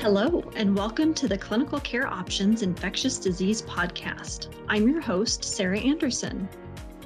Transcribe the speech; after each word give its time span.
Hello, 0.00 0.44
and 0.54 0.76
welcome 0.76 1.12
to 1.14 1.26
the 1.26 1.36
Clinical 1.36 1.80
Care 1.80 2.06
Options 2.06 2.62
Infectious 2.62 3.18
Disease 3.18 3.62
Podcast. 3.62 4.46
I'm 4.68 4.86
your 4.86 5.00
host, 5.00 5.42
Sarah 5.42 5.80
Anderson. 5.80 6.48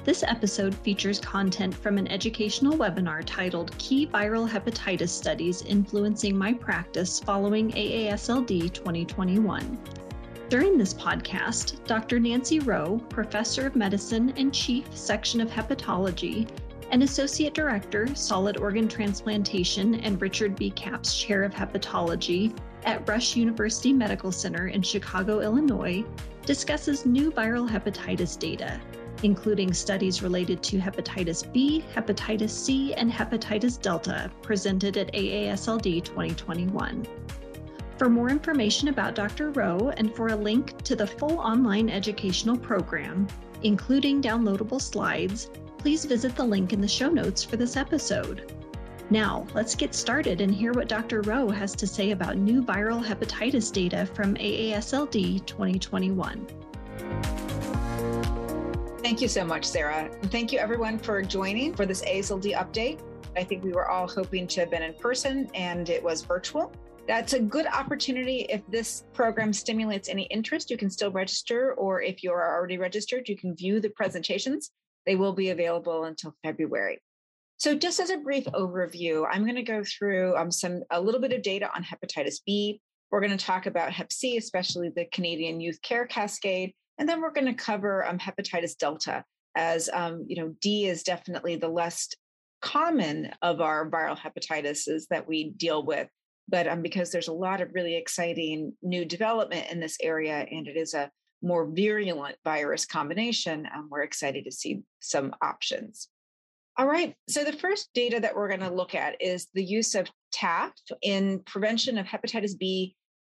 This 0.03 0.21
episode 0.21 0.75
features 0.75 1.19
content 1.19 1.73
from 1.73 1.97
an 1.97 2.07
educational 2.07 2.77
webinar 2.77 3.23
titled 3.25 3.75
Key 3.79 4.05
Viral 4.05 4.47
Hepatitis 4.47 5.09
Studies 5.09 5.63
Influencing 5.63 6.37
My 6.37 6.53
Practice 6.53 7.19
Following 7.19 7.71
AASLD 7.71 8.71
2021. 8.71 9.79
During 10.49 10.77
this 10.77 10.93
podcast, 10.93 11.83
Dr. 11.87 12.19
Nancy 12.19 12.59
Reau, 12.59 12.99
Professor 13.09 13.65
of 13.65 13.75
Medicine 13.75 14.35
and 14.37 14.53
Chief 14.53 14.85
Section 14.95 15.41
of 15.41 15.49
Hepatology, 15.49 16.47
and 16.91 17.01
Associate 17.01 17.55
Director, 17.55 18.13
Solid 18.13 18.57
Organ 18.57 18.87
Transplantation, 18.87 19.95
and 19.95 20.21
Richard 20.21 20.55
B. 20.55 20.69
Capps 20.69 21.17
Chair 21.19 21.41
of 21.43 21.55
Hepatology 21.55 22.55
at 22.85 23.07
Rush 23.07 23.35
University 23.35 23.93
Medical 23.93 24.31
Center 24.31 24.67
in 24.67 24.81
Chicago, 24.81 25.39
Illinois, 25.41 26.03
discusses 26.45 27.05
new 27.05 27.31
viral 27.31 27.69
hepatitis 27.69 28.37
data, 28.37 28.79
including 29.23 29.73
studies 29.73 30.21
related 30.21 30.61
to 30.63 30.77
hepatitis 30.77 31.51
B, 31.53 31.83
hepatitis 31.95 32.49
C, 32.49 32.93
and 32.93 33.11
hepatitis 33.11 33.81
Delta 33.81 34.31
presented 34.41 34.97
at 34.97 35.13
AASLD 35.13 36.03
2021. 36.03 37.07
For 37.97 38.09
more 38.09 38.29
information 38.29 38.87
about 38.89 39.15
Dr. 39.15 39.51
Reau 39.51 39.93
and 39.97 40.13
for 40.13 40.27
a 40.29 40.35
link 40.35 40.81
to 40.83 40.95
the 40.95 41.07
full 41.07 41.39
online 41.39 41.89
educational 41.89 42.57
program, 42.57 43.27
including 43.61 44.21
downloadable 44.21 44.81
slides, 44.81 45.49
please 45.77 46.05
visit 46.05 46.35
the 46.35 46.43
link 46.43 46.73
in 46.73 46.81
the 46.81 46.87
show 46.87 47.09
notes 47.09 47.43
for 47.43 47.55
this 47.55 47.77
episode. 47.77 48.51
Now, 49.09 49.45
let's 49.53 49.75
get 49.75 49.93
started 49.93 50.41
and 50.41 50.53
hear 50.53 50.73
what 50.73 50.87
Dr. 50.87 51.21
Reau 51.23 51.53
has 51.53 51.75
to 51.75 51.85
say 51.85 52.11
about 52.11 52.37
new 52.37 52.63
viral 52.63 53.03
hepatitis 53.03 53.71
data 53.71 54.05
from 54.05 54.35
AASLD 54.35 55.45
2021. 55.45 56.47
Thank 59.03 59.21
you 59.21 59.27
so 59.27 59.43
much, 59.43 59.65
Sarah. 59.65 60.09
And 60.21 60.31
thank 60.31 60.51
you, 60.51 60.59
everyone, 60.59 60.97
for 60.97 61.21
joining 61.21 61.75
for 61.75 61.85
this 61.85 62.01
AASLD 62.03 62.55
update. 62.55 63.01
I 63.35 63.43
think 63.43 63.63
we 63.63 63.73
were 63.73 63.89
all 63.89 64.07
hoping 64.07 64.47
to 64.47 64.61
have 64.61 64.71
been 64.71 64.83
in 64.83 64.93
person 64.93 65.49
and 65.53 65.89
it 65.89 66.01
was 66.01 66.23
virtual. 66.23 66.71
That's 67.05 67.33
a 67.33 67.39
good 67.39 67.67
opportunity. 67.67 68.45
If 68.49 68.65
this 68.67 69.03
program 69.13 69.51
stimulates 69.51 70.07
any 70.07 70.23
interest, 70.23 70.71
you 70.71 70.77
can 70.77 70.89
still 70.89 71.11
register, 71.11 71.73
or 71.73 72.01
if 72.01 72.23
you 72.23 72.31
are 72.31 72.57
already 72.57 72.77
registered, 72.77 73.27
you 73.27 73.35
can 73.35 73.55
view 73.55 73.81
the 73.81 73.89
presentations. 73.89 74.71
They 75.05 75.15
will 75.15 75.33
be 75.33 75.49
available 75.49 76.05
until 76.05 76.33
February. 76.43 77.01
So, 77.63 77.73
just 77.73 78.01
as 78.01 78.09
a 78.09 78.17
brief 78.17 78.43
overview, 78.47 79.25
I'm 79.31 79.43
going 79.43 79.55
to 79.55 79.63
go 79.63 79.85
through 79.85 80.35
um, 80.35 80.51
some 80.51 80.83
a 80.91 80.99
little 80.99 81.21
bit 81.21 81.31
of 81.31 81.41
data 81.41 81.69
on 81.73 81.81
hepatitis 81.81 82.41
B. 82.45 82.81
We're 83.09 83.21
going 83.21 83.37
to 83.37 83.45
talk 83.45 83.67
about 83.67 83.93
Hep 83.93 84.11
C, 84.11 84.35
especially 84.35 84.91
the 84.93 85.05
Canadian 85.13 85.61
Youth 85.61 85.81
Care 85.81 86.05
Cascade, 86.05 86.73
and 86.97 87.07
then 87.07 87.21
we're 87.21 87.31
going 87.31 87.47
to 87.47 87.53
cover 87.53 88.05
um, 88.05 88.19
hepatitis 88.19 88.75
Delta, 88.77 89.23
as 89.55 89.89
um, 89.93 90.25
you 90.27 90.35
know, 90.35 90.53
D 90.59 90.87
is 90.87 91.03
definitely 91.03 91.55
the 91.55 91.69
less 91.69 92.09
common 92.61 93.31
of 93.41 93.61
our 93.61 93.89
viral 93.89 94.19
hepatitises 94.19 95.03
that 95.09 95.25
we 95.25 95.51
deal 95.51 95.85
with. 95.85 96.09
But 96.49 96.67
um, 96.67 96.81
because 96.81 97.13
there's 97.13 97.29
a 97.29 97.33
lot 97.33 97.61
of 97.61 97.69
really 97.73 97.95
exciting 97.95 98.73
new 98.81 99.05
development 99.05 99.71
in 99.71 99.79
this 99.79 99.95
area, 100.03 100.45
and 100.51 100.67
it 100.67 100.75
is 100.75 100.93
a 100.93 101.09
more 101.41 101.65
virulent 101.65 102.35
virus 102.43 102.85
combination, 102.85 103.65
um, 103.73 103.87
we're 103.89 104.03
excited 104.03 104.43
to 104.43 104.51
see 104.51 104.81
some 104.99 105.33
options. 105.41 106.09
All 106.75 106.87
right. 106.87 107.15
So, 107.29 107.43
the 107.43 107.53
first 107.53 107.89
data 107.93 108.19
that 108.19 108.35
we're 108.35 108.47
going 108.47 108.59
to 108.61 108.73
look 108.73 108.95
at 108.95 109.21
is 109.21 109.47
the 109.53 109.63
use 109.63 109.93
of 109.93 110.09
TAF 110.33 110.71
in 111.03 111.39
prevention 111.45 111.97
of 111.99 112.07
hepatitis 112.07 112.57
B 112.57 112.95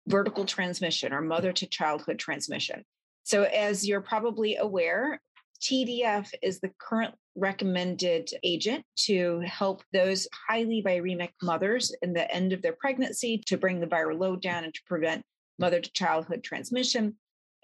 vertical 0.08 0.45
transmission 0.45 1.11
or 1.11 1.22
mother 1.22 1.52
to 1.52 1.67
childhood 1.67 2.17
transmission. 2.17 2.83
So, 3.23 3.44
as 3.44 3.86
you're 3.86 4.02
probably 4.02 4.55
aware, 4.55 5.20
TDF 5.61 6.30
is 6.42 6.61
the 6.61 6.71
current 6.80 7.14
recommended 7.36 8.30
agent 8.43 8.86
to 8.95 9.42
help 9.42 9.83
those 9.92 10.27
highly 10.48 10.81
viremic 10.81 11.31
mothers 11.42 11.93
in 12.02 12.14
the 12.14 12.31
end 12.33 12.54
of 12.54 12.61
their 12.61 12.76
pregnancy 12.80 13.43
to 13.48 13.58
bring 13.58 13.81
the 13.81 13.87
viral 13.87 14.17
load 14.17 14.42
down 14.42 14.64
and 14.64 14.73
to 14.73 14.81
prevent 14.87 15.23
mother 15.60 15.81
to 15.81 15.92
childhood 15.92 16.43
transmission 16.43 17.15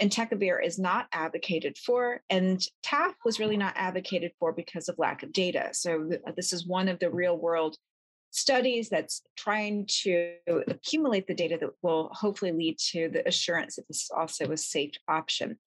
entecavir 0.01 0.63
is 0.63 0.79
not 0.79 1.07
advocated 1.13 1.77
for, 1.77 2.21
and 2.29 2.61
TAF 2.83 3.13
was 3.23 3.39
really 3.39 3.57
not 3.57 3.73
advocated 3.75 4.31
for 4.39 4.51
because 4.51 4.89
of 4.89 4.97
lack 4.97 5.23
of 5.23 5.31
data. 5.31 5.69
So, 5.73 6.09
this 6.35 6.53
is 6.53 6.65
one 6.65 6.87
of 6.87 6.99
the 6.99 7.11
real 7.11 7.37
world 7.37 7.77
studies 8.31 8.89
that's 8.89 9.21
trying 9.37 9.85
to 10.03 10.33
accumulate 10.67 11.27
the 11.27 11.33
data 11.33 11.57
that 11.59 11.69
will 11.81 12.09
hopefully 12.13 12.51
lead 12.51 12.77
to 12.79 13.09
the 13.09 13.27
assurance 13.27 13.75
that 13.75 13.87
this 13.87 14.03
is 14.03 14.11
also 14.15 14.51
a 14.51 14.57
safe 14.57 14.93
option. 15.07 15.57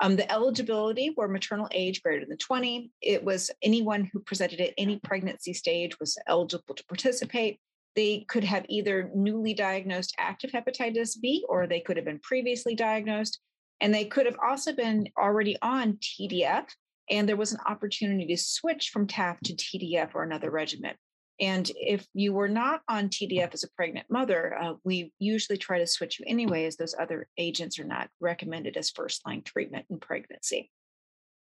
Um, 0.00 0.16
the 0.16 0.30
eligibility 0.30 1.12
were 1.16 1.28
maternal 1.28 1.68
age 1.72 2.02
greater 2.02 2.24
than 2.26 2.36
20. 2.38 2.90
It 3.00 3.22
was 3.22 3.50
anyone 3.62 4.10
who 4.12 4.20
presented 4.20 4.60
at 4.60 4.74
any 4.76 4.98
pregnancy 4.98 5.52
stage 5.52 5.98
was 6.00 6.18
eligible 6.26 6.74
to 6.74 6.84
participate. 6.86 7.58
They 7.94 8.24
could 8.28 8.42
have 8.44 8.66
either 8.68 9.10
newly 9.14 9.54
diagnosed 9.54 10.14
active 10.18 10.50
hepatitis 10.50 11.20
B 11.20 11.44
or 11.48 11.66
they 11.66 11.80
could 11.80 11.96
have 11.96 12.06
been 12.06 12.18
previously 12.18 12.74
diagnosed. 12.74 13.40
And 13.80 13.92
they 13.92 14.04
could 14.04 14.26
have 14.26 14.38
also 14.42 14.72
been 14.72 15.08
already 15.18 15.56
on 15.60 15.94
TDF, 15.94 16.66
and 17.10 17.28
there 17.28 17.36
was 17.36 17.52
an 17.52 17.60
opportunity 17.66 18.26
to 18.26 18.36
switch 18.36 18.90
from 18.90 19.06
TAF 19.06 19.38
to 19.44 19.54
TDF 19.54 20.14
or 20.14 20.22
another 20.22 20.50
regimen. 20.50 20.94
And 21.40 21.68
if 21.74 22.06
you 22.14 22.32
were 22.32 22.48
not 22.48 22.82
on 22.88 23.08
TDF 23.08 23.54
as 23.54 23.64
a 23.64 23.70
pregnant 23.70 24.06
mother, 24.08 24.56
uh, 24.56 24.74
we 24.84 25.12
usually 25.18 25.58
try 25.58 25.78
to 25.78 25.86
switch 25.86 26.20
you 26.20 26.24
anyway, 26.28 26.64
as 26.64 26.76
those 26.76 26.94
other 26.98 27.26
agents 27.36 27.78
are 27.78 27.84
not 27.84 28.08
recommended 28.20 28.76
as 28.76 28.90
first 28.90 29.26
line 29.26 29.42
treatment 29.42 29.86
in 29.90 29.98
pregnancy. 29.98 30.70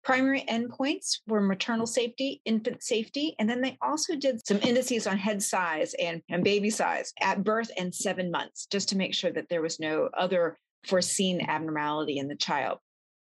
Primary 0.03 0.41
endpoints 0.41 1.19
were 1.27 1.41
maternal 1.41 1.85
safety, 1.85 2.41
infant 2.45 2.83
safety, 2.83 3.35
and 3.37 3.47
then 3.49 3.61
they 3.61 3.77
also 3.81 4.15
did 4.15 4.45
some 4.45 4.57
indices 4.59 5.05
on 5.05 5.17
head 5.17 5.43
size 5.43 5.93
and, 5.95 6.21
and 6.29 6.43
baby 6.43 6.71
size 6.71 7.13
at 7.21 7.43
birth 7.43 7.71
and 7.77 7.93
seven 7.93 8.31
months, 8.31 8.67
just 8.71 8.89
to 8.89 8.97
make 8.97 9.13
sure 9.13 9.31
that 9.31 9.47
there 9.49 9.61
was 9.61 9.79
no 9.79 10.09
other 10.17 10.57
foreseen 10.85 11.41
abnormality 11.41 12.17
in 12.17 12.27
the 12.27 12.35
child. 12.35 12.79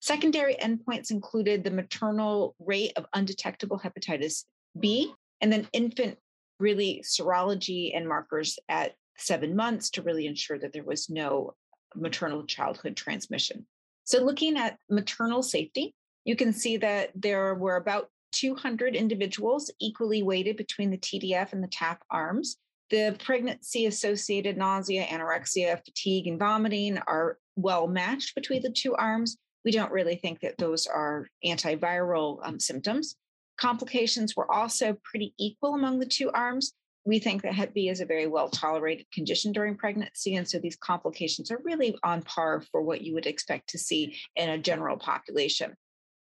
Secondary 0.01 0.55
endpoints 0.55 1.11
included 1.11 1.63
the 1.63 1.71
maternal 1.71 2.55
rate 2.59 2.93
of 2.97 3.07
undetectable 3.13 3.79
hepatitis 3.79 4.45
B 4.79 5.07
mm-hmm. 5.07 5.15
and 5.41 5.53
then 5.53 5.69
infant 5.73 6.19
really 6.59 7.03
serology 7.07 7.97
and 7.97 8.09
markers 8.09 8.59
at 8.69 8.95
seven 9.17 9.57
months 9.57 9.91
to 9.91 10.03
really 10.03 10.27
ensure 10.27 10.59
that 10.59 10.73
there 10.73 10.85
was 10.85 11.11
no 11.11 11.55
maternal 11.95 12.45
childhood 12.45 12.97
transmission. 12.97 13.67
So, 14.05 14.23
looking 14.23 14.57
at 14.57 14.79
maternal 14.89 15.43
safety, 15.43 15.95
you 16.25 16.37
can 16.37 16.53
see 16.53 16.77
that 16.79 17.11
there 17.15 17.55
were 17.55 17.77
about 17.77 18.09
200 18.33 18.95
individuals 18.95 19.71
equally 19.81 20.23
weighted 20.23 20.57
between 20.57 20.91
the 20.91 20.99
TDF 20.99 21.53
and 21.53 21.63
the 21.63 21.69
TAF 21.69 21.99
arms. 22.11 22.57
The 22.91 23.17
pregnancy 23.25 23.87
associated 23.87 24.57
nausea, 24.57 25.07
anorexia, 25.07 25.83
fatigue, 25.85 26.27
and 26.27 26.39
vomiting 26.39 26.99
are 27.07 27.39
well 27.55 27.87
matched 27.87 28.35
between 28.35 28.63
the 28.63 28.71
two 28.71 28.95
arms. 28.97 29.37
We 29.65 29.71
don't 29.71 29.93
really 29.93 30.17
think 30.17 30.41
that 30.41 30.59
those 30.59 30.87
are 30.87 31.29
antiviral 31.45 32.41
um, 32.43 32.59
symptoms. 32.59 33.15
Complications 33.59 34.35
were 34.35 34.51
also 34.51 34.97
pretty 35.05 35.35
equal 35.39 35.75
among 35.75 36.01
the 36.01 36.07
two 36.07 36.31
arms. 36.33 36.73
We 37.05 37.19
think 37.19 37.43
that 37.43 37.55
Hep 37.55 37.75
B 37.75 37.89
is 37.89 38.01
a 38.01 38.07
very 38.07 38.27
well 38.27 38.49
tolerated 38.49 39.07
condition 39.13 39.53
during 39.53 39.77
pregnancy. 39.77 40.35
And 40.35 40.49
so 40.49 40.59
these 40.59 40.77
complications 40.77 41.51
are 41.51 41.61
really 41.63 41.97
on 42.03 42.23
par 42.23 42.63
for 42.73 42.83
what 42.83 43.03
you 43.03 43.15
would 43.15 43.27
expect 43.27 43.69
to 43.71 43.79
see 43.79 44.17
in 44.35 44.51
a 44.51 44.59
general 44.59 44.97
population 44.97 45.77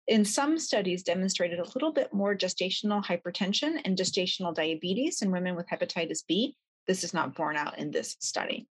in 0.08 0.24
some 0.24 0.58
studies 0.58 1.02
demonstrated 1.02 1.58
a 1.58 1.69
little 1.74 1.92
bit 1.92 2.14
more 2.14 2.34
gestational 2.34 3.04
hypertension 3.04 3.78
and 3.84 3.96
gestational 3.96 4.54
diabetes 4.54 5.20
in 5.20 5.30
women 5.30 5.54
with 5.54 5.69
hepatitis 5.69 6.24
B. 6.26 6.56
This 6.86 7.04
is 7.04 7.12
not 7.12 7.34
borne 7.34 7.56
out 7.56 7.78
in 7.78 7.90
this 7.90 8.16
study. 8.19 8.66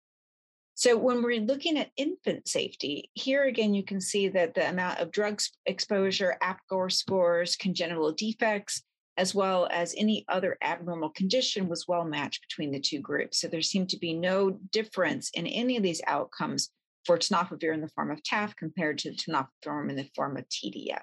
So, 0.75 0.95
when 0.95 1.23
we're 1.23 1.41
looking 1.41 1.77
at 1.77 1.91
infant 1.97 2.47
safety, 2.47 3.09
here 3.13 3.45
again, 3.45 3.73
you 3.73 3.83
can 3.83 3.99
see 3.99 4.27
that 4.29 4.53
the 4.53 4.69
amount 4.69 4.99
of 4.99 5.11
drug 5.11 5.39
exposure, 5.65 6.37
APGAR 6.41 6.91
scores, 6.91 7.55
congenital 7.55 8.11
defects, 8.11 8.83
as 9.17 9.35
well 9.35 9.67
as 9.71 9.93
any 9.97 10.25
other 10.29 10.57
abnormal 10.63 11.09
condition 11.09 11.67
was 11.67 11.87
well 11.87 12.05
matched 12.05 12.41
between 12.47 12.71
the 12.71 12.79
two 12.79 12.99
groups. 12.99 13.39
So, 13.39 13.47
there 13.47 13.61
seemed 13.61 13.89
to 13.89 13.99
be 13.99 14.13
no 14.13 14.51
difference 14.71 15.31
in 15.33 15.45
any 15.47 15.77
of 15.77 15.83
these 15.83 16.01
outcomes 16.07 16.69
for 17.05 17.17
tenofovir 17.17 17.73
in 17.73 17.81
the 17.81 17.89
form 17.89 18.11
of 18.11 18.21
TAF 18.23 18.55
compared 18.55 18.99
to 18.99 19.11
tenofovir 19.11 19.89
in 19.89 19.95
the 19.95 20.09
form 20.15 20.37
of 20.37 20.45
TDF. 20.49 21.01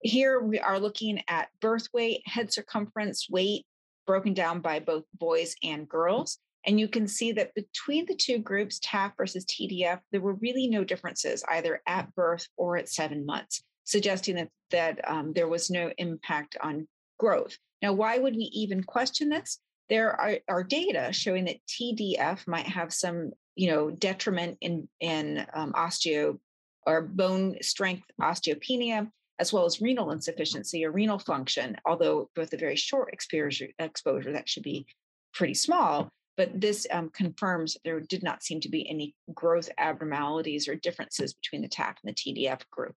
Here 0.00 0.40
we 0.40 0.58
are 0.58 0.78
looking 0.78 1.22
at 1.28 1.48
birth 1.60 1.88
weight, 1.92 2.22
head 2.26 2.52
circumference, 2.52 3.28
weight 3.28 3.66
broken 4.06 4.34
down 4.34 4.60
by 4.60 4.80
both 4.80 5.04
boys 5.14 5.54
and 5.62 5.88
girls. 5.88 6.38
And 6.66 6.78
you 6.78 6.88
can 6.88 7.06
see 7.06 7.32
that 7.32 7.54
between 7.54 8.06
the 8.06 8.16
two 8.16 8.38
groups, 8.38 8.80
TAF 8.80 9.12
versus 9.16 9.44
TDF, 9.44 10.00
there 10.12 10.20
were 10.20 10.34
really 10.34 10.68
no 10.68 10.84
differences 10.84 11.44
either 11.48 11.80
at 11.86 12.14
birth 12.14 12.46
or 12.56 12.76
at 12.76 12.88
seven 12.88 13.24
months, 13.24 13.62
suggesting 13.84 14.36
that, 14.36 14.48
that 14.70 15.00
um, 15.08 15.32
there 15.32 15.48
was 15.48 15.70
no 15.70 15.92
impact 15.98 16.56
on 16.60 16.88
growth. 17.18 17.56
Now, 17.80 17.92
why 17.92 18.18
would 18.18 18.34
we 18.34 18.50
even 18.52 18.82
question 18.82 19.28
this? 19.28 19.60
there 19.88 20.12
are, 20.20 20.38
are 20.48 20.62
data 20.62 21.12
showing 21.12 21.46
that 21.46 21.56
TDF 21.66 22.46
might 22.46 22.66
have 22.66 22.92
some, 22.92 23.32
you 23.54 23.70
know, 23.70 23.90
detriment 23.90 24.58
in 24.60 24.88
in 25.00 25.46
um, 25.52 25.72
osteo 25.72 26.38
or 26.86 27.02
bone 27.02 27.56
strength 27.62 28.04
osteopenia, 28.20 29.10
as 29.38 29.52
well 29.52 29.64
as 29.64 29.80
renal 29.80 30.10
insufficiency 30.10 30.84
or 30.84 30.90
renal 30.90 31.18
function. 31.18 31.76
Although 31.84 32.30
with 32.36 32.52
a 32.52 32.56
very 32.56 32.76
short 32.76 33.12
exposure, 33.12 33.68
exposure 33.78 34.32
that 34.32 34.48
should 34.48 34.62
be 34.62 34.86
pretty 35.32 35.54
small, 35.54 36.10
but 36.36 36.60
this 36.60 36.86
um, 36.92 37.10
confirms 37.10 37.76
there 37.84 38.00
did 38.00 38.22
not 38.22 38.42
seem 38.42 38.60
to 38.60 38.68
be 38.68 38.88
any 38.88 39.14
growth 39.34 39.68
abnormalities 39.78 40.68
or 40.68 40.76
differences 40.76 41.34
between 41.34 41.62
the 41.62 41.68
TAF 41.68 41.94
and 42.02 42.14
the 42.14 42.14
TDF 42.14 42.60
group. 42.70 42.94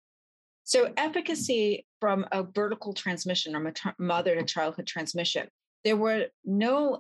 So, 0.66 0.94
efficacy 0.98 1.86
from 2.00 2.28
a 2.32 2.44
vertical 2.44 2.94
transmission 2.94 3.56
or 3.56 3.74
mother 3.98 4.36
to 4.36 4.44
childhood 4.44 4.86
transmission, 4.86 5.48
there 5.84 5.98
were 5.98 6.28
no 6.46 7.00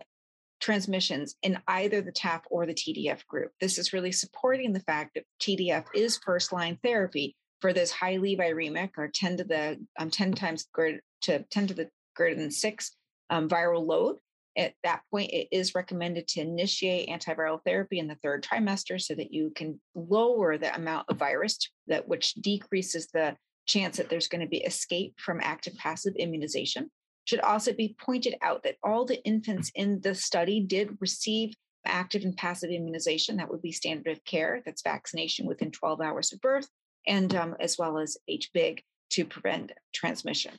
transmissions 0.59 1.35
in 1.43 1.59
either 1.67 2.01
the 2.01 2.11
TAF 2.11 2.41
or 2.49 2.65
the 2.65 2.73
TDF 2.73 3.25
group. 3.27 3.51
This 3.59 3.77
is 3.77 3.93
really 3.93 4.11
supporting 4.11 4.73
the 4.73 4.79
fact 4.79 5.15
that 5.15 5.25
TDF 5.41 5.85
is 5.93 6.17
first 6.17 6.51
line 6.51 6.79
therapy 6.83 7.35
for 7.61 7.73
this 7.73 7.91
highly 7.91 8.37
viremic 8.37 8.91
or 8.97 9.07
10 9.07 9.37
to 9.37 9.43
the 9.43 9.77
um, 9.97 10.09
10 10.09 10.33
times 10.33 10.67
greater 10.73 11.01
to 11.21 11.43
10 11.51 11.67
to 11.67 11.73
the 11.73 11.89
greater 12.15 12.35
than 12.35 12.51
six 12.51 12.95
um, 13.29 13.49
viral 13.49 13.85
load. 13.85 14.17
At 14.57 14.73
that 14.83 15.01
point, 15.11 15.31
it 15.31 15.47
is 15.51 15.75
recommended 15.75 16.27
to 16.29 16.41
initiate 16.41 17.09
antiviral 17.09 17.59
therapy 17.63 17.99
in 17.99 18.07
the 18.07 18.17
third 18.23 18.43
trimester 18.43 18.99
so 18.99 19.15
that 19.15 19.33
you 19.33 19.51
can 19.55 19.79
lower 19.95 20.57
the 20.57 20.73
amount 20.75 21.07
of 21.09 21.17
virus 21.17 21.57
that 21.87 22.07
which 22.07 22.33
decreases 22.33 23.07
the 23.07 23.35
chance 23.67 23.97
that 23.97 24.09
there's 24.09 24.27
going 24.27 24.41
to 24.41 24.47
be 24.47 24.57
escape 24.57 25.13
from 25.17 25.39
active 25.41 25.75
passive 25.77 26.13
immunization. 26.17 26.89
Should 27.25 27.41
also 27.41 27.73
be 27.73 27.95
pointed 27.99 28.35
out 28.41 28.63
that 28.63 28.77
all 28.83 29.05
the 29.05 29.23
infants 29.23 29.71
in 29.75 30.01
the 30.01 30.15
study 30.15 30.61
did 30.61 30.97
receive 30.99 31.53
active 31.85 32.23
and 32.23 32.35
passive 32.35 32.71
immunization. 32.71 33.37
That 33.37 33.49
would 33.49 33.61
be 33.61 33.71
standard 33.71 34.11
of 34.11 34.25
care. 34.25 34.61
That's 34.65 34.81
vaccination 34.81 35.45
within 35.45 35.71
12 35.71 36.01
hours 36.01 36.33
of 36.33 36.41
birth, 36.41 36.67
and 37.07 37.33
um, 37.35 37.55
as 37.59 37.77
well 37.77 37.97
as 37.97 38.17
HBIG 38.29 38.79
to 39.11 39.25
prevent 39.25 39.71
transmission. 39.93 40.53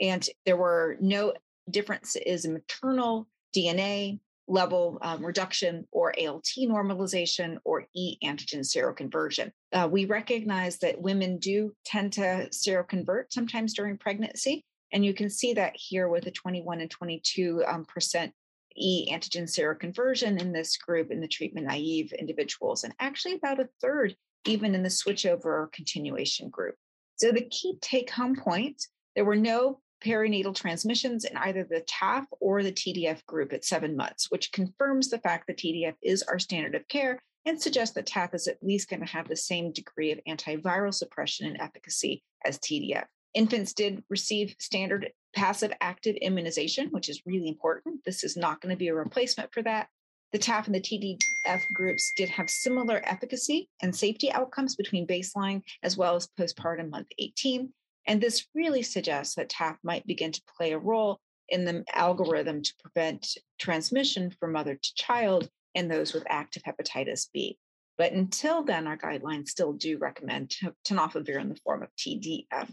And 0.00 0.26
there 0.44 0.56
were 0.56 0.96
no 1.00 1.34
differences 1.70 2.44
in 2.44 2.52
maternal 2.52 3.26
DNA 3.54 4.20
level 4.48 4.98
um, 5.02 5.24
reduction 5.24 5.86
or 5.90 6.12
ALT 6.18 6.48
normalization 6.58 7.58
or 7.64 7.86
E 7.94 8.16
antigen 8.24 8.60
seroconversion. 8.60 9.50
Uh, 9.72 9.88
we 9.90 10.04
recognize 10.04 10.78
that 10.78 11.00
women 11.00 11.38
do 11.38 11.72
tend 11.84 12.12
to 12.12 12.48
seroconvert 12.52 13.24
sometimes 13.30 13.74
during 13.74 13.98
pregnancy. 13.98 14.64
And 14.92 15.04
you 15.04 15.14
can 15.14 15.30
see 15.30 15.54
that 15.54 15.72
here 15.74 16.08
with 16.08 16.26
a 16.26 16.30
21 16.30 16.80
and 16.80 16.90
22 16.90 17.64
um, 17.66 17.84
percent 17.84 18.32
E 18.76 19.10
antigen 19.12 19.44
seroconversion 19.44 20.40
in 20.40 20.52
this 20.52 20.76
group 20.76 21.10
in 21.10 21.20
the 21.20 21.28
treatment 21.28 21.66
naive 21.66 22.12
individuals, 22.12 22.84
and 22.84 22.94
actually 23.00 23.34
about 23.34 23.58
a 23.58 23.68
third 23.80 24.14
even 24.46 24.74
in 24.74 24.82
the 24.82 24.88
switchover 24.88 25.46
or 25.46 25.70
continuation 25.72 26.48
group. 26.48 26.74
So 27.16 27.32
the 27.32 27.48
key 27.50 27.78
take 27.80 28.10
home 28.10 28.36
point 28.36 28.82
there 29.14 29.24
were 29.24 29.34
no 29.34 29.80
perinatal 30.04 30.54
transmissions 30.54 31.24
in 31.24 31.36
either 31.38 31.64
the 31.64 31.80
TAF 31.82 32.26
or 32.38 32.62
the 32.62 32.72
TDF 32.72 33.24
group 33.24 33.52
at 33.52 33.64
seven 33.64 33.96
months, 33.96 34.30
which 34.30 34.52
confirms 34.52 35.08
the 35.08 35.18
fact 35.18 35.46
that 35.46 35.56
TDF 35.56 35.94
is 36.02 36.22
our 36.22 36.38
standard 36.38 36.74
of 36.74 36.86
care 36.86 37.18
and 37.46 37.60
suggests 37.60 37.94
that 37.94 38.06
TAF 38.06 38.34
is 38.34 38.46
at 38.46 38.62
least 38.62 38.90
going 38.90 39.00
to 39.00 39.06
have 39.06 39.26
the 39.26 39.36
same 39.36 39.72
degree 39.72 40.12
of 40.12 40.20
antiviral 40.28 40.92
suppression 40.92 41.46
and 41.46 41.60
efficacy 41.60 42.22
as 42.44 42.58
TDF. 42.58 43.06
Infants 43.34 43.72
did 43.72 44.02
receive 44.10 44.54
standard 44.58 45.10
passive 45.34 45.72
active 45.80 46.16
immunization, 46.16 46.88
which 46.88 47.08
is 47.08 47.22
really 47.26 47.48
important. 47.48 48.00
This 48.04 48.24
is 48.24 48.36
not 48.36 48.60
going 48.60 48.74
to 48.74 48.78
be 48.78 48.88
a 48.88 48.94
replacement 48.94 49.52
for 49.52 49.62
that. 49.62 49.88
The 50.32 50.38
TAF 50.38 50.66
and 50.66 50.74
the 50.74 50.80
TDF 50.80 51.72
groups 51.72 52.12
did 52.16 52.28
have 52.30 52.50
similar 52.50 53.00
efficacy 53.04 53.68
and 53.80 53.94
safety 53.94 54.30
outcomes 54.32 54.76
between 54.76 55.06
baseline 55.06 55.62
as 55.82 55.96
well 55.96 56.16
as 56.16 56.28
postpartum 56.38 56.90
month 56.90 57.08
18. 57.18 57.72
And 58.06 58.20
this 58.20 58.46
really 58.54 58.82
suggests 58.82 59.34
that 59.36 59.48
TAF 59.48 59.76
might 59.82 60.06
begin 60.06 60.32
to 60.32 60.42
play 60.56 60.72
a 60.72 60.78
role 60.78 61.20
in 61.48 61.64
the 61.64 61.84
algorithm 61.94 62.62
to 62.62 62.74
prevent 62.82 63.38
transmission 63.58 64.32
from 64.38 64.52
mother 64.52 64.74
to 64.74 64.94
child 64.94 65.48
in 65.74 65.88
those 65.88 66.12
with 66.12 66.24
active 66.28 66.62
hepatitis 66.64 67.28
B. 67.32 67.58
But 67.98 68.12
until 68.12 68.62
then, 68.62 68.86
our 68.86 68.96
guidelines 68.96 69.48
still 69.48 69.72
do 69.72 69.98
recommend 69.98 70.54
tenofovir 70.84 71.40
in 71.40 71.48
the 71.48 71.60
form 71.64 71.82
of 71.82 71.88
TDF. 71.96 72.70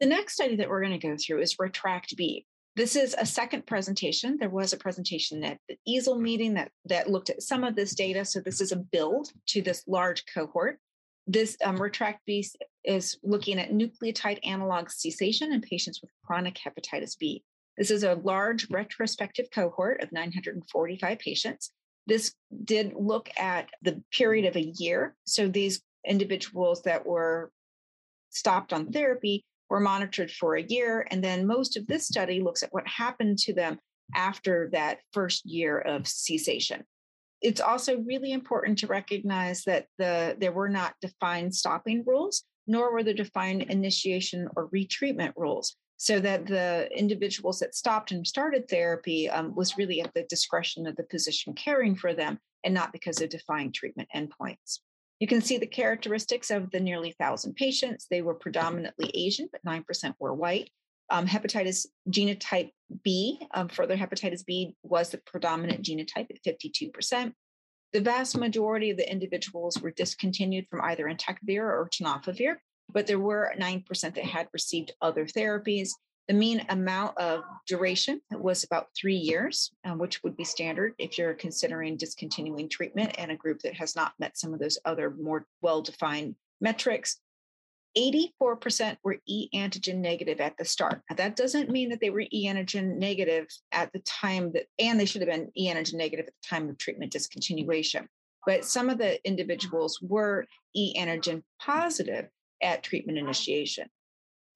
The 0.00 0.06
next 0.06 0.34
study 0.34 0.56
that 0.56 0.68
we're 0.68 0.82
going 0.82 0.98
to 0.98 1.08
go 1.08 1.16
through 1.16 1.40
is 1.40 1.58
Retract 1.58 2.16
B. 2.16 2.46
This 2.78 2.94
is 2.94 3.16
a 3.18 3.26
second 3.26 3.66
presentation. 3.66 4.36
There 4.38 4.48
was 4.48 4.72
a 4.72 4.76
presentation 4.76 5.42
at 5.42 5.58
the 5.68 5.76
EASL 5.88 6.20
meeting 6.20 6.54
that, 6.54 6.70
that 6.84 7.10
looked 7.10 7.28
at 7.28 7.42
some 7.42 7.64
of 7.64 7.74
this 7.74 7.92
data. 7.92 8.24
So 8.24 8.38
this 8.38 8.60
is 8.60 8.70
a 8.70 8.76
build 8.76 9.32
to 9.48 9.62
this 9.62 9.82
large 9.88 10.22
cohort. 10.32 10.78
This 11.26 11.56
um, 11.64 11.82
Retract 11.82 12.20
B 12.24 12.46
is 12.84 13.18
looking 13.24 13.58
at 13.58 13.72
nucleotide 13.72 14.38
analog 14.44 14.90
cessation 14.90 15.52
in 15.52 15.60
patients 15.60 16.00
with 16.00 16.12
chronic 16.24 16.56
hepatitis 16.56 17.18
B. 17.18 17.42
This 17.76 17.90
is 17.90 18.04
a 18.04 18.14
large 18.14 18.70
retrospective 18.70 19.46
cohort 19.52 20.00
of 20.00 20.12
945 20.12 21.18
patients. 21.18 21.72
This 22.06 22.32
did 22.62 22.92
look 22.94 23.28
at 23.36 23.70
the 23.82 24.00
period 24.12 24.44
of 24.44 24.54
a 24.54 24.72
year. 24.76 25.16
So 25.26 25.48
these 25.48 25.82
individuals 26.06 26.82
that 26.82 27.04
were 27.04 27.50
stopped 28.30 28.72
on 28.72 28.92
therapy 28.92 29.44
were 29.70 29.80
monitored 29.80 30.30
for 30.30 30.56
a 30.56 30.62
year. 30.62 31.06
And 31.10 31.22
then 31.22 31.46
most 31.46 31.76
of 31.76 31.86
this 31.86 32.06
study 32.06 32.40
looks 32.40 32.62
at 32.62 32.72
what 32.72 32.86
happened 32.86 33.38
to 33.40 33.54
them 33.54 33.78
after 34.14 34.70
that 34.72 34.98
first 35.12 35.44
year 35.44 35.78
of 35.78 36.06
cessation 36.06 36.82
it's 37.40 37.60
also 37.60 37.98
really 38.00 38.32
important 38.32 38.78
to 38.78 38.86
recognize 38.86 39.62
that 39.64 39.86
the 39.98 40.36
there 40.40 40.52
were 40.52 40.68
not 40.68 40.94
defined 41.00 41.54
stopping 41.54 42.02
rules 42.06 42.44
nor 42.66 42.92
were 42.92 43.02
there 43.02 43.14
defined 43.14 43.62
initiation 43.62 44.48
or 44.56 44.68
retreatment 44.70 45.32
rules 45.36 45.76
so 45.96 46.20
that 46.20 46.46
the 46.46 46.88
individuals 46.96 47.58
that 47.58 47.74
stopped 47.74 48.12
and 48.12 48.26
started 48.26 48.68
therapy 48.68 49.28
um, 49.28 49.54
was 49.54 49.76
really 49.76 50.00
at 50.00 50.12
the 50.14 50.24
discretion 50.28 50.86
of 50.86 50.94
the 50.96 51.06
physician 51.10 51.54
caring 51.54 51.96
for 51.96 52.14
them 52.14 52.38
and 52.64 52.74
not 52.74 52.92
because 52.92 53.20
of 53.20 53.28
defined 53.30 53.74
treatment 53.74 54.08
endpoints 54.14 54.80
you 55.20 55.26
can 55.26 55.40
see 55.40 55.58
the 55.58 55.66
characteristics 55.66 56.50
of 56.50 56.70
the 56.70 56.80
nearly 56.80 57.14
1,000 57.18 57.54
patients. 57.54 58.06
They 58.10 58.22
were 58.22 58.34
predominantly 58.34 59.10
Asian, 59.14 59.48
but 59.50 59.64
9% 59.64 60.14
were 60.18 60.34
white. 60.34 60.70
Um, 61.10 61.26
hepatitis 61.26 61.86
genotype 62.10 62.70
B, 63.02 63.40
um, 63.52 63.68
further 63.68 63.96
hepatitis 63.96 64.44
B 64.44 64.74
was 64.82 65.10
the 65.10 65.18
predominant 65.18 65.82
genotype 65.82 66.28
at 66.30 66.42
52%. 66.44 67.32
The 67.94 68.00
vast 68.00 68.36
majority 68.36 68.90
of 68.90 68.98
the 68.98 69.10
individuals 69.10 69.80
were 69.80 69.90
discontinued 69.90 70.66
from 70.70 70.82
either 70.82 71.06
entecavir 71.06 71.62
or 71.62 71.88
tenofovir, 71.88 72.56
but 72.92 73.06
there 73.06 73.18
were 73.18 73.54
9% 73.58 74.14
that 74.14 74.24
had 74.24 74.48
received 74.52 74.92
other 75.00 75.24
therapies. 75.24 75.90
The 76.28 76.34
mean 76.34 76.64
amount 76.68 77.16
of 77.16 77.42
duration 77.66 78.20
was 78.30 78.62
about 78.62 78.88
three 78.94 79.16
years, 79.16 79.70
um, 79.84 79.98
which 79.98 80.22
would 80.22 80.36
be 80.36 80.44
standard 80.44 80.94
if 80.98 81.16
you're 81.16 81.32
considering 81.32 81.96
discontinuing 81.96 82.68
treatment 82.68 83.16
in 83.16 83.30
a 83.30 83.36
group 83.36 83.60
that 83.60 83.72
has 83.74 83.96
not 83.96 84.12
met 84.18 84.36
some 84.36 84.52
of 84.52 84.60
those 84.60 84.78
other 84.84 85.10
more 85.10 85.46
well 85.62 85.80
defined 85.80 86.34
metrics. 86.60 87.18
84% 87.96 88.98
were 89.02 89.16
e 89.26 89.48
antigen 89.54 89.96
negative 89.96 90.38
at 90.40 90.54
the 90.58 90.66
start. 90.66 91.00
Now, 91.08 91.16
that 91.16 91.34
doesn't 91.34 91.70
mean 91.70 91.88
that 91.88 92.00
they 92.00 92.10
were 92.10 92.24
e 92.30 92.46
antigen 92.46 92.98
negative 92.98 93.46
at 93.72 93.90
the 93.94 94.00
time 94.00 94.52
that, 94.52 94.66
and 94.78 95.00
they 95.00 95.06
should 95.06 95.22
have 95.22 95.30
been 95.30 95.50
e 95.56 95.72
antigen 95.72 95.94
negative 95.94 96.26
at 96.26 96.34
the 96.34 96.48
time 96.48 96.68
of 96.68 96.76
treatment 96.76 97.10
discontinuation. 97.10 98.06
But 98.46 98.66
some 98.66 98.90
of 98.90 98.98
the 98.98 99.18
individuals 99.26 99.98
were 100.02 100.44
e 100.74 100.94
antigen 100.98 101.42
positive 101.58 102.28
at 102.62 102.82
treatment 102.82 103.16
initiation. 103.16 103.88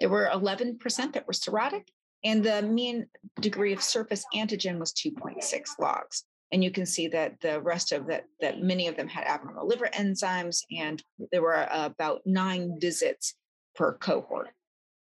There 0.00 0.08
were 0.08 0.28
11% 0.32 0.78
that 1.12 1.26
were 1.26 1.32
cirrhotic, 1.32 1.88
and 2.24 2.44
the 2.44 2.62
mean 2.62 3.06
degree 3.40 3.72
of 3.72 3.82
surface 3.82 4.24
antigen 4.34 4.78
was 4.78 4.92
2.6 4.92 5.78
logs. 5.78 6.24
And 6.52 6.62
you 6.62 6.70
can 6.70 6.84
see 6.86 7.08
that 7.08 7.40
the 7.40 7.60
rest 7.60 7.92
of 7.92 8.06
that 8.08 8.24
that 8.40 8.60
many 8.60 8.86
of 8.86 8.96
them 8.96 9.08
had 9.08 9.24
abnormal 9.24 9.66
liver 9.66 9.88
enzymes 9.94 10.58
and 10.70 11.02
there 11.30 11.40
were 11.40 11.56
uh, 11.56 11.86
about 11.86 12.20
nine 12.26 12.78
visits 12.78 13.34
per 13.74 13.94
cohort. 13.94 14.50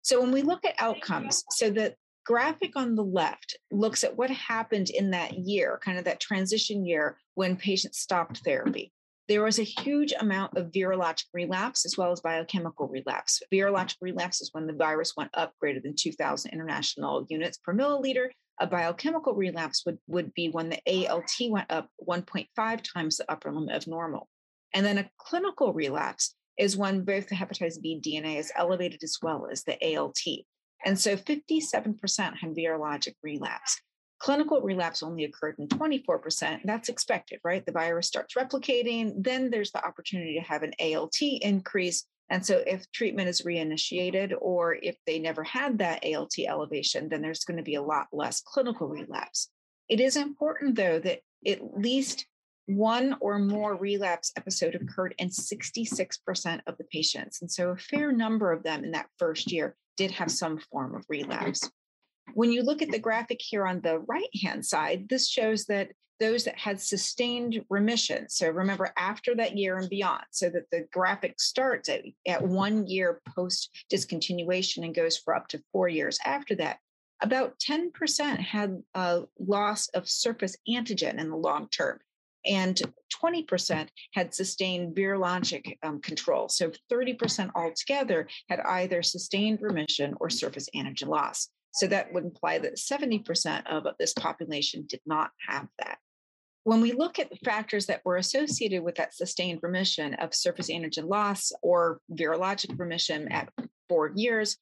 So 0.01 0.19
when 0.19 0.31
we 0.31 0.41
look 0.41 0.65
at 0.65 0.73
outcomes 0.79 1.43
so 1.51 1.69
the 1.69 1.93
graphic 2.25 2.75
on 2.75 2.95
the 2.95 3.03
left 3.03 3.57
looks 3.71 4.03
at 4.03 4.17
what 4.17 4.31
happened 4.31 4.89
in 4.89 5.11
that 5.11 5.37
year 5.37 5.79
kind 5.83 5.97
of 5.97 6.05
that 6.05 6.19
transition 6.19 6.85
year 6.85 7.17
when 7.35 7.55
patients 7.55 7.99
stopped 7.99 8.39
therapy 8.39 8.91
there 9.27 9.43
was 9.43 9.59
a 9.59 9.63
huge 9.63 10.13
amount 10.19 10.57
of 10.57 10.71
virologic 10.71 11.25
relapse 11.33 11.85
as 11.85 11.97
well 11.97 12.11
as 12.11 12.21
biochemical 12.21 12.87
relapse. 12.87 13.41
Virologic 13.53 13.95
relapse 14.01 14.41
is 14.41 14.49
when 14.53 14.67
the 14.67 14.73
virus 14.73 15.13
went 15.17 15.31
up 15.33 15.53
greater 15.59 15.81
than 15.81 15.95
2,000 15.97 16.51
international 16.51 17.25
units 17.29 17.57
per 17.57 17.73
milliliter. 17.73 18.29
A 18.59 18.67
biochemical 18.67 19.33
relapse 19.33 19.83
would, 19.85 19.99
would 20.07 20.33
be 20.33 20.49
when 20.49 20.69
the 20.69 21.07
ALT 21.07 21.31
went 21.49 21.69
up 21.69 21.89
1.5 22.07 22.47
times 22.93 23.17
the 23.17 23.31
upper 23.31 23.51
limit 23.51 23.75
of 23.75 23.87
normal. 23.87 24.29
And 24.73 24.85
then 24.85 24.97
a 24.97 25.09
clinical 25.17 25.73
relapse 25.73 26.33
is 26.57 26.77
when 26.77 27.03
both 27.03 27.27
the 27.27 27.35
hepatitis 27.35 27.81
B 27.81 28.01
DNA 28.03 28.37
is 28.37 28.51
elevated 28.55 29.03
as 29.03 29.17
well 29.21 29.47
as 29.51 29.63
the 29.63 29.77
ALT. 29.95 30.17
And 30.85 30.97
so 30.97 31.15
57% 31.17 32.37
had 32.37 32.55
virologic 32.55 33.13
relapse. 33.21 33.79
Clinical 34.19 34.61
relapse 34.61 35.03
only 35.03 35.25
occurred 35.25 35.55
in 35.59 35.67
24%. 35.67 36.61
That's 36.65 36.89
expected, 36.89 37.39
right? 37.43 37.65
The 37.65 37.71
virus 37.71 38.07
starts 38.07 38.33
replicating, 38.33 39.13
then 39.17 39.49
there's 39.49 39.71
the 39.71 39.85
opportunity 39.85 40.35
to 40.35 40.45
have 40.45 40.63
an 40.63 40.73
ALT 40.79 41.21
increase. 41.21 42.05
And 42.29 42.45
so, 42.45 42.61
if 42.65 42.91
treatment 42.91 43.29
is 43.29 43.43
reinitiated 43.43 44.33
or 44.41 44.75
if 44.75 44.97
they 45.05 45.19
never 45.19 45.43
had 45.43 45.77
that 45.77 46.03
ALT 46.03 46.33
elevation, 46.39 47.09
then 47.09 47.21
there's 47.21 47.45
going 47.45 47.57
to 47.57 47.63
be 47.63 47.75
a 47.75 47.81
lot 47.81 48.07
less 48.11 48.41
clinical 48.41 48.87
relapse. 48.87 49.49
It 49.87 50.01
is 50.01 50.17
important, 50.17 50.75
though, 50.75 50.99
that 50.99 51.19
at 51.45 51.77
least 51.77 52.25
one 52.65 53.15
or 53.21 53.39
more 53.39 53.77
relapse 53.77 54.33
episode 54.35 54.75
occurred 54.75 55.15
in 55.17 55.29
66% 55.29 56.59
of 56.67 56.77
the 56.77 56.83
patients. 56.91 57.41
And 57.41 57.49
so, 57.49 57.69
a 57.69 57.77
fair 57.77 58.11
number 58.11 58.51
of 58.51 58.63
them 58.63 58.83
in 58.83 58.91
that 58.91 59.07
first 59.17 59.51
year 59.51 59.75
did 59.95 60.11
have 60.11 60.31
some 60.31 60.59
form 60.59 60.95
of 60.95 61.05
relapse. 61.07 61.69
When 62.33 62.51
you 62.51 62.63
look 62.63 62.81
at 62.81 62.91
the 62.91 62.99
graphic 62.99 63.41
here 63.41 63.65
on 63.65 63.81
the 63.81 63.99
right 63.99 64.29
hand 64.43 64.65
side, 64.65 65.07
this 65.09 65.29
shows 65.29 65.65
that 65.65 65.91
those 66.19 66.43
that 66.45 66.57
had 66.57 66.81
sustained 66.81 67.63
remission. 67.69 68.29
So 68.29 68.49
remember, 68.49 68.91
after 68.97 69.35
that 69.35 69.57
year 69.57 69.77
and 69.77 69.89
beyond, 69.89 70.23
so 70.31 70.49
that 70.49 70.69
the 70.71 70.87
graphic 70.91 71.39
starts 71.39 71.89
at, 71.89 72.01
at 72.27 72.41
one 72.41 72.87
year 72.87 73.21
post 73.35 73.69
discontinuation 73.91 74.83
and 74.83 74.95
goes 74.95 75.17
for 75.17 75.35
up 75.35 75.47
to 75.49 75.63
four 75.71 75.87
years 75.87 76.17
after 76.25 76.55
that. 76.55 76.79
About 77.21 77.59
10% 77.59 78.39
had 78.39 78.81
a 78.93 79.23
loss 79.39 79.87
of 79.89 80.07
surface 80.07 80.55
antigen 80.69 81.19
in 81.19 81.29
the 81.29 81.35
long 81.35 81.67
term, 81.69 81.99
and 82.45 82.79
20% 83.23 83.87
had 84.13 84.33
sustained 84.33 84.95
virologic 84.95 85.77
um, 85.81 85.99
control. 85.99 86.47
So 86.49 86.71
30% 86.91 87.51
altogether 87.55 88.27
had 88.49 88.59
either 88.61 89.01
sustained 89.01 89.59
remission 89.61 90.13
or 90.19 90.29
surface 90.29 90.69
antigen 90.75 91.07
loss. 91.07 91.49
So 91.77 91.85
that 91.87 92.11
would 92.11 92.23
imply 92.23 92.57
that 92.59 92.77
70% 92.77 93.67
of 93.67 93.85
this 93.99 94.13
population 94.13 94.85
did 94.89 95.01
not 95.05 95.29
have 95.47 95.67
that. 95.77 95.99
When 96.63 96.81
we 96.81 96.91
look 96.91 97.19
at 97.19 97.29
the 97.29 97.37
factors 97.45 97.85
that 97.85 98.01
were 98.03 98.17
associated 98.17 98.83
with 98.83 98.95
that 98.95 99.13
sustained 99.13 99.59
remission 99.61 100.15
of 100.15 100.33
surface 100.33 100.69
antigen 100.69 101.07
loss 101.07 101.51
or 101.61 102.01
virologic 102.11 102.77
remission 102.79 103.31
at 103.31 103.49
four 103.87 104.11
years, 104.15 104.57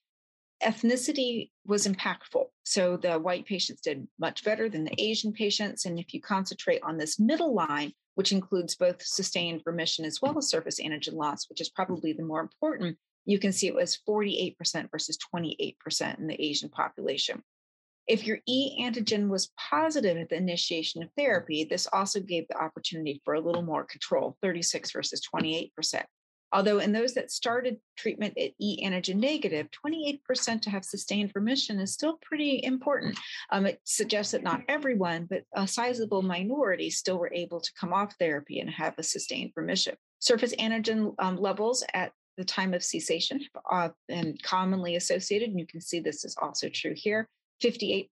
ethnicity 0.61 1.51
was 1.65 1.87
impactful. 1.87 2.45
So 2.63 2.97
the 2.97 3.17
white 3.17 3.45
patients 3.45 3.81
did 3.81 4.07
much 4.19 4.43
better 4.43 4.67
than 4.67 4.83
the 4.83 5.01
Asian 5.01 5.31
patients. 5.31 5.85
And 5.85 5.97
if 5.97 6.13
you 6.13 6.21
concentrate 6.21 6.81
on 6.83 6.97
this 6.97 7.17
middle 7.17 7.53
line, 7.55 7.93
which 8.15 8.33
includes 8.33 8.75
both 8.75 9.01
sustained 9.01 9.61
remission 9.65 10.03
as 10.03 10.21
well 10.21 10.37
as 10.37 10.49
surface 10.49 10.81
antigen 10.81 11.13
loss, 11.13 11.49
which 11.49 11.61
is 11.61 11.69
probably 11.69 12.11
the 12.11 12.23
more 12.23 12.41
important, 12.41 12.97
you 13.25 13.39
can 13.39 13.51
see 13.51 13.67
it 13.67 13.75
was 13.75 13.99
48% 14.07 14.89
versus 14.91 15.17
28% 15.35 16.19
in 16.19 16.27
the 16.27 16.41
Asian 16.41 16.69
population. 16.69 17.43
If 18.07 18.27
your 18.27 18.37
E 18.47 18.83
antigen 18.83 19.29
was 19.29 19.51
positive 19.57 20.17
at 20.17 20.29
the 20.29 20.35
initiation 20.35 21.01
of 21.01 21.09
therapy, 21.17 21.63
this 21.63 21.87
also 21.91 22.19
gave 22.19 22.47
the 22.47 22.57
opportunity 22.57 23.19
for 23.25 23.33
a 23.33 23.41
little 23.41 23.63
more 23.63 23.83
control, 23.83 24.37
36 24.43 24.91
versus 24.91 25.21
28%. 25.35 25.71
Although 26.51 26.79
in 26.79 26.93
those 26.93 27.15
that 27.15 27.31
started 27.31 27.77
treatment 27.97 28.37
at 28.37 28.51
E 28.61 28.85
antigen 28.85 29.15
negative, 29.15 29.67
28% 29.85 30.61
to 30.61 30.69
have 30.69 30.85
sustained 30.85 31.31
remission 31.33 31.79
is 31.79 31.93
still 31.93 32.19
pretty 32.21 32.63
important. 32.63 33.17
Um, 33.51 33.65
it 33.65 33.81
suggests 33.83 34.31
that 34.31 34.43
not 34.43 34.61
everyone, 34.69 35.25
but 35.29 35.43
a 35.53 35.67
sizable 35.67 36.21
minority 36.21 36.91
still 36.91 37.17
were 37.17 37.33
able 37.33 37.59
to 37.59 37.71
come 37.77 37.91
off 37.91 38.15
therapy 38.19 38.59
and 38.59 38.69
have 38.69 38.93
a 38.97 39.03
sustained 39.03 39.51
remission. 39.55 39.95
Surface 40.19 40.55
antigen 40.55 41.15
um, 41.19 41.37
levels 41.37 41.83
at 41.93 42.13
the 42.37 42.45
time 42.45 42.73
of 42.73 42.83
cessation 42.83 43.39
uh, 43.71 43.89
and 44.09 44.41
commonly 44.43 44.95
associated, 44.95 45.49
and 45.49 45.59
you 45.59 45.67
can 45.67 45.81
see 45.81 45.99
this 45.99 46.25
is 46.25 46.35
also 46.41 46.69
true 46.69 46.93
here. 46.95 47.27
58% 47.63 48.09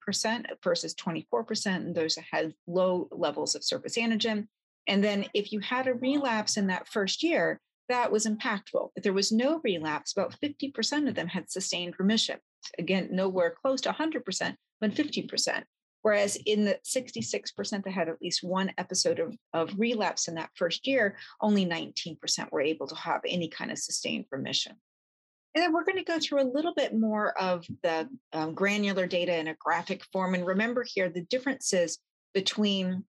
versus 0.63 0.95
24%, 0.95 1.65
and 1.75 1.95
those 1.95 2.15
that 2.15 2.25
had 2.31 2.53
low 2.65 3.07
levels 3.11 3.55
of 3.55 3.63
surface 3.63 3.97
antigen. 3.97 4.47
And 4.87 5.03
then 5.03 5.25
if 5.33 5.51
you 5.51 5.59
had 5.59 5.87
a 5.87 5.93
relapse 5.93 6.57
in 6.57 6.67
that 6.67 6.87
first 6.87 7.23
year, 7.23 7.59
that 7.89 8.11
was 8.11 8.25
impactful. 8.25 8.89
If 8.95 9.03
there 9.03 9.13
was 9.13 9.31
no 9.31 9.59
relapse, 9.63 10.13
about 10.13 10.35
50% 10.41 11.07
of 11.09 11.15
them 11.15 11.27
had 11.27 11.51
sustained 11.51 11.95
remission. 11.99 12.39
Again, 12.79 13.09
nowhere 13.11 13.53
close 13.61 13.81
to 13.81 13.91
100%, 13.91 14.55
but 14.79 14.91
50%. 14.91 15.63
Whereas 16.03 16.35
in 16.45 16.65
the 16.65 16.77
66% 16.85 17.83
that 17.83 17.91
had 17.91 18.09
at 18.09 18.21
least 18.21 18.43
one 18.43 18.71
episode 18.77 19.19
of, 19.19 19.35
of 19.53 19.73
relapse 19.77 20.27
in 20.27 20.35
that 20.35 20.51
first 20.55 20.85
year, 20.85 21.17
only 21.41 21.65
19% 21.65 22.17
were 22.51 22.61
able 22.61 22.87
to 22.87 22.95
have 22.95 23.21
any 23.25 23.47
kind 23.47 23.71
of 23.71 23.79
sustained 23.79 24.25
remission. 24.29 24.73
And 25.55 25.63
then 25.63 25.71
we're 25.71 25.85
going 25.85 25.97
to 25.97 26.03
go 26.03 26.19
through 26.19 26.41
a 26.41 26.51
little 26.51 26.73
bit 26.73 26.93
more 26.93 27.37
of 27.39 27.65
the 27.83 28.09
um, 28.33 28.53
granular 28.53 29.07
data 29.07 29.37
in 29.37 29.47
a 29.47 29.55
graphic 29.55 30.03
form. 30.11 30.33
And 30.33 30.45
remember 30.45 30.83
here 30.85 31.09
the 31.09 31.21
differences 31.21 31.99
between 32.33 33.05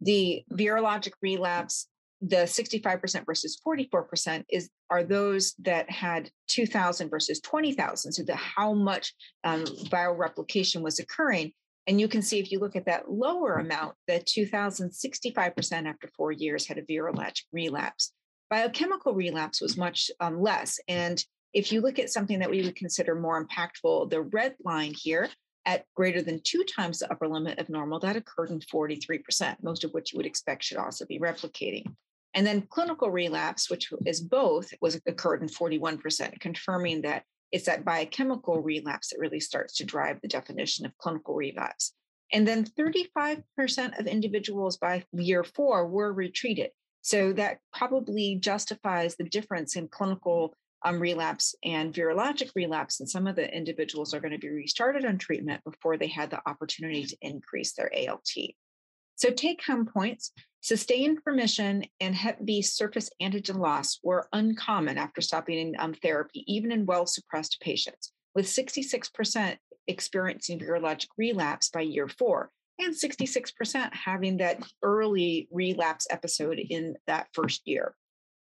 the 0.00 0.44
virologic 0.52 1.12
relapse, 1.22 1.88
the 2.20 2.36
65% 2.36 3.26
versus 3.26 3.60
44% 3.66 4.44
is 4.50 4.70
are 4.88 5.02
those 5.02 5.54
that 5.60 5.90
had 5.90 6.30
2,000 6.48 7.10
versus 7.10 7.40
20,000. 7.40 8.12
So 8.12 8.22
the 8.22 8.36
how 8.36 8.72
much 8.72 9.14
um, 9.42 9.64
viral 9.64 10.16
replication 10.16 10.82
was 10.82 10.98
occurring. 10.98 11.52
And 11.86 12.00
you 12.00 12.08
can 12.08 12.22
see 12.22 12.38
if 12.38 12.50
you 12.50 12.58
look 12.58 12.74
at 12.74 12.86
that 12.86 13.10
lower 13.10 13.54
amount, 13.54 13.94
that 14.08 14.26
2,065% 14.26 15.86
after 15.86 16.08
four 16.16 16.32
years 16.32 16.66
had 16.66 16.78
a 16.78 16.82
virologic 16.82 17.42
relapse. 17.52 18.12
Biochemical 18.50 19.14
relapse 19.14 19.60
was 19.60 19.76
much 19.76 20.10
um, 20.20 20.40
less. 20.40 20.78
And 20.88 21.22
if 21.52 21.72
you 21.72 21.80
look 21.80 21.98
at 21.98 22.10
something 22.10 22.40
that 22.40 22.50
we 22.50 22.62
would 22.62 22.76
consider 22.76 23.14
more 23.14 23.44
impactful, 23.44 24.10
the 24.10 24.22
red 24.22 24.56
line 24.64 24.94
here 24.96 25.28
at 25.64 25.84
greater 25.94 26.22
than 26.22 26.40
two 26.44 26.64
times 26.64 26.98
the 26.98 27.10
upper 27.10 27.28
limit 27.28 27.58
of 27.58 27.68
normal, 27.68 27.98
that 28.00 28.16
occurred 28.16 28.50
in 28.50 28.60
43%, 28.60 29.56
most 29.62 29.84
of 29.84 29.92
which 29.92 30.12
you 30.12 30.16
would 30.16 30.26
expect 30.26 30.64
should 30.64 30.78
also 30.78 31.06
be 31.06 31.18
replicating. 31.18 31.84
And 32.34 32.46
then 32.46 32.66
clinical 32.68 33.10
relapse, 33.10 33.70
which 33.70 33.90
is 34.04 34.20
both, 34.20 34.70
was 34.80 35.00
occurred 35.06 35.42
in 35.42 35.48
41%, 35.48 36.38
confirming 36.40 37.02
that 37.02 37.24
it's 37.52 37.66
that 37.66 37.84
biochemical 37.84 38.60
relapse 38.60 39.10
that 39.10 39.18
really 39.18 39.40
starts 39.40 39.74
to 39.76 39.84
drive 39.84 40.20
the 40.20 40.28
definition 40.28 40.84
of 40.86 40.96
clinical 40.98 41.34
relapse. 41.34 41.92
And 42.32 42.46
then 42.46 42.64
35% 42.64 43.44
of 43.98 44.06
individuals 44.06 44.76
by 44.78 45.04
year 45.12 45.44
four 45.44 45.86
were 45.86 46.12
retreated. 46.12 46.70
So 47.02 47.32
that 47.34 47.60
probably 47.72 48.34
justifies 48.34 49.14
the 49.14 49.28
difference 49.28 49.76
in 49.76 49.88
clinical 49.88 50.54
um, 50.84 50.98
relapse 50.98 51.54
and 51.64 51.94
virologic 51.94 52.50
relapse. 52.56 53.00
And 53.00 53.08
some 53.08 53.26
of 53.26 53.36
the 53.36 53.54
individuals 53.54 54.12
are 54.12 54.20
going 54.20 54.32
to 54.32 54.38
be 54.38 54.48
restarted 54.48 55.04
on 55.04 55.18
treatment 55.18 55.62
before 55.64 55.96
they 55.96 56.08
had 56.08 56.30
the 56.30 56.40
opportunity 56.48 57.04
to 57.04 57.16
increase 57.20 57.74
their 57.74 57.90
ALT. 57.96 58.28
So, 59.14 59.30
take 59.30 59.64
home 59.64 59.86
points 59.86 60.32
sustained 60.66 61.20
remission 61.24 61.84
and 62.00 62.12
Hep 62.12 62.44
B 62.44 62.60
surface 62.60 63.08
antigen 63.22 63.60
loss 63.60 64.00
were 64.02 64.26
uncommon 64.32 64.98
after 64.98 65.20
stopping 65.20 65.74
um, 65.78 65.94
therapy, 65.94 66.42
even 66.48 66.72
in 66.72 66.86
well 66.86 67.06
suppressed 67.06 67.60
patients, 67.60 68.12
with 68.34 68.46
66% 68.46 69.58
experiencing 69.86 70.58
virologic 70.58 71.06
relapse 71.16 71.68
by 71.68 71.82
year 71.82 72.08
four, 72.08 72.50
and 72.80 72.92
66% 72.92 73.94
having 73.94 74.38
that 74.38 74.60
early 74.82 75.46
relapse 75.52 76.08
episode 76.10 76.58
in 76.58 76.96
that 77.06 77.28
first 77.32 77.62
year 77.64 77.94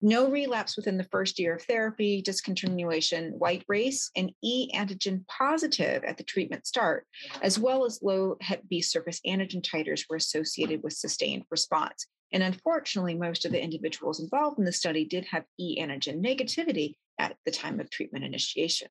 no 0.02 0.30
relapse 0.30 0.76
within 0.76 0.98
the 0.98 1.08
first 1.12 1.40
year 1.40 1.56
of 1.56 1.64
therapy, 1.64 2.22
discontinuation, 2.22 3.34
white 3.34 3.64
race, 3.68 4.10
and 4.16 4.32
E 4.44 4.72
antigen 4.74 5.26
positive 5.28 6.04
at 6.04 6.18
the 6.18 6.24
treatment 6.24 6.66
start, 6.66 7.06
as 7.42 7.60
well 7.60 7.86
as 7.86 8.02
low 8.02 8.36
Hep 8.42 8.62
B 8.68 8.82
surface 8.82 9.20
antigen 9.26 9.62
titers 9.62 10.06
were 10.10 10.16
associated 10.16 10.82
with 10.84 10.94
sustained 10.94 11.44
response. 11.52 12.08
And 12.34 12.44
unfortunately, 12.44 13.16
most 13.16 13.46
of 13.46 13.52
the 13.52 13.62
individuals 13.62 14.20
involved 14.20 14.58
in 14.58 14.66
the 14.66 14.72
study 14.72 15.06
did 15.06 15.26
have 15.26 15.44
E 15.60 15.82
antigen 15.82 16.26
negativity 16.26 16.96
at 17.20 17.36
the 17.46 17.52
time 17.52 17.80
of 17.80 17.90
treatment 17.90 18.26
initiation. 18.26 18.88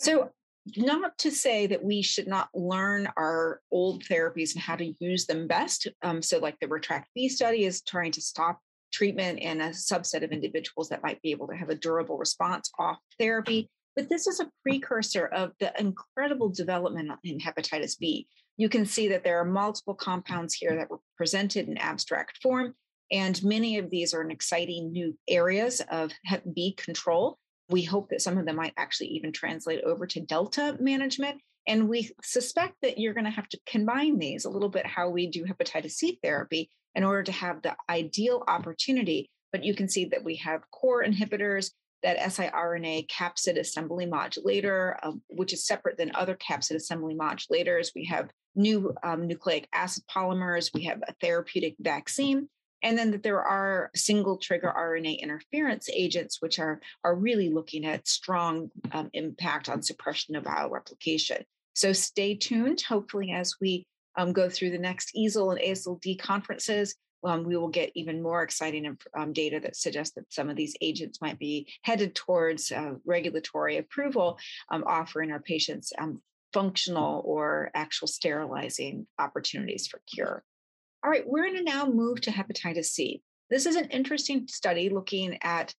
So, 0.00 0.30
not 0.76 1.16
to 1.18 1.30
say 1.30 1.66
that 1.68 1.82
we 1.82 2.02
should 2.02 2.28
not 2.28 2.50
learn 2.52 3.08
our 3.16 3.60
old 3.70 4.04
therapies 4.04 4.52
and 4.54 4.62
how 4.62 4.76
to 4.76 4.92
use 5.00 5.24
them 5.24 5.46
best. 5.46 5.86
Um, 6.02 6.20
so, 6.20 6.38
like 6.38 6.58
the 6.60 6.68
Retract 6.68 7.08
B 7.14 7.28
study 7.28 7.64
is 7.64 7.82
trying 7.82 8.12
to 8.12 8.20
stop 8.20 8.60
treatment 8.98 9.38
in 9.38 9.60
a 9.60 9.68
subset 9.68 10.24
of 10.24 10.32
individuals 10.32 10.88
that 10.88 11.04
might 11.04 11.22
be 11.22 11.30
able 11.30 11.46
to 11.46 11.54
have 11.54 11.68
a 11.68 11.76
durable 11.76 12.18
response 12.18 12.68
off 12.80 12.98
therapy. 13.16 13.70
But 13.94 14.08
this 14.08 14.26
is 14.26 14.40
a 14.40 14.50
precursor 14.64 15.26
of 15.26 15.52
the 15.60 15.72
incredible 15.78 16.48
development 16.48 17.12
in 17.22 17.38
hepatitis 17.38 17.96
B. 17.96 18.26
You 18.56 18.68
can 18.68 18.84
see 18.84 19.06
that 19.08 19.22
there 19.22 19.38
are 19.38 19.44
multiple 19.44 19.94
compounds 19.94 20.54
here 20.54 20.74
that 20.76 20.90
were 20.90 20.98
presented 21.16 21.68
in 21.68 21.78
abstract 21.78 22.38
form, 22.42 22.74
and 23.12 23.40
many 23.44 23.78
of 23.78 23.88
these 23.88 24.12
are 24.14 24.22
in 24.22 24.32
exciting 24.32 24.90
new 24.90 25.16
areas 25.28 25.80
of 25.92 26.10
Hep 26.24 26.42
B 26.52 26.74
control. 26.76 27.38
We 27.70 27.82
hope 27.82 28.10
that 28.10 28.22
some 28.22 28.36
of 28.36 28.46
them 28.46 28.56
might 28.56 28.74
actually 28.76 29.08
even 29.08 29.32
translate 29.32 29.84
over 29.84 30.08
to 30.08 30.20
Delta 30.20 30.76
management. 30.80 31.40
And 31.68 31.88
we 31.88 32.10
suspect 32.22 32.74
that 32.82 32.98
you're 32.98 33.14
going 33.14 33.26
to 33.26 33.30
have 33.30 33.48
to 33.50 33.60
combine 33.66 34.18
these 34.18 34.44
a 34.44 34.50
little 34.50 34.70
bit 34.70 34.86
how 34.86 35.10
we 35.10 35.30
do 35.30 35.44
hepatitis 35.44 35.92
C 35.92 36.18
therapy 36.22 36.70
in 36.98 37.04
order 37.04 37.22
to 37.22 37.30
have 37.30 37.62
the 37.62 37.76
ideal 37.88 38.42
opportunity. 38.48 39.30
But 39.52 39.62
you 39.62 39.72
can 39.72 39.88
see 39.88 40.06
that 40.06 40.24
we 40.24 40.34
have 40.38 40.68
core 40.72 41.04
inhibitors, 41.04 41.70
that 42.02 42.18
siRNA 42.18 43.06
capsid 43.08 43.56
assembly 43.56 44.04
modulator, 44.04 44.98
uh, 45.04 45.12
which 45.28 45.52
is 45.52 45.64
separate 45.64 45.96
than 45.96 46.10
other 46.16 46.36
capsid 46.36 46.74
assembly 46.74 47.14
modulators. 47.14 47.92
We 47.94 48.06
have 48.06 48.30
new 48.56 48.96
um, 49.04 49.28
nucleic 49.28 49.68
acid 49.72 50.02
polymers, 50.12 50.74
we 50.74 50.86
have 50.86 51.00
a 51.06 51.14
therapeutic 51.20 51.76
vaccine, 51.78 52.48
and 52.82 52.98
then 52.98 53.12
that 53.12 53.22
there 53.22 53.44
are 53.44 53.90
single 53.94 54.36
trigger 54.36 54.74
RNA 54.76 55.20
interference 55.20 55.88
agents, 55.88 56.42
which 56.42 56.58
are, 56.58 56.80
are 57.04 57.14
really 57.14 57.48
looking 57.48 57.86
at 57.86 58.08
strong 58.08 58.72
um, 58.90 59.08
impact 59.12 59.68
on 59.68 59.82
suppression 59.82 60.34
of 60.34 60.42
viral 60.42 60.72
replication. 60.72 61.44
So 61.74 61.92
stay 61.92 62.34
tuned. 62.34 62.80
Hopefully, 62.80 63.30
as 63.30 63.54
we 63.60 63.86
um, 64.18 64.32
go 64.32 64.50
through 64.50 64.70
the 64.70 64.78
next 64.78 65.12
EASL 65.16 65.52
and 65.52 65.60
ASLD 65.60 66.18
conferences, 66.18 66.94
um, 67.24 67.44
we 67.44 67.56
will 67.56 67.68
get 67.68 67.90
even 67.94 68.22
more 68.22 68.42
exciting 68.42 68.96
um, 69.16 69.32
data 69.32 69.58
that 69.60 69.76
suggests 69.76 70.14
that 70.14 70.32
some 70.32 70.50
of 70.50 70.56
these 70.56 70.76
agents 70.80 71.20
might 71.20 71.38
be 71.38 71.68
headed 71.82 72.14
towards 72.14 72.70
uh, 72.70 72.92
regulatory 73.04 73.78
approval, 73.78 74.38
um, 74.70 74.84
offering 74.86 75.32
our 75.32 75.40
patients 75.40 75.92
um, 75.98 76.20
functional 76.52 77.22
or 77.24 77.70
actual 77.74 78.08
sterilizing 78.08 79.06
opportunities 79.18 79.86
for 79.86 80.00
cure. 80.12 80.42
All 81.04 81.10
right, 81.10 81.26
we're 81.26 81.44
going 81.44 81.56
to 81.56 81.62
now 81.62 81.86
move 81.86 82.20
to 82.22 82.30
hepatitis 82.30 82.86
C. 82.86 83.22
This 83.50 83.66
is 83.66 83.76
an 83.76 83.86
interesting 83.86 84.46
study 84.48 84.88
looking 84.88 85.38
at 85.42 85.74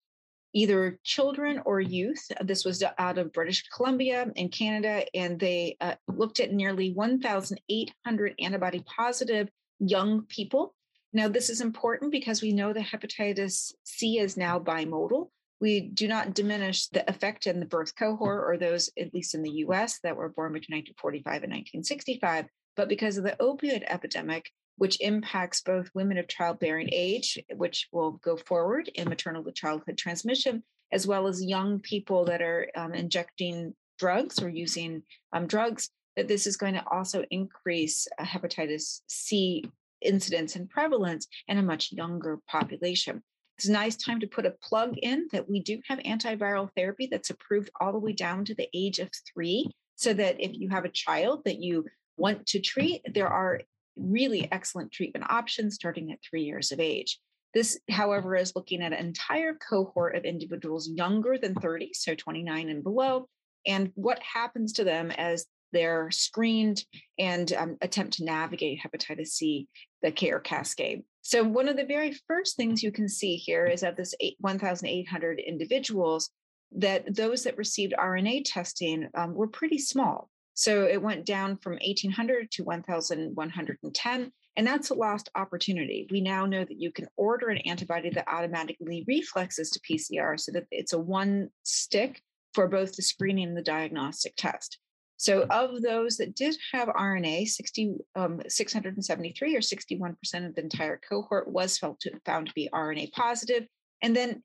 either 0.55 0.99
children 1.05 1.61
or 1.65 1.81
youth. 1.81 2.25
This 2.43 2.65
was 2.65 2.83
out 2.99 3.19
of 3.19 3.33
British 3.33 3.69
Columbia 3.69 4.27
in 4.35 4.49
Canada, 4.49 5.05
and 5.15 5.39
they 5.39 5.77
uh, 5.81 5.95
looked 6.07 6.41
at 6.41 6.53
nearly 6.53 6.93
1,800 6.93 8.35
antibody 8.39 8.85
positive 8.97 9.49
young 9.79 10.23
people. 10.23 10.75
Now, 11.13 11.29
this 11.29 11.51
is 11.51 11.61
important 11.61 12.13
because 12.13 12.43
we 12.43 12.53
know 12.53 12.73
that 12.73 12.87
hepatitis 12.87 13.73
C 13.85 14.19
is 14.19 14.37
now 14.37 14.59
bimodal. 14.59 15.31
We 15.61 15.81
do 15.81 16.07
not 16.07 16.35
diminish 16.35 16.89
the 16.89 17.09
effect 17.11 17.47
in 17.47 17.61
the 17.61 17.67
birth 17.67 17.97
cohort 17.97 18.45
or 18.47 18.57
those, 18.57 18.91
at 18.99 19.13
least 19.13 19.35
in 19.35 19.43
the 19.43 19.51
US, 19.67 19.99
that 20.01 20.17
were 20.17 20.29
born 20.29 20.53
between 20.53 20.79
1945 20.79 21.43
and 21.43 21.53
1965. 21.53 22.47
But 22.77 22.89
because 22.89 23.17
of 23.17 23.25
the 23.25 23.37
opioid 23.41 23.83
epidemic, 23.89 24.51
which 24.79 25.01
impacts 25.01 25.61
both 25.61 25.91
women 25.95 26.19
of 26.19 26.29
childbearing 26.29 26.89
age, 26.93 27.39
which 27.55 27.89
will 27.93 28.13
go 28.13 28.37
forward 28.37 28.89
in 28.95 29.09
maternal 29.09 29.45
to 29.45 29.53
childhood 29.53 29.99
transmission, 29.99 30.63
as 30.93 31.07
well 31.07 31.27
as 31.27 31.45
young 31.45 31.81
people 31.81 32.25
that 32.25 32.41
are 32.41 32.69
um, 32.77 32.95
injecting 32.95 33.75
drugs 33.99 34.41
or 34.41 34.49
using 34.49 35.03
um, 35.33 35.47
drugs, 35.47 35.91
that 36.17 36.29
this 36.29 36.47
is 36.47 36.57
going 36.57 36.75
to 36.75 36.85
also 36.91 37.25
increase 37.31 38.09
uh, 38.19 38.25
hepatitis 38.25 39.01
C 39.09 39.65
incidence 40.01 40.57
and 40.57 40.71
prevalence 40.71 41.27
in 41.49 41.59
a 41.59 41.63
much 41.63 41.93
younger 41.93 42.39
population. 42.49 43.23
It's 43.57 43.69
a 43.69 43.73
nice 43.73 43.97
time 43.97 44.21
to 44.21 44.29
put 44.29 44.47
a 44.47 44.55
plug 44.63 44.97
in 44.99 45.27
that 45.33 45.51
we 45.51 45.61
do 45.61 45.81
have 45.89 45.99
antiviral 46.01 46.71
therapy 46.77 47.09
that's 47.11 47.31
approved 47.31 47.71
all 47.81 47.93
the 47.93 47.99
way 47.99 48.13
down 48.13 48.45
to 48.45 48.55
the 48.55 48.69
age 48.73 49.01
of 49.01 49.11
three. 49.35 49.69
So 49.97 50.13
that 50.15 50.41
if 50.41 50.53
you 50.55 50.69
have 50.69 50.85
a 50.85 50.91
child 50.91 51.43
that 51.45 51.61
you 51.61 51.85
want 52.17 52.47
to 52.47 52.61
treat, 52.61 53.03
there 53.13 53.27
are 53.27 53.63
really 53.99 54.49
excellent 54.51 54.93
treatment 54.93 55.31
options 55.31 55.75
starting 55.75 56.13
at 56.13 56.19
three 56.23 56.43
years 56.43 56.73
of 56.73 56.81
age. 56.81 57.19
This, 57.55 57.79
however, 57.91 58.37
is 58.37 58.55
looking 58.55 58.83
at 58.83 58.93
an 58.93 58.99
entire 58.99 59.55
cohort 59.55 60.15
of 60.17 60.25
individuals 60.25 60.89
younger 60.89 61.39
than 61.39 61.55
30, 61.55 61.91
so 61.95 62.15
29 62.15 62.69
and 62.69 62.83
below, 62.83 63.29
and 63.67 63.91
what 63.95 64.23
happens 64.23 64.75
to 64.75 64.85
them 64.85 65.11
as 65.13 65.47
they're 65.73 66.11
screened 66.11 66.85
and 67.19 67.53
um, 67.53 67.77
attempt 67.83 68.15
to 68.15 68.25
navigate 68.25 68.81
hepatitis 68.81 69.29
C, 69.29 69.69
the 70.03 70.11
care 70.11 70.41
cascade. 70.41 71.03
So, 71.23 71.45
one 71.45 71.69
of 71.69 71.77
the 71.77 71.85
very 71.85 72.17
first 72.27 72.57
things 72.57 72.83
you 72.83 72.93
can 72.93 73.09
see 73.09 73.37
here 73.37 73.67
is 73.67 73.83
that 73.83 73.97
this 73.97 74.15
1,800 74.41 75.41
individuals, 75.41 76.31
that 76.73 77.15
those 77.15 77.45
that 77.45 77.59
received 77.59 77.95
RNA 77.99 78.45
testing 78.47 79.09
um, 79.15 79.35
were 79.35 79.49
pretty 79.49 79.79
small. 79.79 80.31
So, 80.59 80.87
it 80.87 81.01
went 81.01 81.25
down 81.25 81.59
from 81.59 81.75
1,800 81.75 82.51
to 82.51 82.65
1,110. 82.65 84.33
And 84.57 84.67
that's 84.67 84.91
a 84.91 84.95
lost 84.95 85.29
opportunity. 85.37 86.09
We 86.11 86.21
now 86.21 86.47
know 86.47 86.65
that 86.65 86.81
you 86.81 86.91
can 86.91 87.07
order 87.17 87.49
an 87.49 87.59
antibody 87.59 88.11
that 88.11 88.27
automatically 88.27 89.05
reflexes 89.07 89.71
to 89.71 89.81
PCR 89.89 90.39
so 90.39 90.51
that 90.51 90.67
it's 90.73 90.93
a 90.93 90.99
one 90.99 91.51
stick 91.63 92.21
for 92.55 92.67
both 92.67 92.97
the 92.97 93.03
screening 93.03 93.47
and 93.47 93.57
the 93.57 93.63
diagnostic 93.63 94.35
test. 94.35 94.81
So, 95.17 95.47
of 95.49 95.81
those 95.81 96.17
that 96.17 96.35
did 96.35 96.57
have 96.73 96.89
RNA, 96.89 97.47
60, 97.47 97.95
um, 98.17 98.43
673 98.49 99.55
or 99.55 99.61
61% 99.61 100.45
of 100.45 100.57
the 100.57 100.63
entire 100.63 101.01
cohort 101.09 101.47
was 101.53 101.79
felt 101.79 102.01
to, 102.01 102.19
found 102.27 102.49
to 102.49 102.53
be 102.55 102.69
RNA 102.75 103.13
positive. 103.13 103.69
And 104.03 104.17
then 104.17 104.43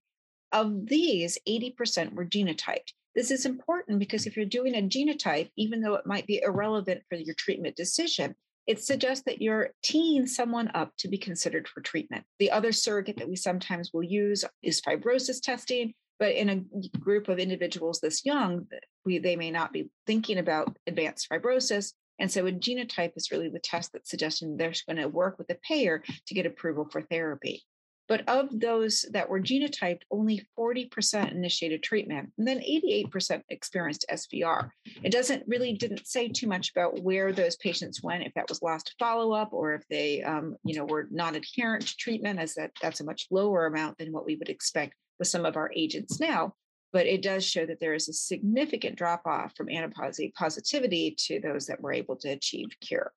of 0.51 0.85
these, 0.85 1.39
80% 1.49 2.13
were 2.13 2.25
genotyped. 2.25 2.93
This 3.15 3.32
is 3.32 3.45
important 3.45 3.99
because 3.99 4.26
if 4.26 4.36
you're 4.36 4.45
doing 4.45 4.76
a 4.76 4.82
genotype, 4.82 5.49
even 5.56 5.82
though 5.82 5.95
it 5.95 6.06
might 6.06 6.26
be 6.26 6.41
irrelevant 6.43 7.02
for 7.10 7.15
your 7.15 7.36
treatment 7.36 7.76
decision, 7.76 8.36
it 8.65 8.82
suggests 8.82 9.26
that 9.26 9.41
you're 9.41 9.71
teeing 9.84 10.26
someone 10.26 10.71
up 10.73 10.91
to 10.99 11.08
be 11.08 11.17
considered 11.17 11.67
for 11.67 11.82
treatment. 11.82 12.23
The 12.39 12.52
other 12.52 12.71
surrogate 12.71 13.17
that 13.17 13.30
we 13.30 13.36
sometimes 13.36 13.91
will 13.93 14.04
use 14.04 14.45
is 14.62 14.82
fibrosis 14.82 15.41
testing. 15.41 15.93
But 16.19 16.36
in 16.36 16.49
a 16.49 16.99
group 16.99 17.28
of 17.28 17.39
individuals 17.39 17.99
this 17.99 18.23
young, 18.23 18.67
we, 19.04 19.17
they 19.17 19.36
may 19.36 19.52
not 19.52 19.73
be 19.73 19.89
thinking 20.08 20.38
about 20.38 20.78
advanced 20.88 21.28
fibrosis. 21.30 21.93
And 22.19 22.32
so 22.32 22.45
a 22.45 22.52
genotype 22.52 23.13
is 23.15 23.32
really 23.32 23.49
the 23.49 23.60
test 23.60 23.91
that's 23.91 24.10
suggesting 24.10 24.56
they're 24.56 24.73
going 24.88 24.97
to 24.97 25.08
work 25.08 25.38
with 25.38 25.47
the 25.47 25.58
payer 25.67 26.04
to 26.28 26.34
get 26.34 26.45
approval 26.45 26.88
for 26.89 27.02
therapy. 27.02 27.63
But 28.09 28.27
of 28.27 28.59
those 28.59 29.05
that 29.11 29.29
were 29.29 29.39
genotyped, 29.39 30.01
only 30.11 30.45
40% 30.59 31.31
initiated 31.31 31.83
treatment, 31.83 32.31
and 32.37 32.45
then 32.45 32.59
88% 32.59 33.41
experienced 33.49 34.05
SVR. 34.11 34.69
It 35.03 35.11
doesn't 35.11 35.47
really 35.47 35.73
didn't 35.73 36.05
say 36.05 36.27
too 36.27 36.47
much 36.47 36.71
about 36.71 37.01
where 37.01 37.31
those 37.31 37.55
patients 37.55 38.03
went, 38.03 38.23
if 38.23 38.33
that 38.33 38.49
was 38.49 38.61
lost 38.61 38.93
follow 38.99 39.31
up, 39.31 39.53
or 39.53 39.73
if 39.73 39.87
they, 39.89 40.21
um, 40.21 40.57
you 40.65 40.75
know, 40.75 40.85
were 40.85 41.07
not 41.11 41.35
adherent 41.35 41.87
to 41.87 41.97
treatment, 41.97 42.39
as 42.39 42.55
that 42.55 42.71
that's 42.81 42.99
a 42.99 43.05
much 43.05 43.27
lower 43.31 43.67
amount 43.67 43.97
than 43.97 44.11
what 44.11 44.25
we 44.25 44.35
would 44.35 44.49
expect 44.49 44.95
with 45.17 45.29
some 45.29 45.45
of 45.45 45.55
our 45.55 45.71
agents 45.73 46.19
now. 46.19 46.53
But 46.91 47.07
it 47.07 47.23
does 47.23 47.45
show 47.45 47.65
that 47.65 47.79
there 47.79 47.93
is 47.93 48.09
a 48.09 48.13
significant 48.13 48.97
drop 48.97 49.21
off 49.25 49.53
from 49.55 49.69
antibody 49.69 50.33
positivity 50.37 51.15
to 51.19 51.39
those 51.39 51.65
that 51.67 51.81
were 51.81 51.93
able 51.93 52.17
to 52.17 52.29
achieve 52.29 52.67
cure. 52.81 53.13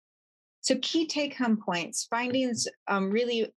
So, 0.60 0.76
key 0.80 1.06
take 1.06 1.36
home 1.36 1.58
points 1.64 2.06
findings 2.08 2.66
um, 2.88 3.10
really 3.10 3.52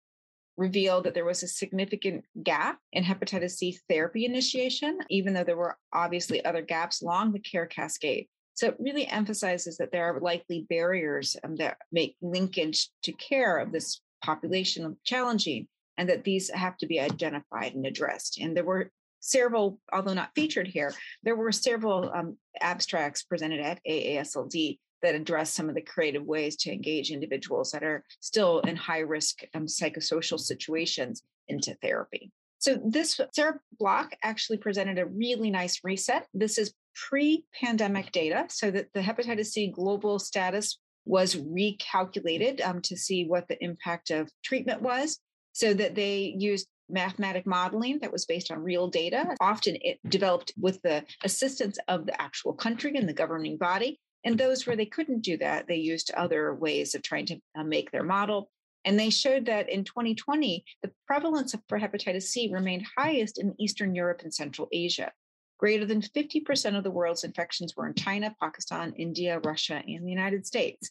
revealed 0.58 1.04
that 1.04 1.14
there 1.14 1.24
was 1.24 1.42
a 1.42 1.48
significant 1.48 2.24
gap 2.42 2.78
in 2.92 3.04
hepatitis 3.04 3.52
C 3.52 3.78
therapy 3.88 4.24
initiation, 4.24 4.98
even 5.08 5.32
though 5.32 5.44
there 5.44 5.56
were 5.56 5.78
obviously 5.92 6.44
other 6.44 6.62
gaps 6.62 7.00
along 7.00 7.32
the 7.32 7.38
care 7.38 7.66
cascade. 7.66 8.26
So 8.54 8.66
it 8.66 8.76
really 8.80 9.06
emphasizes 9.06 9.76
that 9.76 9.92
there 9.92 10.04
are 10.04 10.20
likely 10.20 10.66
barriers 10.68 11.36
um, 11.44 11.54
that 11.56 11.78
make 11.92 12.16
linkage 12.20 12.90
to 13.04 13.12
care 13.12 13.58
of 13.58 13.70
this 13.70 14.00
population 14.22 14.96
challenging 15.04 15.68
and 15.96 16.08
that 16.08 16.24
these 16.24 16.50
have 16.50 16.76
to 16.78 16.86
be 16.86 16.98
identified 16.98 17.74
and 17.74 17.86
addressed. 17.86 18.40
And 18.40 18.56
there 18.56 18.64
were 18.64 18.90
several, 19.20 19.78
although 19.92 20.14
not 20.14 20.34
featured 20.34 20.66
here, 20.66 20.92
there 21.22 21.36
were 21.36 21.52
several 21.52 22.10
um, 22.12 22.36
abstracts 22.60 23.22
presented 23.22 23.60
at 23.60 23.80
AASLD 23.88 24.78
that 25.02 25.14
address 25.14 25.52
some 25.52 25.68
of 25.68 25.74
the 25.74 25.82
creative 25.82 26.24
ways 26.24 26.56
to 26.56 26.72
engage 26.72 27.10
individuals 27.10 27.70
that 27.72 27.82
are 27.82 28.04
still 28.20 28.60
in 28.60 28.76
high 28.76 29.00
risk 29.00 29.40
um, 29.54 29.66
psychosocial 29.66 30.38
situations 30.38 31.22
into 31.48 31.74
therapy. 31.82 32.30
So 32.58 32.80
this 32.84 33.20
Sarah 33.32 33.60
Blach 33.80 34.10
actually 34.22 34.58
presented 34.58 34.98
a 34.98 35.06
really 35.06 35.50
nice 35.50 35.80
reset. 35.84 36.26
This 36.34 36.58
is 36.58 36.74
pre-pandemic 36.94 38.10
data, 38.10 38.46
so 38.48 38.70
that 38.72 38.88
the 38.94 39.00
hepatitis 39.00 39.46
C 39.46 39.68
global 39.68 40.18
status 40.18 40.78
was 41.04 41.36
recalculated 41.36 42.64
um, 42.66 42.82
to 42.82 42.96
see 42.96 43.24
what 43.24 43.46
the 43.48 43.62
impact 43.64 44.10
of 44.10 44.28
treatment 44.44 44.82
was 44.82 45.18
so 45.52 45.72
that 45.72 45.94
they 45.94 46.34
used 46.36 46.68
mathematic 46.90 47.46
modeling 47.46 47.98
that 48.00 48.12
was 48.12 48.26
based 48.26 48.50
on 48.50 48.58
real 48.58 48.88
data. 48.88 49.34
Often 49.40 49.78
it 49.80 49.98
developed 50.08 50.52
with 50.58 50.80
the 50.82 51.04
assistance 51.22 51.78
of 51.88 52.06
the 52.06 52.20
actual 52.20 52.52
country 52.52 52.92
and 52.96 53.08
the 53.08 53.12
governing 53.12 53.56
body. 53.56 54.00
And 54.24 54.38
those 54.38 54.66
where 54.66 54.76
they 54.76 54.86
couldn't 54.86 55.20
do 55.20 55.36
that, 55.38 55.66
they 55.68 55.76
used 55.76 56.10
other 56.12 56.54
ways 56.54 56.94
of 56.94 57.02
trying 57.02 57.26
to 57.26 57.40
uh, 57.56 57.64
make 57.64 57.90
their 57.90 58.02
model. 58.02 58.50
And 58.84 58.98
they 58.98 59.10
showed 59.10 59.46
that 59.46 59.68
in 59.68 59.84
2020, 59.84 60.64
the 60.82 60.90
prevalence 61.06 61.54
for 61.68 61.78
hepatitis 61.78 62.22
C 62.22 62.50
remained 62.52 62.86
highest 62.96 63.38
in 63.38 63.54
Eastern 63.58 63.94
Europe 63.94 64.22
and 64.22 64.32
Central 64.32 64.68
Asia. 64.72 65.12
Greater 65.58 65.84
than 65.84 66.00
50% 66.00 66.76
of 66.76 66.84
the 66.84 66.90
world's 66.90 67.24
infections 67.24 67.74
were 67.76 67.86
in 67.86 67.94
China, 67.94 68.34
Pakistan, 68.40 68.92
India, 68.96 69.40
Russia, 69.40 69.82
and 69.86 70.06
the 70.06 70.10
United 70.10 70.46
States. 70.46 70.90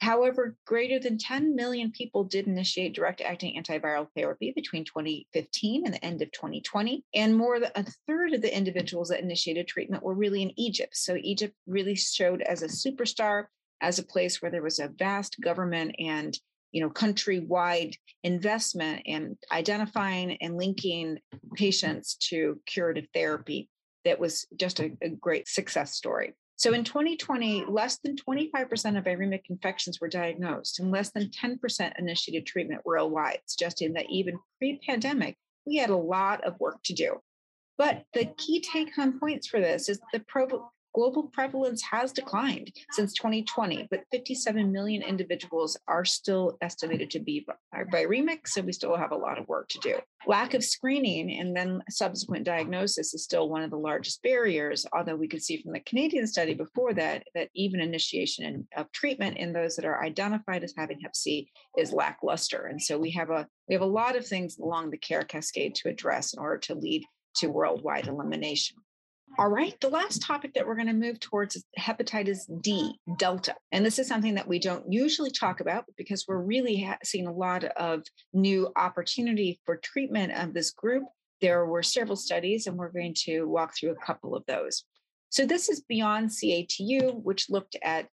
However, 0.00 0.56
greater 0.64 0.98
than 0.98 1.18
10 1.18 1.54
million 1.54 1.92
people 1.92 2.24
did 2.24 2.46
initiate 2.46 2.94
direct 2.94 3.20
acting 3.20 3.62
antiviral 3.62 4.08
therapy 4.16 4.52
between 4.54 4.84
2015 4.84 5.84
and 5.84 5.94
the 5.94 6.04
end 6.04 6.22
of 6.22 6.32
2020. 6.32 7.04
And 7.14 7.36
more 7.36 7.60
than 7.60 7.70
a 7.74 7.84
third 8.06 8.32
of 8.32 8.40
the 8.40 8.56
individuals 8.56 9.10
that 9.10 9.20
initiated 9.20 9.68
treatment 9.68 10.02
were 10.02 10.14
really 10.14 10.42
in 10.42 10.58
Egypt. 10.58 10.96
So 10.96 11.16
Egypt 11.20 11.54
really 11.66 11.94
showed 11.94 12.40
as 12.42 12.62
a 12.62 12.66
superstar, 12.66 13.46
as 13.82 13.98
a 13.98 14.04
place 14.04 14.40
where 14.40 14.50
there 14.50 14.62
was 14.62 14.78
a 14.78 14.88
vast 14.88 15.38
government 15.40 15.94
and 15.98 16.38
you 16.72 16.80
know, 16.80 16.90
countrywide 16.90 17.96
investment 18.22 19.02
in 19.04 19.36
identifying 19.50 20.36
and 20.40 20.56
linking 20.56 21.18
patients 21.54 22.14
to 22.14 22.60
curative 22.66 23.06
therapy 23.12 23.68
that 24.04 24.20
was 24.20 24.46
just 24.56 24.80
a, 24.80 24.92
a 25.02 25.08
great 25.08 25.48
success 25.48 25.94
story. 25.94 26.34
So 26.60 26.74
in 26.74 26.84
2020, 26.84 27.64
less 27.70 28.00
than 28.04 28.16
25% 28.16 28.98
of 28.98 29.04
viremic 29.04 29.44
infections 29.48 29.98
were 29.98 30.08
diagnosed 30.08 30.78
and 30.78 30.90
less 30.90 31.10
than 31.10 31.30
10% 31.30 31.98
initiated 31.98 32.44
treatment 32.44 32.82
worldwide, 32.84 33.40
suggesting 33.46 33.94
that 33.94 34.10
even 34.10 34.38
pre 34.58 34.78
pandemic, 34.86 35.38
we 35.66 35.76
had 35.76 35.88
a 35.88 35.96
lot 35.96 36.44
of 36.44 36.60
work 36.60 36.76
to 36.84 36.92
do. 36.92 37.16
But 37.78 38.04
the 38.12 38.26
key 38.36 38.60
take 38.60 38.94
home 38.94 39.18
points 39.18 39.46
for 39.46 39.58
this 39.58 39.88
is 39.88 40.00
the 40.12 40.20
pro- 40.20 40.70
global 41.00 41.30
prevalence 41.32 41.82
has 41.90 42.12
declined 42.12 42.70
since 42.90 43.14
2020, 43.14 43.88
but 43.90 44.04
57 44.12 44.70
million 44.70 45.02
individuals 45.02 45.74
are 45.88 46.04
still 46.04 46.58
estimated 46.60 47.10
to 47.10 47.18
be 47.18 47.46
uh, 47.48 47.78
viremic, 47.90 48.40
so 48.46 48.60
we 48.60 48.70
still 48.70 48.94
have 48.94 49.10
a 49.10 49.16
lot 49.16 49.38
of 49.38 49.48
work 49.48 49.66
to 49.70 49.78
do. 49.78 49.94
Lack 50.26 50.52
of 50.52 50.62
screening 50.62 51.40
and 51.40 51.56
then 51.56 51.82
subsequent 51.88 52.44
diagnosis 52.44 53.14
is 53.14 53.24
still 53.24 53.48
one 53.48 53.62
of 53.62 53.70
the 53.70 53.78
largest 53.78 54.22
barriers, 54.22 54.84
although 54.92 55.16
we 55.16 55.26
could 55.26 55.42
see 55.42 55.62
from 55.62 55.72
the 55.72 55.80
Canadian 55.80 56.26
study 56.26 56.52
before 56.52 56.92
that 56.92 57.24
that 57.34 57.48
even 57.54 57.80
initiation 57.80 58.68
of 58.76 58.92
treatment 58.92 59.38
in 59.38 59.54
those 59.54 59.76
that 59.76 59.86
are 59.86 60.04
identified 60.04 60.62
as 60.62 60.74
having 60.76 61.00
hep 61.00 61.16
C 61.16 61.48
is 61.78 61.94
lackluster. 61.94 62.66
And 62.66 62.80
so 62.82 62.98
we 62.98 63.10
have 63.12 63.30
a 63.30 63.48
we 63.68 63.74
have 63.74 63.80
a 63.80 63.96
lot 64.00 64.16
of 64.16 64.26
things 64.26 64.58
along 64.58 64.90
the 64.90 64.98
care 64.98 65.24
cascade 65.24 65.76
to 65.76 65.88
address 65.88 66.34
in 66.34 66.40
order 66.40 66.58
to 66.58 66.74
lead 66.74 67.04
to 67.36 67.46
worldwide 67.46 68.06
elimination. 68.06 68.76
All 69.38 69.48
right, 69.48 69.80
the 69.80 69.88
last 69.88 70.22
topic 70.22 70.54
that 70.54 70.66
we're 70.66 70.74
going 70.74 70.88
to 70.88 70.92
move 70.92 71.20
towards 71.20 71.56
is 71.56 71.64
hepatitis 71.78 72.40
D, 72.62 72.98
Delta. 73.16 73.54
And 73.72 73.86
this 73.86 73.98
is 73.98 74.08
something 74.08 74.34
that 74.34 74.48
we 74.48 74.58
don't 74.58 74.92
usually 74.92 75.30
talk 75.30 75.60
about 75.60 75.84
because 75.96 76.26
we're 76.26 76.42
really 76.42 76.82
ha- 76.82 76.98
seeing 77.04 77.26
a 77.26 77.32
lot 77.32 77.64
of 77.64 78.02
new 78.32 78.70
opportunity 78.76 79.60
for 79.64 79.76
treatment 79.76 80.32
of 80.32 80.52
this 80.52 80.72
group. 80.72 81.04
There 81.40 81.64
were 81.64 81.82
several 81.82 82.16
studies, 82.16 82.66
and 82.66 82.76
we're 82.76 82.90
going 82.90 83.14
to 83.24 83.44
walk 83.44 83.74
through 83.74 83.92
a 83.92 84.06
couple 84.06 84.34
of 84.34 84.44
those. 84.46 84.84
So, 85.30 85.46
this 85.46 85.68
is 85.68 85.80
beyond 85.80 86.30
CATU, 86.30 87.22
which 87.22 87.48
looked 87.48 87.76
at 87.82 88.08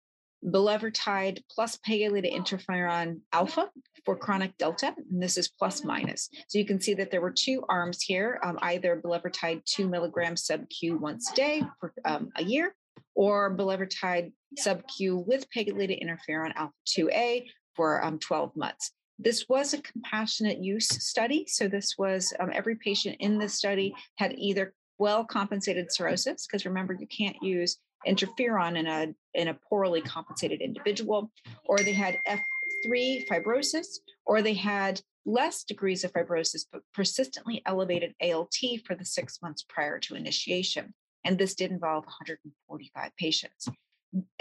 bulevirtide 0.45 1.41
plus 1.50 1.78
pegylated 1.78 2.34
interferon 2.34 3.19
alpha 3.34 3.69
for 4.06 4.15
chronic 4.15 4.58
delta, 4.58 4.93
and 5.10 5.21
this 5.21 5.38
is 5.38 5.50
plus 5.50 5.84
minus. 5.84 6.30
So 6.47 6.58
you 6.58 6.65
can 6.65 6.80
see 6.80 6.93
that 6.95 7.12
there 7.12 7.21
were 7.21 7.34
two 7.36 7.63
arms 7.67 8.02
here, 8.02 8.39
um, 8.43 8.58
either 8.62 9.02
bulevirtide 9.04 9.65
2 9.65 9.88
milligrams 9.88 10.45
sub-Q 10.45 10.97
once 10.97 11.32
a 11.32 11.36
day 11.36 11.63
for 11.80 11.93
um, 12.06 12.30
a 12.36 12.43
year, 12.43 12.73
or 13.15 13.56
bulevirtide 13.56 14.32
sub-Q 14.58 15.26
with 15.28 15.45
pegylated 15.50 16.02
interferon 16.02 16.54
alpha 16.56 16.73
2A 16.97 17.47
for 17.76 18.04
um, 18.04 18.19
12 18.19 18.56
months. 18.56 18.91
This 19.19 19.45
was 19.50 19.73
a 19.73 19.82
compassionate 19.82 20.63
use 20.63 20.88
study. 20.88 21.45
So 21.47 21.67
this 21.67 21.95
was 21.97 22.34
um, 22.39 22.52
every 22.54 22.76
patient 22.76 23.17
in 23.19 23.39
this 23.39 23.56
study 23.56 23.93
had 24.15 24.34
either 24.38 24.73
well 25.00 25.26
compensated 25.26 25.91
cirrhosis, 25.91 26.47
because 26.47 26.65
remember, 26.65 26.95
you 27.00 27.08
can't 27.08 27.38
use 27.41 27.78
interferon 28.08 28.78
in 28.78 28.88
a 28.88 29.13
in 29.34 29.50
a 29.50 29.58
poorly 29.70 30.02
compensated 30.02 30.62
individual, 30.62 31.32
or 31.65 31.80
they 31.80 31.93
had 31.93 32.20
F3 32.28 33.28
fibrosis, 33.28 33.88
or 34.26 34.41
they 34.41 34.54
had 34.54 35.02
less 35.26 35.63
degrees 35.63 36.04
of 36.04 36.13
fibrosis 36.13 36.65
but 36.72 36.82
persistently 36.93 37.62
elevated 37.65 38.13
ALT 38.22 38.56
for 38.86 38.96
the 38.96 39.06
six 39.06 39.39
months 39.41 39.65
prior 39.67 40.00
to 40.00 40.15
initiation. 40.15 40.93
And 41.26 41.38
this 41.38 41.56
did 41.56 41.72
involve 41.72 42.06
145 42.06 43.12
patients. 43.20 43.67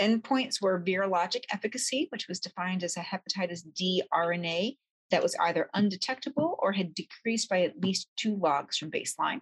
Endpoints 0.01 0.63
were 0.63 0.81
virologic 0.81 1.43
efficacy, 1.53 2.07
which 2.11 2.29
was 2.29 2.39
defined 2.39 2.85
as 2.85 2.97
a 2.97 3.01
hepatitis 3.01 3.63
D 3.75 4.03
RNA 4.15 4.77
that 5.11 5.23
was 5.23 5.37
either 5.41 5.69
undetectable 5.75 6.57
or 6.61 6.73
had 6.73 6.95
decreased 6.95 7.49
by 7.49 7.63
at 7.63 7.81
least 7.81 8.09
two 8.17 8.37
logs 8.37 8.77
from 8.77 8.91
baseline. 8.91 9.41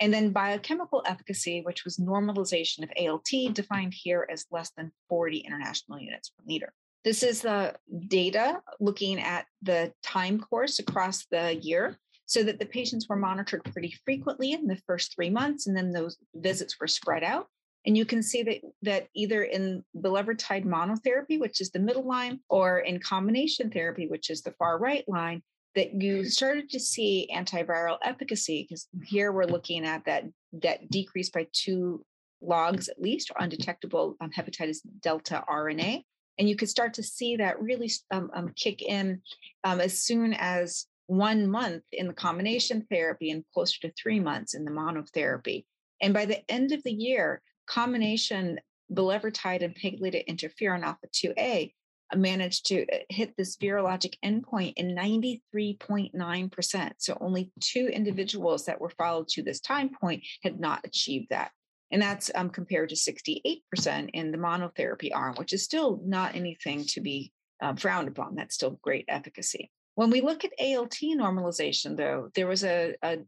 And 0.00 0.12
then 0.12 0.32
biochemical 0.32 1.02
efficacy, 1.06 1.60
which 1.60 1.84
was 1.84 1.98
normalization 1.98 2.82
of 2.82 2.90
ALT, 2.98 3.54
defined 3.54 3.94
here 3.94 4.26
as 4.32 4.46
less 4.50 4.70
than 4.76 4.92
40 5.10 5.38
international 5.38 6.00
units 6.00 6.30
per 6.30 6.42
liter. 6.46 6.72
This 7.04 7.22
is 7.22 7.42
the 7.42 7.74
data 8.08 8.60
looking 8.80 9.20
at 9.20 9.46
the 9.62 9.92
time 10.02 10.40
course 10.40 10.78
across 10.78 11.26
the 11.26 11.54
year 11.54 11.98
so 12.24 12.42
that 12.44 12.58
the 12.58 12.66
patients 12.66 13.08
were 13.08 13.16
monitored 13.16 13.64
pretty 13.64 13.94
frequently 14.04 14.52
in 14.52 14.66
the 14.66 14.80
first 14.86 15.14
three 15.14 15.30
months, 15.30 15.66
and 15.66 15.76
then 15.76 15.90
those 15.90 16.16
visits 16.34 16.78
were 16.80 16.86
spread 16.86 17.24
out. 17.24 17.48
And 17.86 17.96
you 17.96 18.04
can 18.04 18.22
see 18.22 18.42
that, 18.42 18.60
that 18.82 19.08
either 19.14 19.42
in 19.42 19.82
bulevirtide 19.96 20.64
monotherapy, 20.64 21.40
which 21.40 21.60
is 21.60 21.70
the 21.70 21.78
middle 21.78 22.06
line, 22.06 22.40
or 22.48 22.78
in 22.78 23.00
combination 23.00 23.70
therapy, 23.70 24.06
which 24.06 24.30
is 24.30 24.42
the 24.42 24.52
far 24.52 24.78
right 24.78 25.04
line, 25.08 25.42
that 25.74 26.00
you 26.00 26.24
started 26.24 26.68
to 26.70 26.80
see 26.80 27.28
antiviral 27.34 27.98
efficacy 28.02 28.66
because 28.68 28.88
here 29.04 29.32
we're 29.32 29.44
looking 29.44 29.84
at 29.84 30.04
that 30.04 30.24
that 30.52 30.90
decrease 30.90 31.30
by 31.30 31.46
two 31.52 32.04
logs 32.42 32.88
at 32.88 33.00
least 33.00 33.30
or 33.30 33.42
undetectable 33.42 34.16
um, 34.20 34.30
hepatitis 34.30 34.78
delta 35.02 35.44
RNA. 35.48 36.02
And 36.38 36.48
you 36.48 36.56
could 36.56 36.70
start 36.70 36.94
to 36.94 37.02
see 37.02 37.36
that 37.36 37.60
really 37.60 37.90
um, 38.10 38.30
um, 38.34 38.52
kick 38.56 38.82
in 38.82 39.20
um, 39.62 39.80
as 39.80 40.02
soon 40.02 40.34
as 40.34 40.86
one 41.06 41.50
month 41.50 41.82
in 41.92 42.06
the 42.06 42.14
combination 42.14 42.86
therapy 42.90 43.30
and 43.30 43.44
closer 43.52 43.78
to 43.82 43.92
three 43.92 44.20
months 44.20 44.54
in 44.54 44.64
the 44.64 44.70
monotherapy. 44.70 45.64
And 46.00 46.14
by 46.14 46.24
the 46.24 46.50
end 46.50 46.72
of 46.72 46.82
the 46.82 46.92
year, 46.92 47.42
combination 47.66 48.58
bulevirtide 48.92 49.62
and 49.62 49.74
pegylated 49.74 50.26
interferon 50.28 50.82
alpha 50.82 51.06
2A 51.12 51.72
managed 52.16 52.66
to 52.66 52.82
uh, 52.82 52.98
hit 53.08 53.36
this 53.36 53.56
virologic 53.56 54.14
endpoint 54.24 54.74
in 54.76 54.94
93.9%. 54.94 56.92
So 56.98 57.16
only 57.20 57.50
two 57.60 57.86
individuals 57.86 58.66
that 58.66 58.80
were 58.80 58.90
followed 58.90 59.28
to 59.28 59.42
this 59.42 59.60
time 59.60 59.90
point 60.00 60.24
had 60.42 60.60
not 60.60 60.80
achieved 60.84 61.28
that. 61.30 61.50
And 61.90 62.00
that's 62.00 62.30
um, 62.34 62.50
compared 62.50 62.90
to 62.90 62.94
68% 62.94 64.10
in 64.12 64.30
the 64.30 64.38
monotherapy 64.38 65.10
arm, 65.12 65.34
which 65.36 65.52
is 65.52 65.64
still 65.64 66.00
not 66.04 66.36
anything 66.36 66.84
to 66.86 67.00
be 67.00 67.32
uh, 67.60 67.74
frowned 67.74 68.08
upon. 68.08 68.36
That's 68.36 68.54
still 68.54 68.78
great 68.82 69.06
efficacy. 69.08 69.70
When 69.96 70.10
we 70.10 70.20
look 70.20 70.44
at 70.44 70.52
ALT 70.60 70.96
normalization, 71.02 71.96
though, 71.96 72.30
there 72.34 72.46
was 72.46 72.64
a, 72.64 72.94
a 73.02 73.18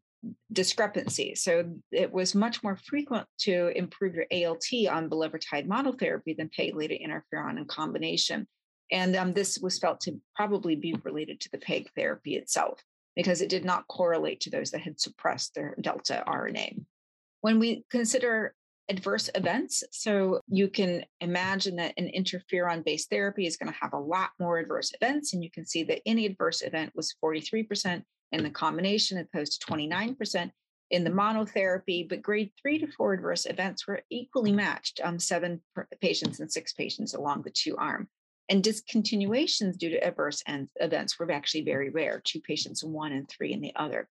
discrepancy. 0.53 1.35
So 1.35 1.75
it 1.91 2.13
was 2.13 2.35
much 2.35 2.63
more 2.63 2.77
frequent 2.77 3.27
to 3.41 3.73
improve 3.77 4.15
your 4.15 4.27
ALT 4.31 4.65
on 4.91 5.11
bulevirtide 5.11 5.67
monotherapy 5.67 6.37
than 6.37 6.51
pegylated 6.57 7.05
interferon 7.05 7.59
in 7.59 7.65
combination. 7.67 8.47
And 8.93 9.17
um, 9.17 9.33
this 9.33 9.59
was 9.59 9.79
felt 9.79 10.01
to 10.03 10.21
probably 10.37 10.77
be 10.77 10.95
related 11.03 11.41
to 11.41 11.51
the 11.51 11.59
PEG 11.59 11.91
therapy 11.97 12.37
itself 12.37 12.79
because 13.17 13.41
it 13.41 13.49
did 13.49 13.65
not 13.65 13.89
correlate 13.89 14.41
to 14.43 14.51
those 14.51 14.71
that 14.71 14.83
had 14.83 15.01
suppressed 15.01 15.55
their 15.55 15.75
delta 15.81 16.23
RNA. 16.27 16.85
When 17.41 17.59
we 17.59 17.85
consider 17.91 18.55
adverse 18.89 19.31
events, 19.35 19.83
so 19.91 20.41
you 20.49 20.69
can 20.69 21.05
imagine 21.21 21.77
that 21.77 21.95
an 21.97 22.11
interferon 22.15 22.85
based 22.85 23.09
therapy 23.09 23.47
is 23.47 23.57
going 23.57 23.73
to 23.73 23.79
have 23.81 23.95
a 23.95 23.99
lot 23.99 24.31
more 24.39 24.59
adverse 24.59 24.93
events. 25.01 25.33
And 25.33 25.43
you 25.43 25.51
can 25.51 25.67
see 25.67 25.83
that 25.85 26.03
any 26.05 26.27
adverse 26.27 26.63
event 26.63 26.93
was 26.95 27.15
43% 27.25 28.03
in 28.33 28.43
the 28.43 28.51
combination 28.51 29.19
opposed 29.19 29.61
to 29.61 29.73
29% 29.73 30.51
in 30.91 31.05
the 31.05 31.11
monotherapy, 31.11 32.07
but 32.07 32.21
grade 32.21 32.51
three 32.61 32.79
to 32.79 32.87
four 32.87 33.15
adverse 33.15 33.47
events 33.47 33.87
were 33.87 34.03
equally 34.11 34.53
matched, 34.53 35.01
um, 35.03 35.19
seven 35.19 35.63
patients 36.03 36.41
and 36.41 36.53
six 36.53 36.75
patients 36.75 37.15
along 37.15 37.43
the 37.43 37.51
two 37.51 37.75
arm. 37.79 38.09
And 38.53 38.63
discontinuations 38.63 39.79
due 39.79 39.89
to 39.89 40.07
adverse 40.07 40.43
events 40.79 41.19
were 41.19 41.33
actually 41.33 41.63
very 41.63 41.89
rare, 41.89 42.21
two 42.23 42.39
patients 42.43 42.85
one 42.85 43.13
and 43.13 43.27
three 43.27 43.55
in 43.55 43.63
the 43.63 43.73
other. 43.77 44.11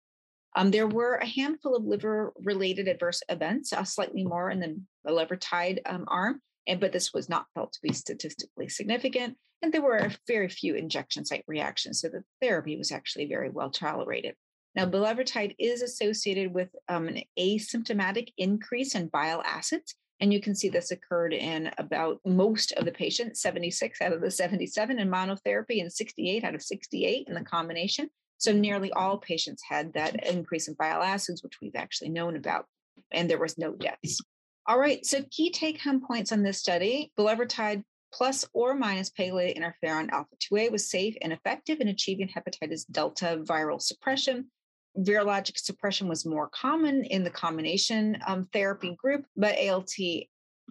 Um, 0.54 0.70
there 0.70 0.86
were 0.86 1.16
a 1.16 1.26
handful 1.26 1.74
of 1.74 1.84
liver 1.84 2.32
related 2.44 2.86
adverse 2.86 3.20
events, 3.28 3.72
uh, 3.72 3.82
slightly 3.82 4.22
more 4.22 4.48
in 4.48 4.60
the 4.60 4.80
bulevirtide 5.04 5.80
um, 5.86 6.04
arm, 6.06 6.40
and, 6.68 6.78
but 6.78 6.92
this 6.92 7.12
was 7.12 7.28
not 7.28 7.46
felt 7.52 7.72
to 7.72 7.80
be 7.82 7.92
statistically 7.92 8.68
significant. 8.68 9.36
And 9.60 9.74
there 9.74 9.82
were 9.82 10.12
very 10.28 10.48
few 10.48 10.76
injection 10.76 11.24
site 11.24 11.44
reactions, 11.48 12.00
so 12.00 12.08
the 12.08 12.22
therapy 12.40 12.76
was 12.76 12.92
actually 12.92 13.26
very 13.26 13.50
well 13.50 13.70
tolerated. 13.70 14.36
Now, 14.76 14.86
bulevirtide 14.86 15.56
is 15.58 15.82
associated 15.82 16.54
with 16.54 16.68
um, 16.88 17.08
an 17.08 17.22
asymptomatic 17.36 18.28
increase 18.38 18.94
in 18.94 19.08
bile 19.08 19.42
acids, 19.44 19.96
and 20.20 20.32
you 20.32 20.40
can 20.40 20.54
see 20.54 20.68
this 20.68 20.90
occurred 20.90 21.32
in 21.32 21.70
about 21.78 22.20
most 22.24 22.72
of 22.72 22.84
the 22.84 22.92
patients 22.92 23.40
76 23.40 24.00
out 24.00 24.12
of 24.12 24.20
the 24.20 24.30
77 24.30 24.98
in 24.98 25.08
monotherapy 25.08 25.80
and 25.80 25.92
68 25.92 26.44
out 26.44 26.54
of 26.54 26.62
68 26.62 27.26
in 27.28 27.34
the 27.34 27.42
combination. 27.42 28.10
So 28.38 28.52
nearly 28.52 28.92
all 28.92 29.18
patients 29.18 29.62
had 29.68 29.92
that 29.94 30.26
increase 30.26 30.68
in 30.68 30.74
bile 30.74 31.02
acids, 31.02 31.42
which 31.42 31.60
we've 31.60 31.74
actually 31.74 32.10
known 32.10 32.36
about, 32.36 32.66
and 33.10 33.28
there 33.28 33.38
was 33.38 33.58
no 33.58 33.72
deaths. 33.72 34.20
All 34.66 34.78
right, 34.78 35.04
so 35.04 35.24
key 35.30 35.50
take 35.50 35.80
home 35.80 36.02
points 36.06 36.30
on 36.30 36.42
this 36.42 36.58
study 36.58 37.12
bulevirtide 37.18 37.82
plus 38.12 38.46
or 38.52 38.74
minus 38.74 39.10
pegylated 39.10 39.58
interferon 39.58 40.08
alpha 40.10 40.34
2A 40.52 40.70
was 40.70 40.90
safe 40.90 41.14
and 41.20 41.32
effective 41.32 41.80
in 41.80 41.88
achieving 41.88 42.28
hepatitis 42.28 42.84
delta 42.90 43.38
viral 43.44 43.80
suppression 43.80 44.50
virologic 44.98 45.58
suppression 45.58 46.08
was 46.08 46.26
more 46.26 46.48
common 46.48 47.04
in 47.04 47.24
the 47.24 47.30
combination 47.30 48.18
um, 48.26 48.48
therapy 48.52 48.96
group, 48.98 49.24
but 49.36 49.56
ALT 49.58 49.94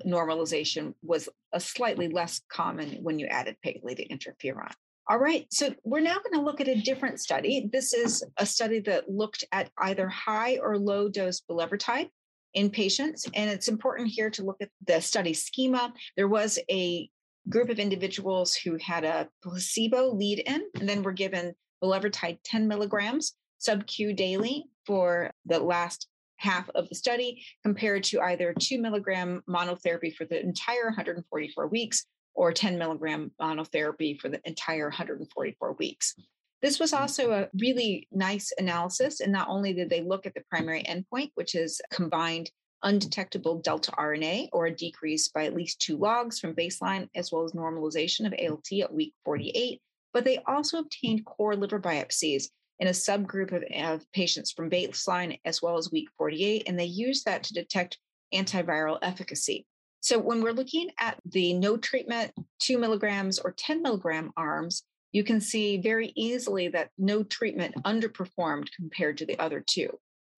normalization 0.06 0.94
was 1.02 1.30
a 1.54 1.60
slightly 1.60 2.08
less 2.10 2.42
common 2.52 3.00
when 3.02 3.20
you 3.20 3.26
added 3.28 3.56
pegylated 3.66 4.12
interferon. 4.12 4.72
All 5.10 5.18
right, 5.18 5.48
so 5.52 5.74
we're 5.86 6.02
now 6.02 6.18
going 6.18 6.34
to 6.34 6.42
look 6.42 6.60
at 6.60 6.68
a 6.68 6.82
different 6.82 7.22
study. 7.22 7.70
This 7.72 7.94
is 7.94 8.24
a 8.38 8.46
study 8.46 8.82
that 8.82 9.10
looked 9.10 9.46
at 9.54 9.70
either 9.78 10.10
high 10.10 10.58
or 10.58 10.78
low 10.78 11.08
dose 11.08 11.42
bulevirtide 11.50 12.10
in 12.54 12.70
patients. 12.70 13.26
And 13.34 13.50
it's 13.50 13.70
important 13.70 14.10
here 14.10 14.30
to 14.32 14.44
look 14.44 14.58
at 14.62 14.70
the 14.86 15.00
study 15.00 15.34
schema. 15.34 15.94
There 16.18 16.28
was 16.28 16.60
a 16.70 17.10
group 17.48 17.70
of 17.70 17.80
individuals 17.80 18.54
who 18.54 18.78
had 18.82 19.06
a 19.06 19.30
placebo 19.42 20.14
lead 20.14 20.40
in, 20.40 20.64
and 20.76 20.90
then 20.90 21.04
were 21.04 21.14
given 21.14 21.54
bulevirtide 21.82 22.40
10 22.44 22.68
milligrams 22.68 23.34
sub-Q 23.60 24.14
daily 24.14 24.66
for 24.86 25.32
the 25.46 25.60
last 25.60 26.08
half 26.38 26.70
of 26.76 26.88
the 26.90 26.96
study, 26.96 27.44
compared 27.64 28.04
to 28.04 28.22
either 28.22 28.54
two 28.60 28.80
milligram 28.80 29.42
monotherapy 29.50 30.14
for 30.14 30.26
the 30.26 30.40
entire 30.40 30.86
144 30.86 31.68
weeks 31.68 32.06
or 32.36 32.54
10 32.54 32.78
milligram 32.78 33.32
monotherapy 33.42 34.20
for 34.20 34.30
the 34.30 34.40
entire 34.46 34.86
144 34.86 35.74
weeks. 35.74 36.14
This 36.62 36.80
was 36.80 36.92
mm-hmm. 36.92 37.02
also 37.02 37.32
a 37.32 37.50
really 37.60 38.08
nice 38.12 38.52
analysis. 38.58 39.20
And 39.20 39.32
not 39.32 39.50
only 39.50 39.74
did 39.74 39.90
they 39.90 40.02
look 40.02 40.26
at 40.26 40.34
the 40.34 40.44
primary 40.50 40.84
endpoint, 40.84 41.32
which 41.36 41.56
is 41.56 41.82
combined 41.92 42.52
undetectable 42.84 43.60
delta 43.60 43.92
RNA 43.94 44.50
or 44.54 44.68
a 44.68 44.76
decrease 44.76 45.30
by 45.30 45.46
at 45.46 45.56
least 45.56 45.82
two 45.82 45.98
logs 45.98 46.40
from 46.40 46.54
baseline, 46.54 47.10
as 47.16 47.32
well 47.32 47.44
as 47.44 47.54
normalization 47.54 48.28
of 48.28 48.34
ALT 48.40 48.68
at 48.82 48.94
week 48.94 49.14
48, 49.26 49.82
but 50.14 50.24
they 50.24 50.38
also 50.48 50.80
obtained 50.80 51.26
core 51.26 51.56
liver 51.56 51.80
biopsies 51.80 52.50
in 52.80 52.88
a 52.88 52.92
subgroup 52.92 53.52
of, 53.52 53.64
of 53.84 54.12
patients 54.12 54.52
from 54.52 54.70
baseline 54.70 55.40
as 55.46 55.62
well 55.62 55.78
as 55.78 55.92
week 55.92 56.10
48, 56.18 56.64
and 56.68 56.80
they 56.80 56.86
used 56.86 57.26
that 57.26 57.44
to 57.44 57.54
detect 57.54 57.98
antiviral 58.34 59.00
efficacy. 59.02 59.66
So 60.00 60.20
when 60.20 60.42
we're 60.42 60.52
looking 60.52 60.92
at 61.00 61.20
the 61.26 61.54
no 61.54 61.78
treatment, 61.78 62.32
two 62.60 62.78
milligrams 62.78 63.40
or 63.40 63.52
10 63.52 63.82
milligram 63.82 64.32
arms, 64.38 64.84
you 65.12 65.24
can 65.24 65.42
see 65.42 65.78
very 65.78 66.14
easily 66.16 66.68
that 66.70 66.92
no 66.98 67.24
treatment 67.24 67.76
underperformed 67.84 68.68
compared 68.76 69.18
to 69.18 69.26
the 69.26 69.40
other 69.40 69.64
two. 69.66 69.90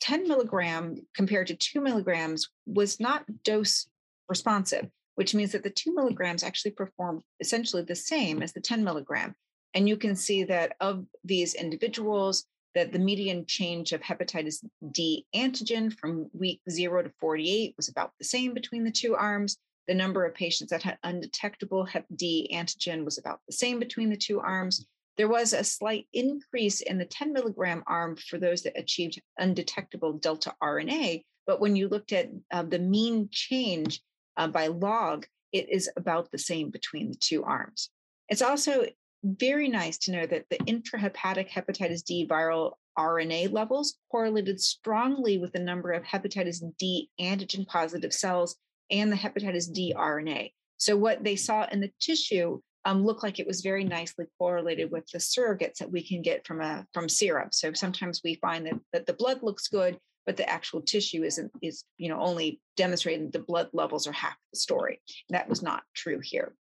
10 0.02 0.28
milligram 0.28 0.96
compared 1.14 1.48
to 1.48 1.56
two 1.56 1.82
milligrams 1.82 2.50
was 2.66 3.00
not 3.00 3.26
dose 3.44 3.88
responsive, 4.30 4.88
which 5.16 5.36
means 5.36 5.52
that 5.52 5.64
the 5.64 5.70
two 5.70 5.94
milligrams 5.94 6.44
actually 6.44 6.72
performed 6.72 7.22
essentially 7.42 7.84
the 7.84 7.96
same 7.96 8.42
as 8.42 8.54
the 8.54 8.62
10 8.62 8.84
milligram. 8.84 9.36
And 9.74 9.88
you 9.88 9.98
can 9.98 10.16
see 10.16 10.44
that 10.46 10.76
of 10.80 11.06
these 11.24 11.54
individuals, 11.54 12.46
that 12.76 12.92
the 12.92 13.00
median 13.00 13.46
change 13.46 13.94
of 13.94 14.02
hepatitis 14.02 14.64
D 14.92 15.26
antigen 15.36 15.92
from 15.92 16.30
week 16.34 16.62
zero 16.70 17.02
to 17.04 17.12
48 17.20 17.74
was 17.78 17.90
about 17.90 18.12
the 18.18 18.26
same 18.26 18.54
between 18.54 18.84
the 18.84 18.92
two 18.92 19.16
arms. 19.16 19.58
The 19.88 19.96
number 19.96 20.24
of 20.26 20.36
patients 20.36 20.70
that 20.70 20.84
had 20.84 21.00
undetectable 21.04 21.84
Hep 21.84 22.06
D 22.16 22.50
antigen 22.54 23.04
was 23.04 23.18
about 23.18 23.40
the 23.48 23.54
same 23.54 23.80
between 23.80 24.10
the 24.10 24.18
two 24.18 24.40
arms. 24.40 24.86
There 25.18 25.28
was 25.28 25.52
a 25.54 25.64
slight 25.64 26.08
increase 26.14 26.82
in 26.82 26.98
the 26.98 27.06
10 27.06 27.34
milligram 27.34 27.84
arm 27.88 28.16
for 28.16 28.38
those 28.38 28.62
that 28.64 28.80
achieved 28.80 29.22
undetectable 29.38 30.14
delta 30.14 30.56
RNA. 30.64 31.24
But 31.46 31.60
when 31.60 31.76
you 31.76 31.90
looked 31.90 32.14
at 32.14 32.30
uh, 32.52 32.64
the 32.64 32.80
mean 32.80 33.30
change 33.32 34.02
uh, 34.38 34.48
by 34.48 34.68
log, 34.68 35.26
it 35.52 35.68
is 35.70 35.90
about 35.98 36.32
the 36.32 36.38
same 36.38 36.70
between 36.70 37.10
the 37.10 37.18
two 37.18 37.44
arms. 37.44 37.90
It's 38.30 38.44
also 38.44 38.86
very 39.24 39.68
nice 39.68 39.98
to 40.00 40.12
know 40.12 40.26
that 40.26 40.46
the 40.50 40.58
intrahepatic 40.60 41.50
hepatitis 41.50 42.04
D 42.04 42.28
viral 42.30 42.74
RNA 42.98 43.52
levels 43.52 43.96
correlated 44.12 44.60
strongly 44.60 45.38
with 45.38 45.54
the 45.54 45.60
number 45.60 45.92
of 45.92 46.04
hepatitis 46.04 46.62
D 46.78 47.10
antigen 47.20 47.66
positive 47.68 48.14
cells 48.14 48.56
and 48.92 49.12
the 49.12 49.18
hepatitis 49.18 49.72
D 49.72 49.94
RNA. 49.96 50.52
So 50.78 50.96
what 50.96 51.24
they 51.24 51.36
saw 51.36 51.68
in 51.72 51.82
the 51.82 51.92
tissue 52.00 52.62
um, 52.86 53.06
looked 53.06 53.24
like 53.24 53.40
it 53.40 53.48
was 53.48 53.62
very 53.62 53.84
nicely 53.84 54.26
correlated 54.38 54.90
with 54.92 55.06
the 55.12 55.20
surrogates 55.20 55.78
that 55.80 55.92
we 55.92 56.02
can 56.06 56.22
get 56.22 56.48
from 56.48 56.62
a 56.62 56.86
from 56.94 57.10
serum. 57.10 57.50
So 57.52 57.74
sometimes 57.74 58.22
we 58.24 58.36
find 58.36 58.66
that, 58.66 58.80
that 58.94 59.06
the 59.06 59.14
blood 59.14 59.44
looks 59.44 59.68
good, 59.68 59.98
but 60.26 60.38
the 60.38 60.50
actual 60.50 60.82
tissue 60.82 61.24
isn't 61.24 61.52
is 61.62 61.84
you 61.98 62.10
know 62.10 62.20
only 62.20 62.62
demonstrating 62.78 63.32
the 63.32 63.40
blood 63.40 63.70
levels 63.74 64.08
are 64.08 64.14
half 64.14 64.38
the 64.54 64.60
story. 64.60 65.02
That 65.30 65.50
was 65.50 65.62
not 65.62 65.84
true 65.94 66.20
here. 66.24 66.56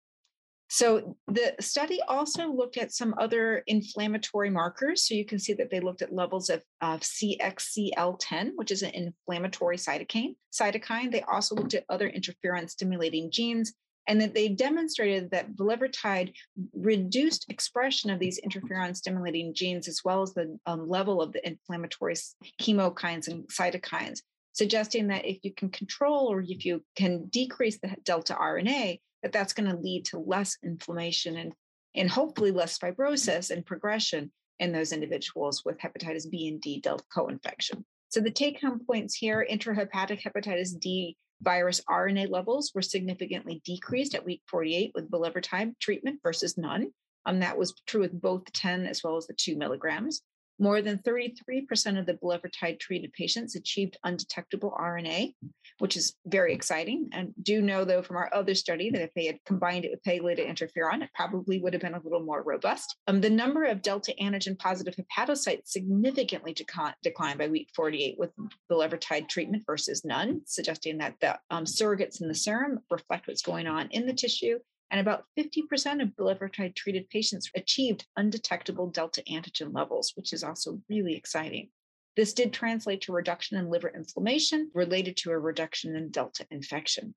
So 0.68 1.16
the 1.26 1.54
study 1.60 2.00
also 2.06 2.52
looked 2.52 2.76
at 2.76 2.92
some 2.92 3.14
other 3.18 3.62
inflammatory 3.66 4.50
markers. 4.50 5.08
So 5.08 5.14
you 5.14 5.24
can 5.24 5.38
see 5.38 5.54
that 5.54 5.70
they 5.70 5.80
looked 5.80 6.02
at 6.02 6.12
levels 6.12 6.50
of, 6.50 6.62
of 6.82 7.00
CXCL10, 7.00 8.52
which 8.56 8.70
is 8.70 8.82
an 8.82 8.90
inflammatory 8.90 9.78
cytokine. 9.78 10.36
Cytokine. 10.52 11.10
They 11.10 11.22
also 11.22 11.54
looked 11.54 11.72
at 11.72 11.84
other 11.88 12.10
interferon 12.10 12.68
stimulating 12.68 13.30
genes, 13.30 13.72
and 14.06 14.20
that 14.20 14.34
they 14.34 14.48
demonstrated 14.48 15.30
that 15.30 15.54
bulevirtide 15.56 16.34
reduced 16.74 17.46
expression 17.50 18.10
of 18.10 18.18
these 18.18 18.40
interferon 18.40 18.94
stimulating 18.94 19.54
genes 19.54 19.88
as 19.88 20.02
well 20.04 20.22
as 20.22 20.34
the 20.34 20.58
um, 20.66 20.88
level 20.88 21.22
of 21.22 21.32
the 21.32 21.46
inflammatory 21.46 22.14
chemokines 22.60 23.28
and 23.28 23.48
cytokines, 23.48 24.20
suggesting 24.58 25.06
that 25.06 25.24
if 25.24 25.38
you 25.44 25.54
can 25.54 25.70
control 25.70 26.26
or 26.26 26.40
if 26.40 26.64
you 26.64 26.82
can 26.96 27.26
decrease 27.26 27.78
the 27.78 27.94
delta 28.04 28.34
RNA, 28.34 28.98
that 29.22 29.32
that's 29.32 29.52
going 29.52 29.70
to 29.70 29.76
lead 29.76 30.04
to 30.06 30.18
less 30.18 30.58
inflammation 30.64 31.36
and 31.36 31.52
and 31.94 32.10
hopefully 32.10 32.50
less 32.50 32.78
fibrosis 32.78 33.50
and 33.50 33.64
progression 33.64 34.30
in 34.58 34.72
those 34.72 34.92
individuals 34.92 35.64
with 35.64 35.78
hepatitis 35.78 36.30
B 36.30 36.48
and 36.48 36.60
D 36.60 36.80
delta 36.80 37.04
co-infection. 37.14 37.84
So 38.10 38.20
the 38.20 38.30
take-home 38.30 38.80
points 38.84 39.14
here: 39.14 39.46
intrahepatic 39.48 40.22
hepatitis 40.22 40.78
D 40.78 41.16
virus 41.40 41.80
RNA 41.88 42.28
levels 42.30 42.72
were 42.74 42.82
significantly 42.82 43.62
decreased 43.64 44.14
at 44.16 44.24
week 44.24 44.42
48 44.48 44.90
with 44.94 45.10
bulevirtide 45.10 45.78
treatment 45.78 46.18
versus 46.22 46.58
none. 46.58 46.88
Um, 47.26 47.40
that 47.40 47.58
was 47.58 47.74
true 47.86 48.00
with 48.00 48.20
both 48.20 48.50
10 48.52 48.86
as 48.86 49.04
well 49.04 49.16
as 49.16 49.26
the 49.26 49.34
2 49.34 49.56
milligrams. 49.56 50.22
More 50.58 50.82
than 50.82 50.98
33% 50.98 51.98
of 51.98 52.06
the 52.06 52.14
bulevirtide 52.14 52.80
treated 52.80 53.12
patients 53.12 53.54
achieved 53.54 53.96
undetectable 54.02 54.76
RNA, 54.78 55.34
which 55.78 55.96
is 55.96 56.14
very 56.26 56.52
exciting. 56.52 57.10
And 57.12 57.32
do 57.40 57.62
know, 57.62 57.84
though, 57.84 58.02
from 58.02 58.16
our 58.16 58.28
other 58.34 58.54
study 58.54 58.90
that 58.90 59.02
if 59.02 59.14
they 59.14 59.26
had 59.26 59.38
combined 59.46 59.84
it 59.84 59.92
with 59.92 60.02
pegylated 60.02 60.48
interferon, 60.48 61.02
it 61.02 61.10
probably 61.14 61.60
would 61.60 61.74
have 61.74 61.82
been 61.82 61.94
a 61.94 62.00
little 62.00 62.20
more 62.20 62.42
robust. 62.42 62.96
Um, 63.06 63.20
the 63.20 63.30
number 63.30 63.64
of 63.64 63.82
delta 63.82 64.14
antigen 64.20 64.58
positive 64.58 64.96
hepatocytes 64.96 65.68
significantly 65.68 66.54
declined 66.54 67.38
by 67.38 67.46
week 67.46 67.68
48 67.74 68.16
with 68.18 68.30
bulevirtide 68.70 69.28
treatment 69.28 69.64
versus 69.64 70.04
none, 70.04 70.42
suggesting 70.44 70.98
that 70.98 71.14
the 71.20 71.38
um, 71.50 71.64
surrogates 71.64 72.20
in 72.20 72.28
the 72.28 72.34
serum 72.34 72.80
reflect 72.90 73.28
what's 73.28 73.42
going 73.42 73.66
on 73.66 73.88
in 73.90 74.06
the 74.06 74.12
tissue 74.12 74.58
and 74.90 75.00
about 75.00 75.24
50% 75.38 76.02
of 76.02 76.08
bulevirtide 76.10 76.74
treated 76.74 77.08
patients 77.10 77.50
achieved 77.54 78.06
undetectable 78.16 78.88
delta 78.88 79.22
antigen 79.30 79.74
levels, 79.74 80.12
which 80.14 80.32
is 80.32 80.42
also 80.42 80.80
really 80.88 81.14
exciting. 81.14 81.68
This 82.16 82.32
did 82.32 82.52
translate 82.52 83.02
to 83.02 83.12
reduction 83.12 83.58
in 83.58 83.70
liver 83.70 83.92
inflammation 83.94 84.70
related 84.74 85.16
to 85.18 85.30
a 85.30 85.38
reduction 85.38 85.94
in 85.94 86.10
delta 86.10 86.46
infection. 86.50 87.14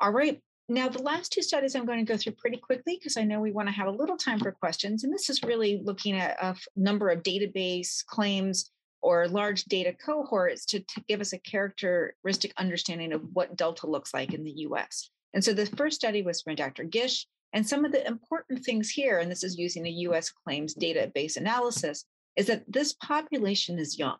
All 0.00 0.12
right, 0.12 0.40
now 0.68 0.88
the 0.88 1.02
last 1.02 1.32
two 1.32 1.42
studies 1.42 1.74
I'm 1.74 1.86
going 1.86 2.04
to 2.04 2.12
go 2.12 2.16
through 2.16 2.32
pretty 2.32 2.56
quickly 2.56 2.96
because 2.98 3.16
I 3.16 3.24
know 3.24 3.40
we 3.40 3.52
want 3.52 3.68
to 3.68 3.74
have 3.74 3.88
a 3.88 3.92
little 3.92 4.16
time 4.16 4.38
for 4.38 4.52
questions. 4.52 5.04
And 5.04 5.12
this 5.12 5.28
is 5.28 5.42
really 5.42 5.80
looking 5.84 6.16
at 6.16 6.42
a 6.42 6.56
number 6.76 7.10
of 7.10 7.22
database 7.22 8.04
claims 8.06 8.70
or 9.02 9.28
large 9.28 9.64
data 9.64 9.92
cohorts 9.92 10.64
to, 10.66 10.80
to 10.80 11.00
give 11.08 11.20
us 11.20 11.32
a 11.32 11.38
characteristic 11.38 12.52
understanding 12.56 13.12
of 13.12 13.22
what 13.32 13.56
delta 13.56 13.86
looks 13.86 14.12
like 14.12 14.34
in 14.34 14.44
the 14.44 14.52
US. 14.68 15.10
And 15.36 15.44
so 15.44 15.52
the 15.52 15.66
first 15.66 15.96
study 15.96 16.22
was 16.22 16.40
from 16.40 16.54
Dr. 16.54 16.84
Gish. 16.84 17.26
And 17.52 17.68
some 17.68 17.84
of 17.84 17.92
the 17.92 18.06
important 18.06 18.64
things 18.64 18.88
here, 18.88 19.18
and 19.18 19.30
this 19.30 19.44
is 19.44 19.58
using 19.58 19.86
a 19.86 19.90
US 19.90 20.30
claims 20.30 20.74
database 20.74 21.36
analysis, 21.36 22.06
is 22.36 22.46
that 22.46 22.64
this 22.66 22.94
population 22.94 23.78
is 23.78 23.98
young. 23.98 24.16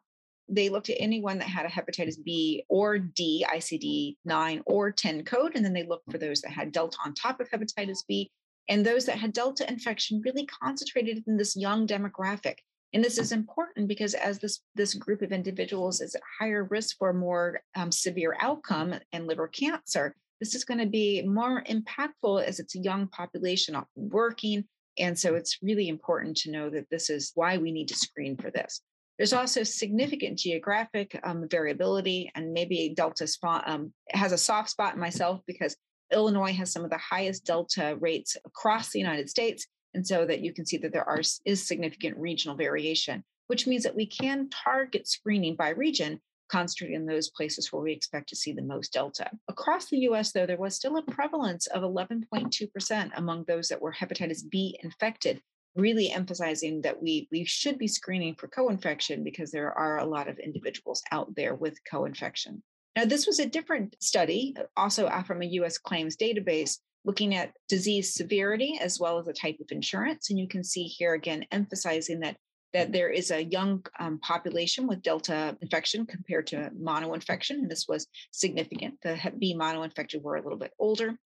They 0.46 0.68
looked 0.68 0.90
at 0.90 1.00
anyone 1.00 1.38
that 1.38 1.48
had 1.48 1.64
a 1.64 1.70
hepatitis 1.70 2.22
B 2.22 2.64
or 2.68 2.98
D, 2.98 3.46
ICD 3.50 4.16
9 4.26 4.62
or 4.66 4.92
10 4.92 5.24
code, 5.24 5.52
and 5.54 5.64
then 5.64 5.72
they 5.72 5.84
looked 5.84 6.12
for 6.12 6.18
those 6.18 6.42
that 6.42 6.52
had 6.52 6.70
Delta 6.70 6.98
on 7.02 7.14
top 7.14 7.40
of 7.40 7.48
hepatitis 7.48 8.00
B. 8.06 8.30
And 8.68 8.84
those 8.84 9.06
that 9.06 9.18
had 9.18 9.32
Delta 9.32 9.66
infection 9.66 10.20
really 10.22 10.44
concentrated 10.44 11.24
in 11.26 11.38
this 11.38 11.56
young 11.56 11.86
demographic. 11.86 12.56
And 12.92 13.02
this 13.02 13.16
is 13.16 13.32
important 13.32 13.88
because 13.88 14.12
as 14.12 14.38
this, 14.38 14.60
this 14.74 14.92
group 14.92 15.22
of 15.22 15.32
individuals 15.32 16.02
is 16.02 16.14
at 16.14 16.20
higher 16.38 16.64
risk 16.64 16.98
for 16.98 17.14
more 17.14 17.62
um, 17.74 17.90
severe 17.90 18.36
outcome 18.38 18.94
and 19.12 19.26
liver 19.26 19.48
cancer, 19.48 20.14
this 20.40 20.54
is 20.54 20.64
going 20.64 20.80
to 20.80 20.86
be 20.86 21.22
more 21.22 21.62
impactful 21.62 22.44
as 22.44 22.60
it's 22.60 22.76
a 22.76 22.80
young 22.80 23.08
population 23.08 23.76
working. 23.94 24.64
And 24.98 25.18
so 25.18 25.34
it's 25.34 25.58
really 25.62 25.88
important 25.88 26.36
to 26.38 26.50
know 26.50 26.70
that 26.70 26.88
this 26.90 27.10
is 27.10 27.32
why 27.34 27.58
we 27.58 27.72
need 27.72 27.88
to 27.88 27.96
screen 27.96 28.36
for 28.36 28.50
this. 28.50 28.80
There's 29.18 29.32
also 29.32 29.62
significant 29.62 30.38
geographic 30.38 31.18
um, 31.24 31.48
variability, 31.50 32.30
and 32.34 32.52
maybe 32.52 32.92
Delta 32.94 33.26
spot, 33.26 33.66
um, 33.66 33.92
has 34.10 34.32
a 34.32 34.38
soft 34.38 34.68
spot 34.70 34.94
in 34.94 35.00
myself 35.00 35.40
because 35.46 35.74
Illinois 36.12 36.52
has 36.52 36.70
some 36.70 36.84
of 36.84 36.90
the 36.90 36.98
highest 36.98 37.46
Delta 37.46 37.96
rates 37.98 38.36
across 38.44 38.90
the 38.90 38.98
United 38.98 39.30
States. 39.30 39.66
And 39.94 40.06
so 40.06 40.26
that 40.26 40.40
you 40.40 40.52
can 40.52 40.66
see 40.66 40.76
that 40.78 40.92
there 40.92 41.08
are, 41.08 41.22
is 41.46 41.66
significant 41.66 42.18
regional 42.18 42.56
variation, 42.56 43.24
which 43.46 43.66
means 43.66 43.84
that 43.84 43.96
we 43.96 44.04
can 44.06 44.50
target 44.50 45.08
screening 45.08 45.56
by 45.56 45.70
region 45.70 46.20
concentrated 46.48 46.96
in 46.96 47.06
those 47.06 47.30
places 47.30 47.72
where 47.72 47.82
we 47.82 47.92
expect 47.92 48.28
to 48.28 48.36
see 48.36 48.52
the 48.52 48.62
most 48.62 48.92
delta. 48.92 49.30
Across 49.48 49.86
the 49.86 49.98
US, 50.10 50.32
though, 50.32 50.46
there 50.46 50.56
was 50.56 50.74
still 50.74 50.96
a 50.96 51.02
prevalence 51.02 51.66
of 51.68 51.82
11.2% 51.82 53.10
among 53.16 53.44
those 53.44 53.68
that 53.68 53.80
were 53.80 53.92
hepatitis 53.92 54.48
B 54.48 54.78
infected 54.82 55.40
really 55.76 56.10
emphasizing 56.10 56.80
that 56.80 57.00
we 57.00 57.28
we 57.30 57.44
should 57.44 57.78
be 57.78 57.86
screening 57.86 58.34
for 58.34 58.48
co-infection 58.48 59.22
because 59.22 59.50
there 59.50 59.72
are 59.72 59.98
a 59.98 60.04
lot 60.04 60.26
of 60.26 60.38
individuals 60.38 61.02
out 61.12 61.32
there 61.36 61.54
with 61.54 61.78
co-infection. 61.88 62.62
Now, 62.96 63.04
this 63.04 63.26
was 63.26 63.38
a 63.38 63.46
different 63.46 63.94
study, 64.00 64.56
also 64.76 65.06
uh, 65.06 65.22
from 65.22 65.42
a 65.42 65.46
US 65.60 65.76
claims 65.76 66.16
database, 66.16 66.78
looking 67.04 67.34
at 67.34 67.52
disease 67.68 68.14
severity 68.14 68.78
as 68.80 68.98
well 68.98 69.18
as 69.18 69.28
a 69.28 69.34
type 69.34 69.58
of 69.60 69.70
insurance. 69.70 70.30
And 70.30 70.38
you 70.38 70.48
can 70.48 70.64
see 70.64 70.84
here 70.84 71.12
again 71.12 71.44
emphasizing 71.52 72.20
that 72.20 72.38
that 72.76 72.92
there 72.92 73.08
is 73.08 73.30
a 73.30 73.42
young 73.42 73.82
um, 73.98 74.18
population 74.18 74.86
with 74.86 75.00
delta 75.00 75.56
infection 75.62 76.04
compared 76.04 76.46
to 76.46 76.70
mono 76.78 77.14
infection. 77.14 77.60
And 77.60 77.70
this 77.70 77.86
was 77.88 78.06
significant. 78.32 78.98
The 79.02 79.18
B 79.38 79.54
mono 79.54 79.82
infected 79.82 80.22
were 80.22 80.36
a 80.36 80.42
little 80.42 80.58
bit 80.58 80.74
older. 80.78 81.16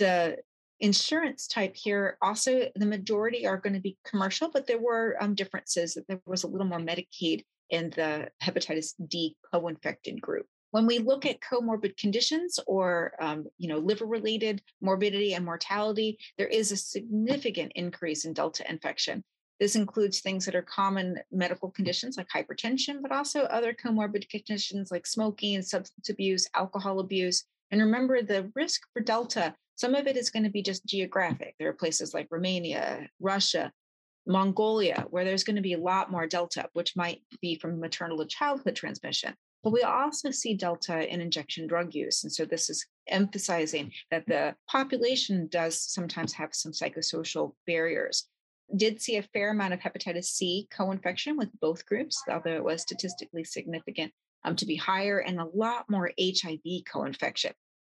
The 0.00 0.38
insurance 0.80 1.46
type 1.46 1.76
here 1.76 2.18
also 2.20 2.68
the 2.74 2.84
majority 2.84 3.46
are 3.46 3.56
going 3.56 3.72
to 3.72 3.80
be 3.80 3.96
commercial 4.04 4.50
but 4.52 4.66
there 4.66 4.78
were 4.78 5.16
um, 5.20 5.34
differences 5.34 5.96
there 6.06 6.20
was 6.26 6.44
a 6.44 6.46
little 6.46 6.66
more 6.66 6.78
medicaid 6.78 7.44
in 7.70 7.88
the 7.96 8.28
hepatitis 8.44 8.92
d 9.08 9.34
co-infected 9.50 10.20
group 10.20 10.44
when 10.72 10.84
we 10.86 10.98
look 10.98 11.24
at 11.24 11.40
comorbid 11.40 11.96
conditions 11.96 12.60
or 12.66 13.14
um, 13.20 13.46
you 13.56 13.70
know 13.70 13.78
liver 13.78 14.04
related 14.04 14.60
morbidity 14.82 15.32
and 15.32 15.46
mortality 15.46 16.18
there 16.36 16.46
is 16.46 16.70
a 16.72 16.76
significant 16.76 17.72
increase 17.74 18.26
in 18.26 18.34
delta 18.34 18.62
infection 18.70 19.24
this 19.58 19.76
includes 19.76 20.20
things 20.20 20.44
that 20.44 20.54
are 20.54 20.62
common 20.62 21.18
medical 21.30 21.70
conditions 21.70 22.16
like 22.16 22.28
hypertension 22.28 23.02
but 23.02 23.12
also 23.12 23.42
other 23.44 23.72
comorbid 23.72 24.28
conditions 24.28 24.90
like 24.90 25.06
smoking 25.06 25.62
substance 25.62 26.08
abuse 26.08 26.48
alcohol 26.54 27.00
abuse 27.00 27.44
and 27.70 27.80
remember 27.80 28.22
the 28.22 28.50
risk 28.54 28.82
for 28.92 29.00
delta 29.00 29.54
some 29.76 29.94
of 29.94 30.06
it 30.06 30.16
is 30.16 30.30
going 30.30 30.44
to 30.44 30.50
be 30.50 30.62
just 30.62 30.86
geographic. 30.86 31.54
There 31.58 31.68
are 31.68 31.74
places 31.74 32.14
like 32.14 32.28
Romania, 32.30 33.08
Russia, 33.20 33.70
Mongolia, 34.26 35.06
where 35.10 35.24
there's 35.24 35.44
going 35.44 35.56
to 35.56 35.62
be 35.62 35.74
a 35.74 35.78
lot 35.78 36.10
more 36.10 36.26
Delta, 36.26 36.68
which 36.72 36.96
might 36.96 37.20
be 37.40 37.56
from 37.56 37.78
maternal 37.78 38.18
to 38.18 38.26
childhood 38.26 38.74
transmission. 38.74 39.34
But 39.62 39.72
we 39.72 39.82
also 39.82 40.30
see 40.30 40.54
Delta 40.54 41.12
in 41.12 41.20
injection 41.20 41.66
drug 41.66 41.94
use. 41.94 42.24
And 42.24 42.32
so 42.32 42.44
this 42.44 42.70
is 42.70 42.86
emphasizing 43.08 43.92
that 44.10 44.26
the 44.26 44.54
population 44.68 45.46
does 45.48 45.80
sometimes 45.80 46.32
have 46.32 46.54
some 46.54 46.72
psychosocial 46.72 47.52
barriers. 47.66 48.26
Did 48.74 49.00
see 49.00 49.16
a 49.16 49.22
fair 49.22 49.50
amount 49.50 49.74
of 49.74 49.80
hepatitis 49.80 50.24
C 50.24 50.66
co 50.70 50.90
infection 50.90 51.36
with 51.36 51.48
both 51.60 51.86
groups, 51.86 52.22
although 52.28 52.56
it 52.56 52.64
was 52.64 52.82
statistically 52.82 53.44
significant 53.44 54.12
um, 54.44 54.56
to 54.56 54.66
be 54.66 54.76
higher, 54.76 55.18
and 55.18 55.38
a 55.38 55.48
lot 55.54 55.88
more 55.88 56.10
HIV 56.18 56.84
co 56.90 57.04
infection. 57.04 57.52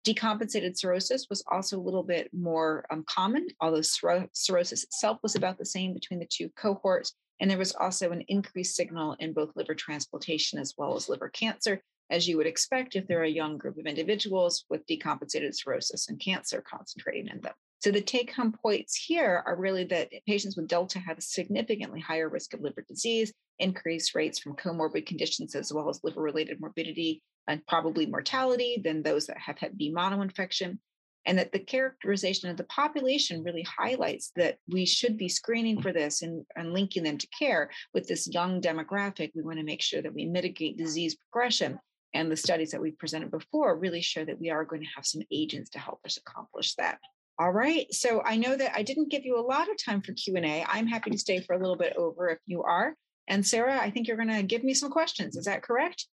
Decompensated 0.04 0.76
cirrhosis 0.76 1.26
was 1.28 1.42
also 1.50 1.78
a 1.78 1.82
little 1.82 2.02
bit 2.02 2.30
more 2.32 2.86
um, 2.90 3.04
common, 3.06 3.46
although 3.60 3.82
cirrhosis 3.82 4.84
itself 4.84 5.18
was 5.22 5.34
about 5.34 5.58
the 5.58 5.66
same 5.66 5.92
between 5.92 6.18
the 6.18 6.28
two 6.30 6.50
cohorts. 6.50 7.14
And 7.40 7.50
there 7.50 7.58
was 7.58 7.74
also 7.74 8.10
an 8.10 8.24
increased 8.28 8.74
signal 8.74 9.16
in 9.20 9.32
both 9.32 9.54
liver 9.54 9.74
transplantation 9.74 10.58
as 10.58 10.74
well 10.76 10.96
as 10.96 11.08
liver 11.08 11.28
cancer, 11.28 11.82
as 12.10 12.26
you 12.26 12.36
would 12.36 12.46
expect 12.46 12.96
if 12.96 13.06
there 13.06 13.20
are 13.20 13.24
a 13.24 13.30
young 13.30 13.58
group 13.58 13.78
of 13.78 13.86
individuals 13.86 14.64
with 14.70 14.86
decompensated 14.86 15.54
cirrhosis 15.54 16.08
and 16.08 16.18
cancer 16.20 16.62
concentrating 16.68 17.28
in 17.28 17.40
them. 17.40 17.54
So 17.80 17.92
the 17.92 18.00
take 18.00 18.32
home 18.32 18.52
points 18.60 18.96
here 18.96 19.42
are 19.46 19.56
really 19.56 19.84
that 19.84 20.10
patients 20.26 20.56
with 20.56 20.66
Delta 20.66 20.98
have 20.98 21.18
a 21.18 21.22
significantly 21.22 22.00
higher 22.00 22.28
risk 22.28 22.52
of 22.54 22.60
liver 22.60 22.84
disease, 22.86 23.32
increased 23.60 24.14
rates 24.16 24.40
from 24.40 24.56
comorbid 24.56 25.06
conditions 25.06 25.54
as 25.54 25.72
well 25.72 25.88
as 25.88 26.00
liver 26.02 26.20
related 26.20 26.60
morbidity 26.60 27.22
and 27.46 27.64
probably 27.66 28.06
mortality 28.06 28.80
than 28.82 29.02
those 29.02 29.26
that 29.26 29.38
have 29.38 29.58
Hep 29.58 29.76
B 29.76 29.90
mono 29.90 30.22
infection. 30.22 30.80
And 31.24 31.38
that 31.38 31.52
the 31.52 31.58
characterization 31.58 32.48
of 32.48 32.56
the 32.56 32.64
population 32.64 33.44
really 33.44 33.64
highlights 33.64 34.32
that 34.36 34.56
we 34.66 34.86
should 34.86 35.18
be 35.18 35.28
screening 35.28 35.76
mm. 35.76 35.82
for 35.82 35.92
this 35.92 36.22
and, 36.22 36.46
and 36.56 36.72
linking 36.72 37.02
them 37.02 37.18
to 37.18 37.28
care 37.38 37.70
with 37.92 38.08
this 38.08 38.26
young 38.32 38.62
demographic. 38.62 39.32
We 39.34 39.42
want 39.42 39.58
to 39.58 39.64
make 39.64 39.82
sure 39.82 40.00
that 40.00 40.14
we 40.14 40.24
mitigate 40.24 40.78
disease 40.78 41.16
progression. 41.16 41.78
And 42.14 42.32
the 42.32 42.36
studies 42.36 42.70
that 42.70 42.80
we 42.80 42.92
presented 42.92 43.30
before 43.30 43.76
really 43.76 44.00
show 44.00 44.24
that 44.24 44.40
we 44.40 44.48
are 44.48 44.64
going 44.64 44.80
to 44.80 44.88
have 44.96 45.04
some 45.04 45.22
agents 45.30 45.70
to 45.70 45.78
help 45.78 46.00
us 46.06 46.16
accomplish 46.16 46.74
that. 46.76 46.98
All 47.38 47.52
right. 47.52 47.92
So 47.94 48.20
I 48.24 48.36
know 48.36 48.56
that 48.56 48.72
I 48.74 48.82
didn't 48.82 49.10
give 49.10 49.24
you 49.24 49.38
a 49.38 49.40
lot 49.40 49.70
of 49.70 49.82
time 49.82 50.02
for 50.02 50.12
Q&A. 50.12 50.64
I'm 50.68 50.88
happy 50.88 51.10
to 51.10 51.18
stay 51.18 51.40
for 51.40 51.54
a 51.54 51.58
little 51.58 51.76
bit 51.76 51.94
over 51.96 52.28
if 52.30 52.38
you 52.46 52.64
are. 52.64 52.94
And 53.28 53.46
Sarah, 53.46 53.78
I 53.78 53.90
think 53.90 54.08
you're 54.08 54.16
going 54.16 54.34
to 54.34 54.42
give 54.42 54.64
me 54.64 54.74
some 54.74 54.90
questions. 54.90 55.36
Is 55.36 55.44
that 55.44 55.62
correct? 55.62 56.06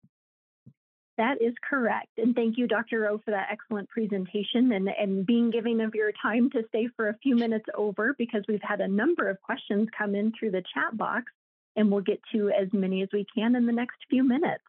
That 1.17 1.41
is 1.41 1.53
correct. 1.67 2.09
And 2.17 2.35
thank 2.35 2.57
you, 2.57 2.67
Dr. 2.67 3.01
Reau, 3.01 3.23
for 3.23 3.31
that 3.31 3.47
excellent 3.49 3.89
presentation 3.89 4.73
and, 4.73 4.89
and 4.89 5.25
being 5.25 5.49
giving 5.49 5.79
of 5.81 5.95
your 5.95 6.11
time 6.21 6.49
to 6.51 6.63
stay 6.67 6.89
for 6.95 7.07
a 7.07 7.17
few 7.23 7.35
minutes 7.35 7.65
over 7.75 8.13
because 8.17 8.43
we've 8.47 8.61
had 8.61 8.81
a 8.81 8.87
number 8.87 9.29
of 9.29 9.41
questions 9.41 9.87
come 9.97 10.13
in 10.13 10.33
through 10.37 10.51
the 10.51 10.63
chat 10.73 10.95
box, 10.97 11.31
and 11.77 11.89
we'll 11.89 12.01
get 12.01 12.19
to 12.33 12.49
as 12.49 12.67
many 12.73 13.01
as 13.01 13.09
we 13.13 13.25
can 13.33 13.55
in 13.55 13.65
the 13.65 13.71
next 13.71 13.95
few 14.09 14.23
minutes. 14.27 14.63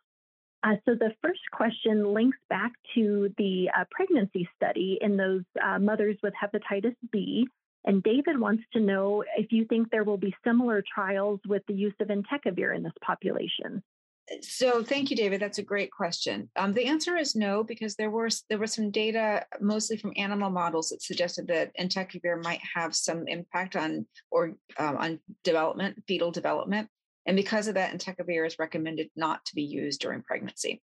Uh, 0.66 0.74
so 0.84 0.96
the 0.96 1.12
first 1.22 1.40
question 1.52 2.12
links 2.12 2.38
back 2.50 2.72
to 2.92 3.32
the 3.38 3.70
uh, 3.78 3.84
pregnancy 3.90 4.48
study 4.56 4.98
in 5.00 5.16
those 5.16 5.44
uh, 5.62 5.78
mothers 5.78 6.16
with 6.24 6.34
hepatitis 6.34 6.96
B. 7.12 7.46
And 7.84 8.02
David 8.02 8.40
wants 8.40 8.64
to 8.72 8.80
know 8.80 9.22
if 9.36 9.52
you 9.52 9.64
think 9.66 9.90
there 9.90 10.02
will 10.02 10.16
be 10.16 10.34
similar 10.44 10.82
trials 10.92 11.38
with 11.46 11.62
the 11.68 11.74
use 11.74 11.94
of 12.00 12.08
entecavir 12.08 12.74
in 12.74 12.82
this 12.82 12.92
population. 13.00 13.80
So 14.42 14.82
thank 14.82 15.08
you, 15.08 15.16
David. 15.16 15.40
That's 15.40 15.58
a 15.58 15.62
great 15.62 15.92
question. 15.92 16.50
Um, 16.56 16.72
the 16.72 16.86
answer 16.86 17.16
is 17.16 17.36
no, 17.36 17.62
because 17.62 17.94
there 17.94 18.10
were 18.10 18.28
there 18.48 18.58
was 18.58 18.72
some 18.72 18.90
data, 18.90 19.46
mostly 19.60 19.96
from 19.96 20.14
animal 20.16 20.50
models, 20.50 20.88
that 20.88 21.00
suggested 21.00 21.46
that 21.46 21.70
entecavir 21.78 22.42
might 22.42 22.60
have 22.74 22.96
some 22.96 23.28
impact 23.28 23.76
on 23.76 24.04
or 24.32 24.56
um, 24.78 24.96
on 24.96 25.20
development, 25.44 26.02
fetal 26.08 26.32
development, 26.32 26.88
and 27.26 27.36
because 27.36 27.68
of 27.68 27.74
that, 27.74 27.92
entecavir 27.92 28.46
is 28.46 28.58
recommended 28.58 29.10
not 29.16 29.44
to 29.46 29.54
be 29.54 29.62
used 29.62 30.00
during 30.00 30.22
pregnancy. 30.22 30.80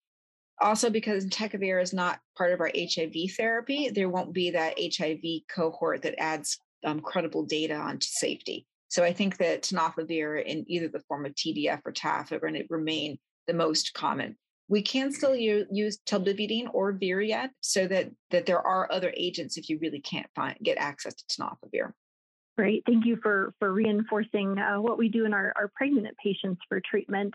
Also, 0.59 0.89
because 0.89 1.25
entecavir 1.25 1.81
is 1.81 1.93
not 1.93 2.19
part 2.37 2.51
of 2.51 2.59
our 2.59 2.71
HIV 2.75 3.31
therapy, 3.35 3.89
there 3.89 4.09
won't 4.09 4.33
be 4.33 4.51
that 4.51 4.77
HIV 4.79 5.43
cohort 5.53 6.01
that 6.03 6.19
adds 6.19 6.59
um, 6.83 6.99
credible 6.99 7.43
data 7.43 7.75
onto 7.75 8.07
safety. 8.07 8.65
So 8.89 9.03
I 9.03 9.13
think 9.13 9.37
that 9.37 9.63
tenofovir 9.63 10.43
in 10.43 10.65
either 10.67 10.87
the 10.87 11.03
form 11.07 11.25
of 11.25 11.33
TDF 11.33 11.81
or 11.85 11.91
TAF 11.91 12.31
are 12.31 12.39
going 12.39 12.53
to 12.53 12.65
remain 12.69 13.19
the 13.45 13.53
most 13.53 13.93
common. 13.93 14.37
We 14.69 14.81
can 14.81 15.11
still 15.11 15.35
use, 15.35 15.99
telbivudine 16.05 16.67
or 16.73 16.93
Viread 16.93 17.49
so 17.61 17.87
that 17.87 18.09
that 18.31 18.45
there 18.45 18.61
are 18.61 18.91
other 18.91 19.13
agents 19.15 19.57
if 19.57 19.69
you 19.69 19.79
really 19.81 20.01
can't 20.01 20.27
find 20.35 20.57
get 20.61 20.77
access 20.77 21.15
to 21.15 21.23
tenofovir. 21.25 21.91
Great, 22.57 22.83
thank 22.87 23.05
you 23.05 23.17
for 23.21 23.53
for 23.59 23.71
reinforcing 23.71 24.57
uh, 24.57 24.81
what 24.81 24.97
we 24.97 25.09
do 25.09 25.25
in 25.25 25.33
our, 25.33 25.53
our 25.55 25.69
pregnant 25.75 26.17
patients 26.17 26.59
for 26.67 26.81
treatment. 26.89 27.33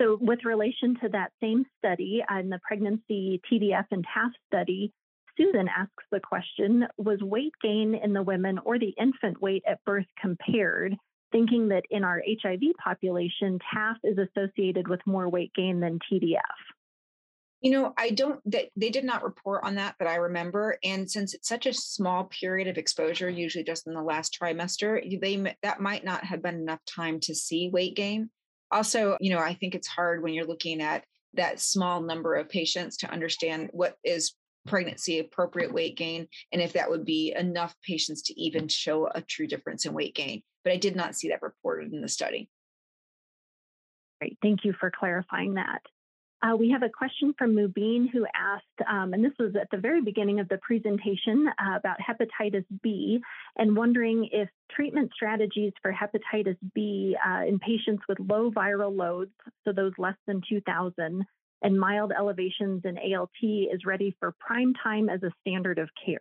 So, 0.00 0.16
with 0.20 0.44
relation 0.44 0.96
to 1.02 1.10
that 1.10 1.32
same 1.42 1.66
study 1.78 2.22
and 2.28 2.50
the 2.50 2.58
pregnancy 2.66 3.40
TDF 3.50 3.84
and 3.90 4.04
TAF 4.04 4.30
study, 4.46 4.90
Susan 5.36 5.68
asks 5.68 6.04
the 6.10 6.20
question 6.20 6.86
Was 6.96 7.20
weight 7.20 7.52
gain 7.62 7.94
in 7.94 8.14
the 8.14 8.22
women 8.22 8.58
or 8.64 8.78
the 8.78 8.94
infant 8.98 9.40
weight 9.42 9.62
at 9.66 9.84
birth 9.84 10.06
compared? 10.20 10.96
thinking 11.32 11.68
that 11.68 11.84
in 11.90 12.04
our 12.04 12.22
HIV 12.42 12.60
population, 12.82 13.58
TAF 13.74 13.96
is 14.04 14.18
associated 14.18 14.86
with 14.86 15.00
more 15.06 15.28
weight 15.28 15.50
gain 15.54 15.80
than 15.80 15.98
TDF? 15.98 16.38
You 17.62 17.70
know, 17.70 17.94
I 17.96 18.10
don't, 18.10 18.40
they, 18.44 18.70
they 18.76 18.90
did 18.90 19.04
not 19.04 19.22
report 19.22 19.62
on 19.64 19.76
that, 19.76 19.94
but 19.98 20.08
I 20.08 20.16
remember. 20.16 20.78
And 20.82 21.10
since 21.10 21.32
it's 21.32 21.48
such 21.48 21.66
a 21.66 21.72
small 21.72 22.24
period 22.24 22.68
of 22.68 22.76
exposure, 22.76 23.30
usually 23.30 23.64
just 23.64 23.86
in 23.86 23.94
the 23.94 24.02
last 24.02 24.36
trimester, 24.40 25.20
they 25.20 25.54
that 25.62 25.80
might 25.80 26.04
not 26.04 26.24
have 26.24 26.42
been 26.42 26.56
enough 26.56 26.80
time 26.86 27.20
to 27.20 27.34
see 27.34 27.70
weight 27.72 27.94
gain. 27.94 28.30
Also, 28.70 29.16
you 29.20 29.32
know, 29.32 29.38
I 29.38 29.54
think 29.54 29.74
it's 29.74 29.88
hard 29.88 30.22
when 30.22 30.34
you're 30.34 30.46
looking 30.46 30.82
at 30.82 31.04
that 31.34 31.60
small 31.60 32.02
number 32.02 32.34
of 32.34 32.48
patients 32.48 32.98
to 32.98 33.10
understand 33.10 33.70
what 33.72 33.96
is 34.04 34.34
pregnancy 34.66 35.18
appropriate 35.18 35.72
weight 35.72 35.96
gain 35.96 36.28
and 36.52 36.62
if 36.62 36.74
that 36.74 36.88
would 36.88 37.04
be 37.04 37.34
enough 37.36 37.74
patients 37.84 38.22
to 38.22 38.40
even 38.40 38.68
show 38.68 39.08
a 39.12 39.20
true 39.20 39.48
difference 39.48 39.86
in 39.86 39.92
weight 39.92 40.14
gain 40.14 40.40
but 40.64 40.72
I 40.72 40.76
did 40.76 40.96
not 40.96 41.14
see 41.14 41.28
that 41.28 41.42
reported 41.42 41.92
in 41.92 42.00
the 42.00 42.08
study. 42.08 42.48
Great, 44.20 44.38
thank 44.42 44.64
you 44.64 44.72
for 44.72 44.90
clarifying 44.90 45.54
that. 45.54 45.82
Uh, 46.42 46.56
we 46.56 46.70
have 46.70 46.82
a 46.82 46.88
question 46.88 47.32
from 47.38 47.54
Mubin 47.54 48.10
who 48.10 48.26
asked, 48.34 48.90
um, 48.90 49.12
and 49.12 49.24
this 49.24 49.32
was 49.38 49.54
at 49.54 49.68
the 49.70 49.76
very 49.76 50.02
beginning 50.02 50.40
of 50.40 50.48
the 50.48 50.58
presentation 50.58 51.46
uh, 51.48 51.76
about 51.76 51.98
hepatitis 52.00 52.64
B, 52.82 53.20
and 53.56 53.76
wondering 53.76 54.28
if 54.32 54.48
treatment 54.70 55.12
strategies 55.14 55.72
for 55.80 55.92
hepatitis 55.92 56.56
B 56.74 57.16
uh, 57.24 57.46
in 57.46 57.60
patients 57.60 58.02
with 58.08 58.18
low 58.18 58.50
viral 58.50 58.96
loads, 58.96 59.30
so 59.64 59.72
those 59.72 59.92
less 59.98 60.16
than 60.26 60.42
2,000, 60.48 61.24
and 61.62 61.78
mild 61.78 62.10
elevations 62.10 62.82
in 62.84 62.98
ALT 62.98 63.30
is 63.40 63.86
ready 63.86 64.16
for 64.18 64.34
prime 64.40 64.74
time 64.82 65.08
as 65.08 65.22
a 65.22 65.30
standard 65.42 65.78
of 65.78 65.88
care. 66.04 66.18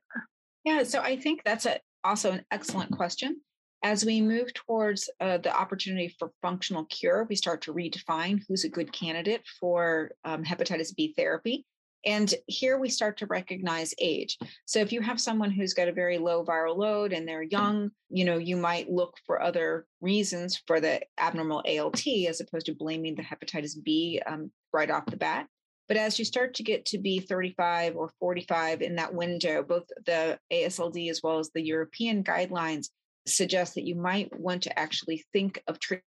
Yeah, 0.64 0.84
so 0.84 1.02
I 1.02 1.16
think 1.16 1.42
that's 1.44 1.66
a, 1.66 1.80
also 2.04 2.34
an 2.34 2.46
excellent 2.52 2.92
question. 2.92 3.42
As 3.84 4.06
we 4.06 4.22
move 4.22 4.54
towards 4.54 5.10
uh, 5.20 5.40
the 5.40 5.56
opportunity 5.56 6.16
for 6.20 6.32
functional 6.42 6.86
cure, 6.86 7.26
we 7.28 7.36
start 7.36 7.64
to 7.64 7.74
redefine 7.74 8.40
who's 8.48 8.64
a 8.64 8.70
good 8.70 8.94
candidate 8.94 9.42
for 9.60 10.12
um, 10.24 10.44
hepatitis 10.44 10.96
B 10.96 11.14
therapy. 11.18 11.66
And 12.06 12.34
here 12.48 12.80
we 12.80 12.90
start 12.90 13.18
to 13.18 13.28
recognize 13.28 13.94
age. 14.00 14.38
So 14.66 14.80
if 14.80 14.92
you 14.92 15.02
have 15.02 15.20
someone 15.20 15.52
who's 15.52 15.74
got 15.74 15.88
a 15.88 15.94
very 15.94 16.18
low 16.18 16.44
viral 16.44 16.78
load 16.78 17.12
and 17.12 17.28
they're 17.28 17.44
young, 17.44 17.92
you 18.10 18.26
know, 18.26 18.38
you 18.38 18.56
might 18.56 18.90
look 18.90 19.18
for 19.26 19.42
other 19.42 19.86
reasons 20.00 20.62
for 20.68 20.80
the 20.80 21.02
abnormal 21.20 21.64
ALT 21.68 22.08
as 22.28 22.40
opposed 22.40 22.68
to 22.68 22.76
blaming 22.76 23.16
the 23.16 23.24
hepatitis 23.24 23.76
B 23.84 24.22
um, 24.26 24.52
right 24.74 24.90
off 24.90 25.06
the 25.08 25.18
bat. 25.18 25.48
But 25.88 25.98
as 25.98 26.18
you 26.18 26.26
start 26.26 26.54
to 26.56 26.64
get 26.64 26.86
to 26.86 26.98
be 26.98 27.20
35 27.20 27.96
or 27.96 28.12
45 28.20 28.82
in 28.82 28.96
that 28.96 29.14
window, 29.14 29.62
both 29.62 29.84
the 30.06 30.40
AASLD 30.52 31.10
as 31.10 31.22
well 31.24 31.40
as 31.40 31.50
the 31.54 31.62
European 31.62 32.24
guidelines 32.24 32.88
suggest 33.28 33.76
that 33.76 33.86
you 33.86 33.96
might 33.96 34.38
want 34.40 34.64
to 34.64 34.80
actually 34.80 35.24
think 35.34 35.62
of 35.68 35.80
treatment 35.80 36.06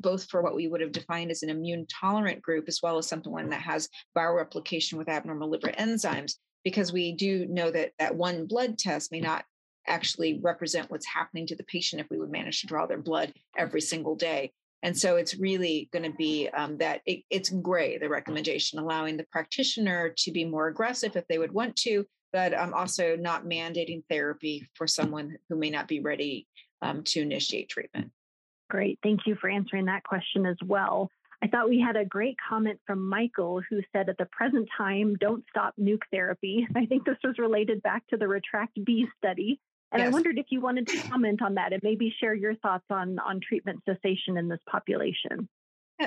both 0.00 0.28
for 0.28 0.42
what 0.42 0.54
we 0.54 0.68
would 0.68 0.80
have 0.80 0.92
defined 0.92 1.30
as 1.30 1.42
an 1.42 1.50
immune 1.50 1.86
tolerant 1.86 2.42
group, 2.42 2.66
as 2.68 2.80
well 2.82 2.98
as 2.98 3.06
someone 3.06 3.48
that 3.48 3.62
has 3.62 3.88
viral 4.16 4.36
replication 4.36 4.98
with 4.98 5.08
abnormal 5.08 5.50
liver 5.50 5.72
enzymes, 5.78 6.34
because 6.64 6.92
we 6.92 7.12
do 7.12 7.46
know 7.46 7.70
that 7.70 7.92
that 7.98 8.14
one 8.14 8.46
blood 8.46 8.78
test 8.78 9.12
may 9.12 9.20
not 9.20 9.44
actually 9.86 10.40
represent 10.42 10.90
what's 10.90 11.06
happening 11.06 11.46
to 11.46 11.56
the 11.56 11.64
patient 11.64 12.00
if 12.00 12.06
we 12.10 12.18
would 12.18 12.30
manage 12.30 12.60
to 12.60 12.66
draw 12.66 12.86
their 12.86 13.00
blood 13.00 13.32
every 13.56 13.80
single 13.80 14.14
day. 14.14 14.52
And 14.84 14.96
so 14.98 15.16
it's 15.16 15.36
really 15.36 15.88
going 15.92 16.10
to 16.10 16.16
be 16.16 16.48
um, 16.48 16.78
that 16.78 17.02
it, 17.06 17.22
it's 17.30 17.50
gray, 17.50 17.98
the 17.98 18.08
recommendation, 18.08 18.78
allowing 18.78 19.16
the 19.16 19.26
practitioner 19.30 20.12
to 20.18 20.32
be 20.32 20.44
more 20.44 20.66
aggressive 20.68 21.16
if 21.16 21.26
they 21.28 21.38
would 21.38 21.52
want 21.52 21.76
to, 21.76 22.04
but 22.32 22.54
um, 22.54 22.74
also 22.74 23.16
not 23.16 23.44
mandating 23.44 24.02
therapy 24.08 24.66
for 24.74 24.86
someone 24.86 25.36
who 25.48 25.56
may 25.56 25.70
not 25.70 25.88
be 25.88 26.00
ready 26.00 26.46
um, 26.80 27.02
to 27.04 27.20
initiate 27.20 27.68
treatment. 27.68 28.10
Great. 28.70 28.98
Thank 29.02 29.20
you 29.26 29.36
for 29.40 29.50
answering 29.50 29.86
that 29.86 30.04
question 30.04 30.46
as 30.46 30.56
well. 30.64 31.10
I 31.42 31.48
thought 31.48 31.68
we 31.68 31.80
had 31.80 31.96
a 31.96 32.04
great 32.04 32.36
comment 32.48 32.78
from 32.86 33.06
Michael 33.08 33.60
who 33.68 33.80
said 33.92 34.08
at 34.08 34.16
the 34.16 34.26
present 34.26 34.68
time, 34.78 35.16
don't 35.20 35.44
stop 35.50 35.74
nuke 35.78 36.02
therapy. 36.12 36.66
I 36.76 36.86
think 36.86 37.04
this 37.04 37.18
was 37.24 37.38
related 37.38 37.82
back 37.82 38.06
to 38.08 38.16
the 38.16 38.28
Retract 38.28 38.84
B 38.84 39.06
study. 39.18 39.60
And 39.90 40.00
yes. 40.00 40.08
I 40.08 40.10
wondered 40.12 40.38
if 40.38 40.46
you 40.50 40.60
wanted 40.60 40.86
to 40.86 40.96
comment 41.08 41.42
on 41.42 41.54
that 41.54 41.72
and 41.72 41.82
maybe 41.82 42.14
share 42.18 42.32
your 42.32 42.54
thoughts 42.54 42.86
on, 42.88 43.18
on 43.18 43.40
treatment 43.46 43.80
cessation 43.84 44.38
in 44.38 44.48
this 44.48 44.60
population. 44.70 45.48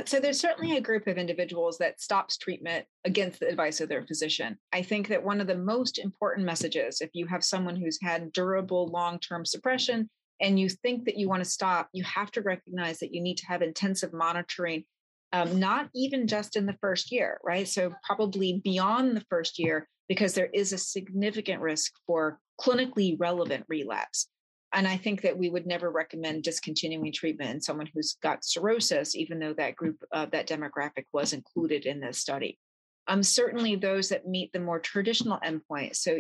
So 0.06 0.20
there's 0.20 0.40
certainly 0.40 0.78
a 0.78 0.82
group 0.82 1.08
of 1.08 1.18
individuals 1.18 1.78
that 1.78 2.02
stops 2.02 2.38
treatment 2.38 2.86
against 3.06 3.40
the 3.40 3.48
advice 3.48 3.80
of 3.80 3.90
their 3.90 4.06
physician. 4.06 4.58
I 4.74 4.82
think 4.82 5.08
that 5.08 5.24
one 5.24 5.40
of 5.40 5.48
the 5.48 5.58
most 5.58 6.00
important 6.00 6.46
messages, 6.46 7.02
if 7.02 7.12
you 7.14 7.26
have 7.28 7.44
someone 7.44 7.76
who's 7.76 8.00
had 8.02 8.34
durable 8.34 8.88
long 8.88 9.20
term 9.20 9.46
suppression 9.46 10.10
and 10.42 10.60
you 10.60 10.70
think 10.70 11.06
that 11.06 11.18
you 11.18 11.30
want 11.30 11.44
to 11.44 11.50
stop, 11.50 11.90
you 11.94 12.04
have 12.04 12.30
to 12.32 12.42
recognize 12.42 13.00
that 13.00 13.14
you 13.14 13.22
need 13.22 13.38
to 13.38 13.48
have 13.48 13.62
intensive 13.62 14.12
monitoring, 14.12 14.84
um, 15.32 15.60
not 15.60 15.90
even 15.96 16.28
just 16.28 16.56
in 16.56 16.66
the 16.66 16.78
first 16.82 17.12
year, 17.12 17.40
right? 17.44 17.68
So, 17.68 17.94
probably 18.04 18.62
beyond 18.64 19.16
the 19.16 19.26
first 19.30 19.58
year, 19.58 19.88
because 20.10 20.34
there 20.34 20.50
is 20.54 20.74
a 20.74 20.78
significant 20.78 21.62
risk 21.62 21.94
for 22.06 22.40
clinically 22.60 23.16
relevant 23.18 23.66
relapse. 23.70 24.28
And 24.76 24.86
I 24.86 24.98
think 24.98 25.22
that 25.22 25.38
we 25.38 25.50
would 25.50 25.66
never 25.66 25.90
recommend 25.90 26.44
discontinuing 26.44 27.14
treatment 27.14 27.50
in 27.50 27.62
someone 27.62 27.90
who's 27.94 28.18
got 28.22 28.44
cirrhosis, 28.44 29.16
even 29.16 29.40
though 29.40 29.54
that 29.54 29.78
group, 29.78 30.04
uh, 30.12 30.26
that 30.34 30.50
demographic 30.50 31.06
was 31.14 31.32
included 31.32 31.86
in 31.86 32.02
this 32.02 32.20
study. 32.20 32.60
Um, 33.08 33.24
certainly, 33.24 33.78
those 33.78 34.10
that 34.10 34.28
meet 34.28 34.52
the 34.52 34.60
more 34.60 34.80
traditional 34.80 35.40
endpoint, 35.46 35.96
so 35.96 36.20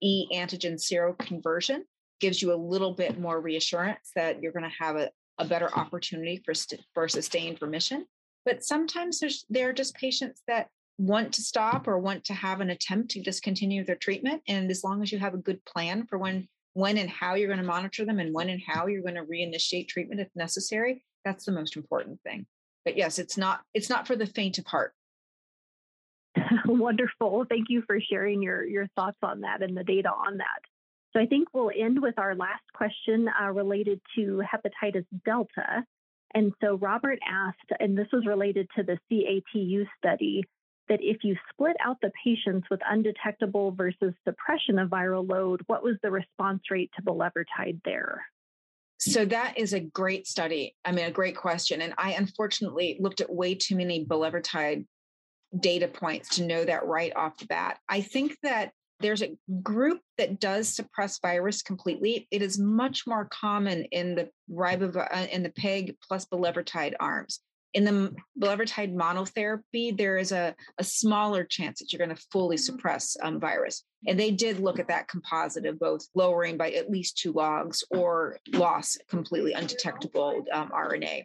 e 0.00 0.28
antigen 0.32 0.74
seroconversion, 0.74 1.80
gives 2.20 2.40
you 2.40 2.52
a 2.52 2.54
little 2.54 2.94
bit 2.94 3.18
more 3.18 3.40
reassurance 3.40 4.10
that 4.14 4.40
you're 4.40 4.52
going 4.52 4.70
to 4.70 4.84
have 4.84 4.96
a, 4.96 5.10
a 5.38 5.44
better 5.44 5.74
opportunity 5.74 6.40
for, 6.44 6.54
st- 6.54 6.82
for 6.94 7.08
sustained 7.08 7.60
remission. 7.60 8.06
But 8.44 8.64
sometimes 8.64 9.18
there's 9.18 9.44
there 9.50 9.70
are 9.70 9.72
just 9.72 9.96
patients 9.96 10.42
that 10.46 10.68
want 10.98 11.32
to 11.34 11.42
stop 11.42 11.88
or 11.88 11.98
want 11.98 12.24
to 12.26 12.34
have 12.34 12.60
an 12.60 12.70
attempt 12.70 13.10
to 13.10 13.22
discontinue 13.22 13.84
their 13.84 13.96
treatment. 13.96 14.42
And 14.46 14.70
as 14.70 14.84
long 14.84 15.02
as 15.02 15.10
you 15.10 15.18
have 15.18 15.34
a 15.34 15.38
good 15.38 15.64
plan 15.64 16.06
for 16.06 16.18
when 16.18 16.48
when 16.76 16.98
and 16.98 17.08
how 17.08 17.34
you're 17.34 17.48
going 17.48 17.58
to 17.58 17.64
monitor 17.64 18.04
them 18.04 18.18
and 18.18 18.34
when 18.34 18.50
and 18.50 18.60
how 18.66 18.86
you're 18.86 19.00
going 19.00 19.14
to 19.14 19.22
reinitiate 19.22 19.88
treatment 19.88 20.20
if 20.20 20.28
necessary, 20.34 21.02
that's 21.24 21.46
the 21.46 21.52
most 21.52 21.74
important 21.74 22.20
thing. 22.22 22.44
But 22.84 22.98
yes, 22.98 23.18
it's 23.18 23.38
not 23.38 23.62
it's 23.72 23.88
not 23.88 24.06
for 24.06 24.14
the 24.14 24.26
faint 24.26 24.58
of 24.58 24.66
heart. 24.66 24.92
Wonderful. 26.66 27.46
Thank 27.48 27.68
you 27.70 27.82
for 27.86 27.98
sharing 27.98 28.42
your 28.42 28.62
your 28.64 28.88
thoughts 28.94 29.16
on 29.22 29.40
that 29.40 29.62
and 29.62 29.74
the 29.74 29.84
data 29.84 30.10
on 30.10 30.36
that. 30.36 30.60
So 31.14 31.20
I 31.20 31.24
think 31.24 31.48
we'll 31.54 31.70
end 31.74 32.00
with 32.00 32.18
our 32.18 32.34
last 32.34 32.64
question 32.74 33.26
uh, 33.42 33.50
related 33.50 34.02
to 34.16 34.42
hepatitis 34.42 35.06
delta. 35.24 35.82
And 36.34 36.52
so 36.62 36.74
Robert 36.74 37.18
asked, 37.26 37.72
and 37.80 37.96
this 37.96 38.08
was 38.12 38.26
related 38.26 38.68
to 38.76 38.82
the 38.82 38.98
CATU 39.10 39.86
study, 39.96 40.44
that 40.88 41.00
if 41.02 41.24
you 41.24 41.36
split 41.52 41.76
out 41.84 41.96
the 42.00 42.12
patients 42.22 42.66
with 42.70 42.80
undetectable 42.88 43.72
versus 43.72 44.14
suppression 44.24 44.78
of 44.78 44.88
viral 44.88 45.28
load, 45.28 45.62
what 45.66 45.82
was 45.82 45.96
the 46.02 46.10
response 46.10 46.62
rate 46.70 46.90
to 46.96 47.02
bulevirtide 47.02 47.80
there? 47.84 48.24
So 48.98 49.24
that 49.26 49.58
is 49.58 49.74
a 49.74 49.80
great 49.80 50.26
study. 50.26 50.74
I 50.84 50.92
mean, 50.92 51.04
a 51.04 51.10
great 51.10 51.36
question. 51.36 51.82
And 51.82 51.92
I 51.98 52.12
unfortunately 52.12 52.96
looked 52.98 53.20
at 53.20 53.32
way 53.32 53.54
too 53.54 53.76
many 53.76 54.06
bulevirtide 54.06 54.86
data 55.60 55.88
points 55.88 56.36
to 56.36 56.44
know 56.44 56.64
that 56.64 56.86
right 56.86 57.12
off 57.14 57.36
the 57.36 57.46
bat. 57.46 57.78
I 57.88 58.00
think 58.00 58.36
that 58.42 58.72
there's 59.00 59.22
a 59.22 59.36
group 59.62 60.00
that 60.16 60.40
does 60.40 60.74
suppress 60.74 61.18
virus 61.20 61.62
completely. 61.62 62.26
It 62.30 62.40
is 62.40 62.58
much 62.58 63.06
more 63.06 63.26
common 63.26 63.84
in 63.92 64.14
the 64.14 64.30
ribav 64.50 64.96
uh, 64.96 65.26
in 65.30 65.42
the 65.42 65.50
PEG 65.50 65.96
plus 66.06 66.24
bulevirtide 66.24 66.94
arms. 66.98 67.40
In 67.76 67.84
the 67.84 68.16
bulevirtide 68.40 68.94
monotherapy, 68.94 69.94
there 69.94 70.16
is 70.16 70.32
a, 70.32 70.54
a 70.78 70.82
smaller 70.82 71.44
chance 71.44 71.78
that 71.78 71.92
you're 71.92 72.04
going 72.04 72.16
to 72.16 72.26
fully 72.32 72.56
suppress 72.56 73.18
um, 73.22 73.38
virus. 73.38 73.84
And 74.06 74.18
they 74.18 74.30
did 74.30 74.60
look 74.60 74.78
at 74.78 74.88
that 74.88 75.08
composite 75.08 75.66
of 75.66 75.78
both 75.78 76.08
lowering 76.14 76.56
by 76.56 76.70
at 76.70 76.90
least 76.90 77.18
two 77.18 77.32
logs 77.32 77.84
or 77.90 78.38
loss 78.54 78.96
completely 79.10 79.52
undetectable 79.52 80.42
um, 80.54 80.70
RNA. 80.70 81.24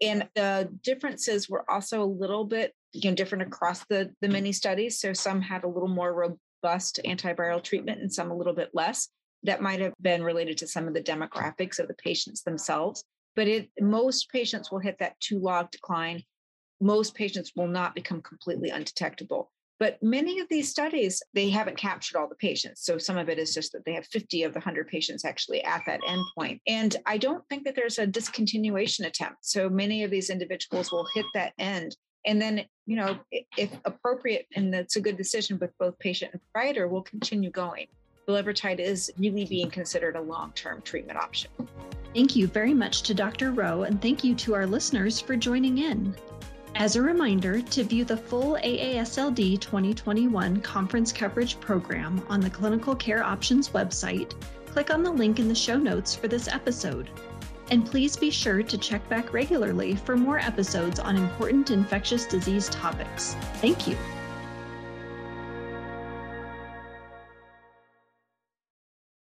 And 0.00 0.26
the 0.34 0.70
differences 0.82 1.50
were 1.50 1.70
also 1.70 2.02
a 2.02 2.06
little 2.06 2.46
bit 2.46 2.72
you 2.94 3.10
know 3.10 3.14
different 3.14 3.42
across 3.42 3.84
the 3.90 4.10
the 4.22 4.28
many 4.28 4.52
studies 4.52 5.00
so 5.00 5.12
some 5.12 5.42
had 5.42 5.64
a 5.64 5.68
little 5.68 5.88
more 5.88 6.14
robust 6.62 7.00
antiviral 7.04 7.62
treatment 7.62 8.00
and 8.00 8.12
some 8.12 8.30
a 8.30 8.36
little 8.36 8.54
bit 8.54 8.70
less. 8.72 9.08
That 9.42 9.60
might 9.60 9.80
have 9.80 9.92
been 10.00 10.22
related 10.22 10.56
to 10.58 10.66
some 10.66 10.88
of 10.88 10.94
the 10.94 11.02
demographics 11.02 11.78
of 11.78 11.88
the 11.88 11.94
patients 11.94 12.42
themselves. 12.42 13.04
But 13.36 13.48
it, 13.48 13.70
most 13.80 14.30
patients 14.30 14.70
will 14.70 14.78
hit 14.78 14.98
that 14.98 15.18
two 15.20 15.38
log 15.38 15.70
decline. 15.70 16.22
Most 16.80 17.14
patients 17.14 17.52
will 17.56 17.66
not 17.66 17.94
become 17.94 18.22
completely 18.22 18.70
undetectable. 18.70 19.50
But 19.80 20.00
many 20.02 20.38
of 20.38 20.48
these 20.48 20.70
studies, 20.70 21.20
they 21.34 21.50
haven't 21.50 21.76
captured 21.76 22.16
all 22.16 22.28
the 22.28 22.36
patients. 22.36 22.84
So 22.84 22.96
some 22.96 23.18
of 23.18 23.28
it 23.28 23.38
is 23.38 23.52
just 23.52 23.72
that 23.72 23.84
they 23.84 23.94
have 23.94 24.06
50 24.06 24.44
of 24.44 24.52
the 24.52 24.60
100 24.60 24.86
patients 24.86 25.24
actually 25.24 25.64
at 25.64 25.82
that 25.86 26.00
endpoint. 26.02 26.60
And 26.68 26.94
I 27.06 27.18
don't 27.18 27.46
think 27.48 27.64
that 27.64 27.74
there's 27.74 27.98
a 27.98 28.06
discontinuation 28.06 29.04
attempt. 29.04 29.44
So 29.44 29.68
many 29.68 30.04
of 30.04 30.10
these 30.10 30.30
individuals 30.30 30.92
will 30.92 31.06
hit 31.14 31.26
that 31.34 31.54
end 31.58 31.96
and 32.24 32.40
then 32.40 32.64
you 32.86 32.96
know 32.96 33.18
if 33.56 33.70
appropriate 33.84 34.46
and 34.54 34.72
that's 34.72 34.96
a 34.96 35.00
good 35.00 35.16
decision 35.16 35.58
with 35.58 35.76
both 35.78 35.98
patient 35.98 36.32
and 36.32 36.40
provider 36.52 36.88
we'll 36.88 37.02
continue 37.02 37.50
going 37.50 37.86
bulevirtide 38.26 38.80
is 38.80 39.12
really 39.18 39.44
being 39.44 39.70
considered 39.70 40.16
a 40.16 40.20
long-term 40.20 40.82
treatment 40.82 41.18
option 41.18 41.50
thank 42.14 42.36
you 42.36 42.46
very 42.46 42.74
much 42.74 43.02
to 43.02 43.14
dr 43.14 43.52
Reau 43.52 43.86
and 43.86 44.00
thank 44.00 44.24
you 44.24 44.34
to 44.34 44.54
our 44.54 44.66
listeners 44.66 45.20
for 45.20 45.36
joining 45.36 45.78
in 45.78 46.14
as 46.76 46.96
a 46.96 47.02
reminder, 47.02 47.60
to 47.60 47.84
view 47.84 48.04
the 48.04 48.16
full 48.16 48.56
AASLD 48.56 49.60
2021 49.60 50.60
conference 50.60 51.12
coverage 51.12 51.60
program 51.60 52.20
on 52.28 52.40
the 52.40 52.50
Clinical 52.50 52.96
Care 52.96 53.22
Options 53.22 53.68
website, 53.68 54.34
click 54.66 54.92
on 54.92 55.04
the 55.04 55.10
link 55.10 55.38
in 55.38 55.46
the 55.46 55.54
show 55.54 55.78
notes 55.78 56.16
for 56.16 56.26
this 56.26 56.48
episode. 56.48 57.08
And 57.70 57.86
please 57.86 58.16
be 58.16 58.28
sure 58.28 58.64
to 58.64 58.76
check 58.76 59.08
back 59.08 59.32
regularly 59.32 59.94
for 59.94 60.16
more 60.16 60.40
episodes 60.40 60.98
on 60.98 61.16
important 61.16 61.70
infectious 61.70 62.26
disease 62.26 62.68
topics. 62.70 63.34
Thank 63.60 63.86
you. 63.86 63.96